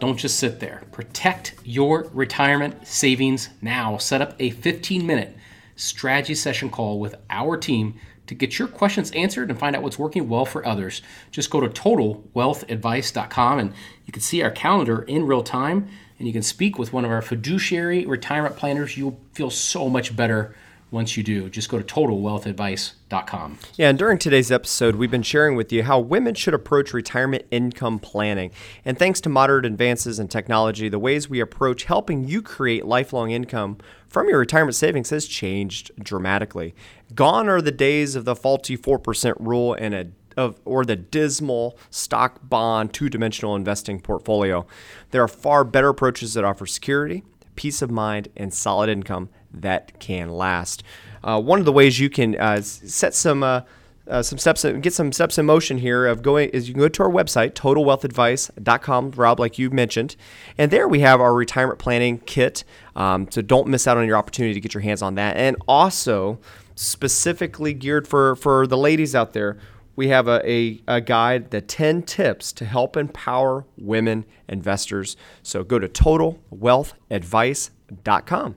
don't 0.00 0.16
just 0.16 0.38
sit 0.38 0.60
there. 0.60 0.82
Protect 0.92 1.54
your 1.64 2.08
retirement 2.12 2.86
savings 2.86 3.48
now. 3.60 3.96
Set 3.98 4.22
up 4.22 4.34
a 4.38 4.50
15 4.50 5.06
minute 5.06 5.36
strategy 5.76 6.34
session 6.34 6.70
call 6.70 6.98
with 6.98 7.14
our 7.30 7.56
team 7.56 7.94
to 8.26 8.34
get 8.34 8.58
your 8.58 8.68
questions 8.68 9.10
answered 9.12 9.50
and 9.50 9.58
find 9.58 9.74
out 9.74 9.82
what's 9.82 9.98
working 9.98 10.28
well 10.28 10.44
for 10.44 10.66
others. 10.66 11.02
Just 11.30 11.50
go 11.50 11.60
to 11.60 11.68
totalwealthadvice.com 11.68 13.58
and 13.58 13.72
you 14.04 14.12
can 14.12 14.22
see 14.22 14.42
our 14.42 14.50
calendar 14.50 15.02
in 15.02 15.26
real 15.26 15.42
time 15.42 15.88
and 16.18 16.26
you 16.26 16.32
can 16.32 16.42
speak 16.42 16.78
with 16.78 16.92
one 16.92 17.04
of 17.04 17.10
our 17.10 17.22
fiduciary 17.22 18.04
retirement 18.04 18.56
planners. 18.56 18.96
You'll 18.96 19.20
feel 19.32 19.50
so 19.50 19.88
much 19.88 20.14
better 20.14 20.54
once 20.90 21.16
you 21.16 21.22
do. 21.22 21.48
Just 21.50 21.68
go 21.68 21.78
to 21.78 21.84
totalwealthadvice.com. 21.84 23.58
Yeah, 23.76 23.90
and 23.90 23.98
during 23.98 24.18
today's 24.18 24.50
episode, 24.50 24.96
we've 24.96 25.10
been 25.10 25.22
sharing 25.22 25.56
with 25.56 25.72
you 25.72 25.82
how 25.82 25.98
women 25.98 26.34
should 26.34 26.54
approach 26.54 26.92
retirement 26.92 27.44
income 27.50 27.98
planning. 27.98 28.50
And 28.84 28.98
thanks 28.98 29.20
to 29.22 29.28
moderate 29.28 29.66
advances 29.66 30.18
in 30.18 30.28
technology, 30.28 30.88
the 30.88 30.98
ways 30.98 31.28
we 31.28 31.40
approach 31.40 31.84
helping 31.84 32.26
you 32.26 32.42
create 32.42 32.86
lifelong 32.86 33.30
income 33.30 33.78
from 34.08 34.28
your 34.28 34.38
retirement 34.38 34.74
savings 34.74 35.10
has 35.10 35.26
changed 35.26 35.90
dramatically. 36.02 36.74
Gone 37.14 37.48
are 37.48 37.60
the 37.60 37.70
days 37.70 38.16
of 38.16 38.24
the 38.24 38.36
faulty 38.36 38.76
4% 38.76 39.34
rule 39.38 39.74
and 39.74 39.94
a 39.94 40.06
of, 40.38 40.60
or 40.64 40.84
the 40.84 40.94
dismal 40.94 41.76
stock 41.90 42.38
bond 42.48 42.94
two 42.94 43.08
dimensional 43.08 43.56
investing 43.56 44.00
portfolio. 44.00 44.64
There 45.10 45.22
are 45.22 45.28
far 45.28 45.64
better 45.64 45.88
approaches 45.88 46.34
that 46.34 46.44
offer 46.44 46.64
security, 46.64 47.24
peace 47.56 47.82
of 47.82 47.90
mind, 47.90 48.28
and 48.36 48.54
solid 48.54 48.88
income 48.88 49.30
that 49.52 49.98
can 49.98 50.30
last. 50.30 50.82
Uh, 51.22 51.40
one 51.40 51.58
of 51.58 51.64
the 51.64 51.72
ways 51.72 51.98
you 51.98 52.10
can 52.10 52.36
uh, 52.36 52.60
set 52.62 53.14
some 53.14 53.42
uh, 53.42 53.62
uh, 54.08 54.22
some 54.22 54.38
steps, 54.38 54.64
get 54.64 54.94
some 54.94 55.12
steps 55.12 55.36
in 55.36 55.44
motion 55.44 55.76
here 55.78 56.06
of 56.06 56.22
going 56.22 56.48
is 56.50 56.66
you 56.66 56.74
can 56.74 56.80
go 56.80 56.88
to 56.88 57.02
our 57.02 57.10
website, 57.10 57.52
totalwealthadvice.com, 57.52 59.10
Rob, 59.10 59.38
like 59.38 59.58
you 59.58 59.68
mentioned, 59.68 60.16
and 60.56 60.70
there 60.70 60.88
we 60.88 61.00
have 61.00 61.20
our 61.20 61.34
retirement 61.34 61.78
planning 61.78 62.16
kit. 62.20 62.64
Um, 62.96 63.30
so 63.30 63.42
don't 63.42 63.68
miss 63.68 63.86
out 63.86 63.98
on 63.98 64.06
your 64.06 64.16
opportunity 64.16 64.54
to 64.54 64.60
get 64.60 64.72
your 64.72 64.80
hands 64.80 65.02
on 65.02 65.16
that. 65.16 65.36
And 65.36 65.58
also, 65.68 66.38
specifically 66.74 67.74
geared 67.74 68.08
for 68.08 68.34
for 68.36 68.66
the 68.66 68.78
ladies 68.78 69.14
out 69.14 69.34
there, 69.34 69.58
we 69.94 70.08
have 70.08 70.26
a, 70.28 70.50
a, 70.50 70.80
a, 70.86 71.00
guide, 71.00 71.50
the 71.50 71.60
10 71.60 72.04
tips 72.04 72.52
to 72.52 72.64
help 72.64 72.96
empower 72.96 73.66
women 73.76 74.24
investors. 74.48 75.16
So 75.42 75.64
go 75.64 75.80
to 75.80 75.88
totalwealthadvice.com. 75.88 78.54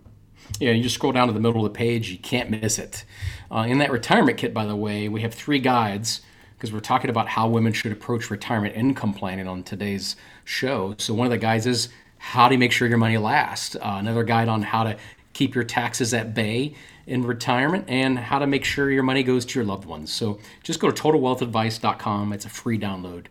Yeah, 0.59 0.71
you 0.71 0.83
just 0.83 0.95
scroll 0.95 1.11
down 1.11 1.27
to 1.27 1.33
the 1.33 1.39
middle 1.39 1.65
of 1.65 1.71
the 1.71 1.77
page, 1.77 2.09
you 2.09 2.17
can't 2.17 2.49
miss 2.49 2.77
it. 2.77 3.03
Uh, 3.49 3.65
in 3.67 3.79
that 3.79 3.91
retirement 3.91 4.37
kit, 4.37 4.53
by 4.53 4.65
the 4.65 4.75
way, 4.75 5.09
we 5.09 5.21
have 5.21 5.33
three 5.33 5.59
guides 5.59 6.21
because 6.61 6.71
we're 6.71 6.79
talking 6.79 7.09
about 7.09 7.27
how 7.27 7.47
women 7.47 7.73
should 7.73 7.91
approach 7.91 8.29
retirement 8.29 8.75
income 8.75 9.13
planning 9.13 9.47
on 9.47 9.63
today's 9.63 10.15
show. 10.45 10.93
So, 10.99 11.13
one 11.15 11.25
of 11.25 11.31
the 11.31 11.39
guides 11.39 11.65
is 11.65 11.89
how 12.19 12.47
to 12.47 12.57
make 12.57 12.71
sure 12.71 12.87
your 12.87 12.99
money 12.99 13.17
lasts, 13.17 13.75
uh, 13.75 13.79
another 13.83 14.23
guide 14.23 14.47
on 14.47 14.61
how 14.61 14.83
to 14.83 14.97
keep 15.33 15.55
your 15.55 15.63
taxes 15.63 16.13
at 16.13 16.35
bay 16.35 16.75
in 17.07 17.23
retirement, 17.23 17.85
and 17.87 18.19
how 18.19 18.37
to 18.37 18.45
make 18.45 18.63
sure 18.63 18.91
your 18.91 19.01
money 19.01 19.23
goes 19.23 19.43
to 19.45 19.59
your 19.59 19.65
loved 19.65 19.85
ones. 19.85 20.13
So, 20.13 20.39
just 20.61 20.79
go 20.79 20.91
to 20.91 21.01
totalwealthadvice.com, 21.01 22.31
it's 22.31 22.45
a 22.45 22.49
free 22.49 22.77
download. 22.77 23.25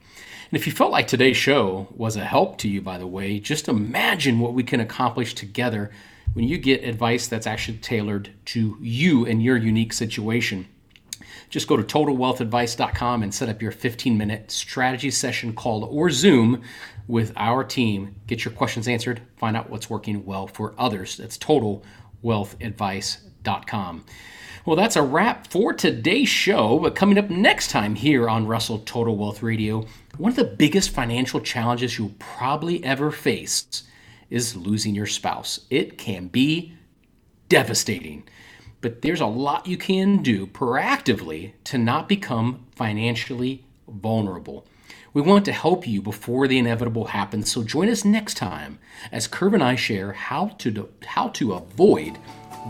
And 0.51 0.59
if 0.59 0.67
you 0.67 0.73
felt 0.73 0.91
like 0.91 1.07
today's 1.07 1.37
show 1.37 1.87
was 1.95 2.17
a 2.17 2.25
help 2.25 2.59
to 2.59 2.69
you, 2.69 2.83
by 2.83 2.99
the 2.99 3.07
way, 3.07 3.39
just 3.39 3.69
imagine 3.69 4.41
what 4.41 4.53
we 4.53 4.65
can 4.65 4.81
accomplish 4.81 5.35
together 5.35 5.93
when 6.33 6.47
you 6.47 6.59
get 6.59 6.85
advice 6.85 7.27
that's 7.27 7.47
actually 7.47 7.79
tailored 7.79 8.31
to 8.47 8.77
you 8.81 9.27
and 9.27 9.43
your 9.43 9.57
unique 9.57 9.93
situation. 9.93 10.67
Just 11.49 11.67
go 11.67 11.77
to 11.77 11.83
totalwealthadvice.com 11.83 13.25
and 13.25 13.35
set 13.35 13.49
up 13.49 13.61
your 13.61 13.73
15 13.73 14.17
minute 14.17 14.53
strategy 14.53 15.11
session 15.11 15.53
call 15.53 15.85
or 15.85 16.11
Zoom 16.11 16.63
with 17.09 17.33
our 17.37 17.65
team. 17.65 18.15
Get 18.29 18.45
your 18.45 18.55
questions 18.55 18.87
answered, 18.87 19.23
find 19.37 19.57
out 19.57 19.69
what's 19.69 19.91
working 19.91 20.25
well 20.25 20.47
for 20.47 20.75
others. 20.79 21.17
That's 21.17 21.37
totalwealthadvice.com 21.39 24.05
Well, 24.65 24.77
that's 24.77 24.97
a 24.97 25.03
wrap 25.03 25.49
for 25.49 25.73
today's 25.73 26.29
show. 26.29 26.79
But 26.79 26.95
coming 26.95 27.19
up 27.19 27.31
next 27.31 27.71
time 27.71 27.97
here 27.97 28.29
on 28.29 28.47
Russell 28.47 28.79
Total 28.79 29.17
Wealth 29.17 29.43
Radio, 29.43 29.87
one 30.19 30.31
of 30.31 30.37
the 30.37 30.45
biggest 30.45 30.91
financial 30.91 31.41
challenges 31.41 31.99
you'll 31.99 32.15
probably 32.21 32.85
ever 32.85 33.11
face 33.11 33.83
is 34.31 34.57
losing 34.57 34.95
your 34.95 35.07
spouse. 35.07 35.61
It 35.69 35.99
can 35.99 36.29
be 36.29 36.75
devastating, 37.49 38.25
but 38.81 39.03
there's 39.03 39.21
a 39.21 39.27
lot 39.27 39.67
you 39.67 39.77
can 39.77 40.23
do 40.23 40.47
proactively 40.47 41.53
to 41.65 41.77
not 41.77 42.09
become 42.09 42.67
financially 42.75 43.65
vulnerable. 43.89 44.65
We 45.13 45.23
want 45.23 45.45
to 45.47 45.53
help 45.53 45.89
you 45.89 46.01
before 46.01 46.47
the 46.47 46.59
inevitable 46.59 47.07
happens, 47.07 47.51
so 47.51 47.65
join 47.65 47.89
us 47.89 48.05
next 48.05 48.35
time 48.35 48.79
as 49.11 49.27
Curve 49.27 49.55
and 49.55 49.63
I 49.63 49.75
share 49.75 50.13
how 50.13 50.49
to, 50.59 50.89
how 51.05 51.29
to 51.31 51.55
avoid 51.55 52.17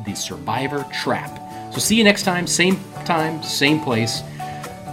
the 0.06 0.14
survivor 0.14 0.86
trap. 0.90 1.38
So, 1.72 1.78
see 1.78 1.96
you 1.96 2.04
next 2.04 2.22
time, 2.22 2.46
same 2.46 2.80
time, 3.04 3.42
same 3.42 3.80
place. 3.80 4.22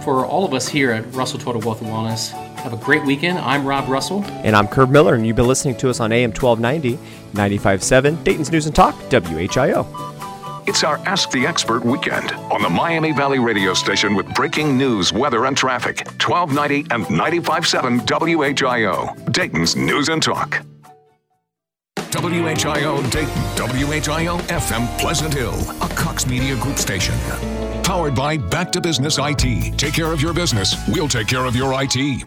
For 0.04 0.26
all 0.26 0.44
of 0.44 0.54
us 0.54 0.68
here 0.68 0.92
at 0.92 1.12
Russell 1.14 1.38
Total 1.38 1.60
Wealth 1.60 1.80
and 1.80 1.90
Wellness, 1.90 2.47
have 2.58 2.72
a 2.72 2.76
great 2.76 3.04
weekend. 3.04 3.38
I'm 3.38 3.64
Rob 3.64 3.88
Russell. 3.88 4.24
And 4.44 4.54
I'm 4.56 4.68
Curve 4.68 4.90
Miller, 4.90 5.14
and 5.14 5.26
you've 5.26 5.36
been 5.36 5.46
listening 5.46 5.76
to 5.76 5.90
us 5.90 6.00
on 6.00 6.12
AM 6.12 6.30
1290, 6.30 6.98
95.7, 7.34 8.24
Dayton's 8.24 8.50
News 8.50 8.66
and 8.66 8.74
Talk, 8.74 8.94
WHIO. 9.10 9.86
It's 10.68 10.84
our 10.84 10.98
Ask 11.06 11.30
the 11.30 11.46
Expert 11.46 11.82
weekend 11.82 12.32
on 12.52 12.60
the 12.60 12.68
Miami 12.68 13.12
Valley 13.12 13.38
radio 13.38 13.72
station 13.72 14.14
with 14.14 14.26
breaking 14.34 14.76
news, 14.76 15.14
weather, 15.14 15.46
and 15.46 15.56
traffic. 15.56 16.06
1290 16.22 16.94
and 16.94 17.06
95.7 17.06 18.00
WHIO, 18.54 19.32
Dayton's 19.32 19.76
News 19.76 20.10
and 20.10 20.22
Talk. 20.22 20.62
WHIO 21.96 23.10
Dayton, 23.10 23.42
WHIO 23.56 24.38
FM 24.48 24.98
Pleasant 24.98 25.32
Hill, 25.32 25.54
a 25.80 25.88
Cox 25.94 26.26
Media 26.26 26.56
Group 26.56 26.76
station. 26.76 27.14
Powered 27.82 28.14
by 28.14 28.36
Back 28.36 28.70
to 28.72 28.80
Business 28.80 29.18
IT. 29.18 29.78
Take 29.78 29.94
care 29.94 30.12
of 30.12 30.20
your 30.20 30.34
business, 30.34 30.76
we'll 30.88 31.08
take 31.08 31.28
care 31.28 31.46
of 31.46 31.56
your 31.56 31.72
IT. 31.82 32.24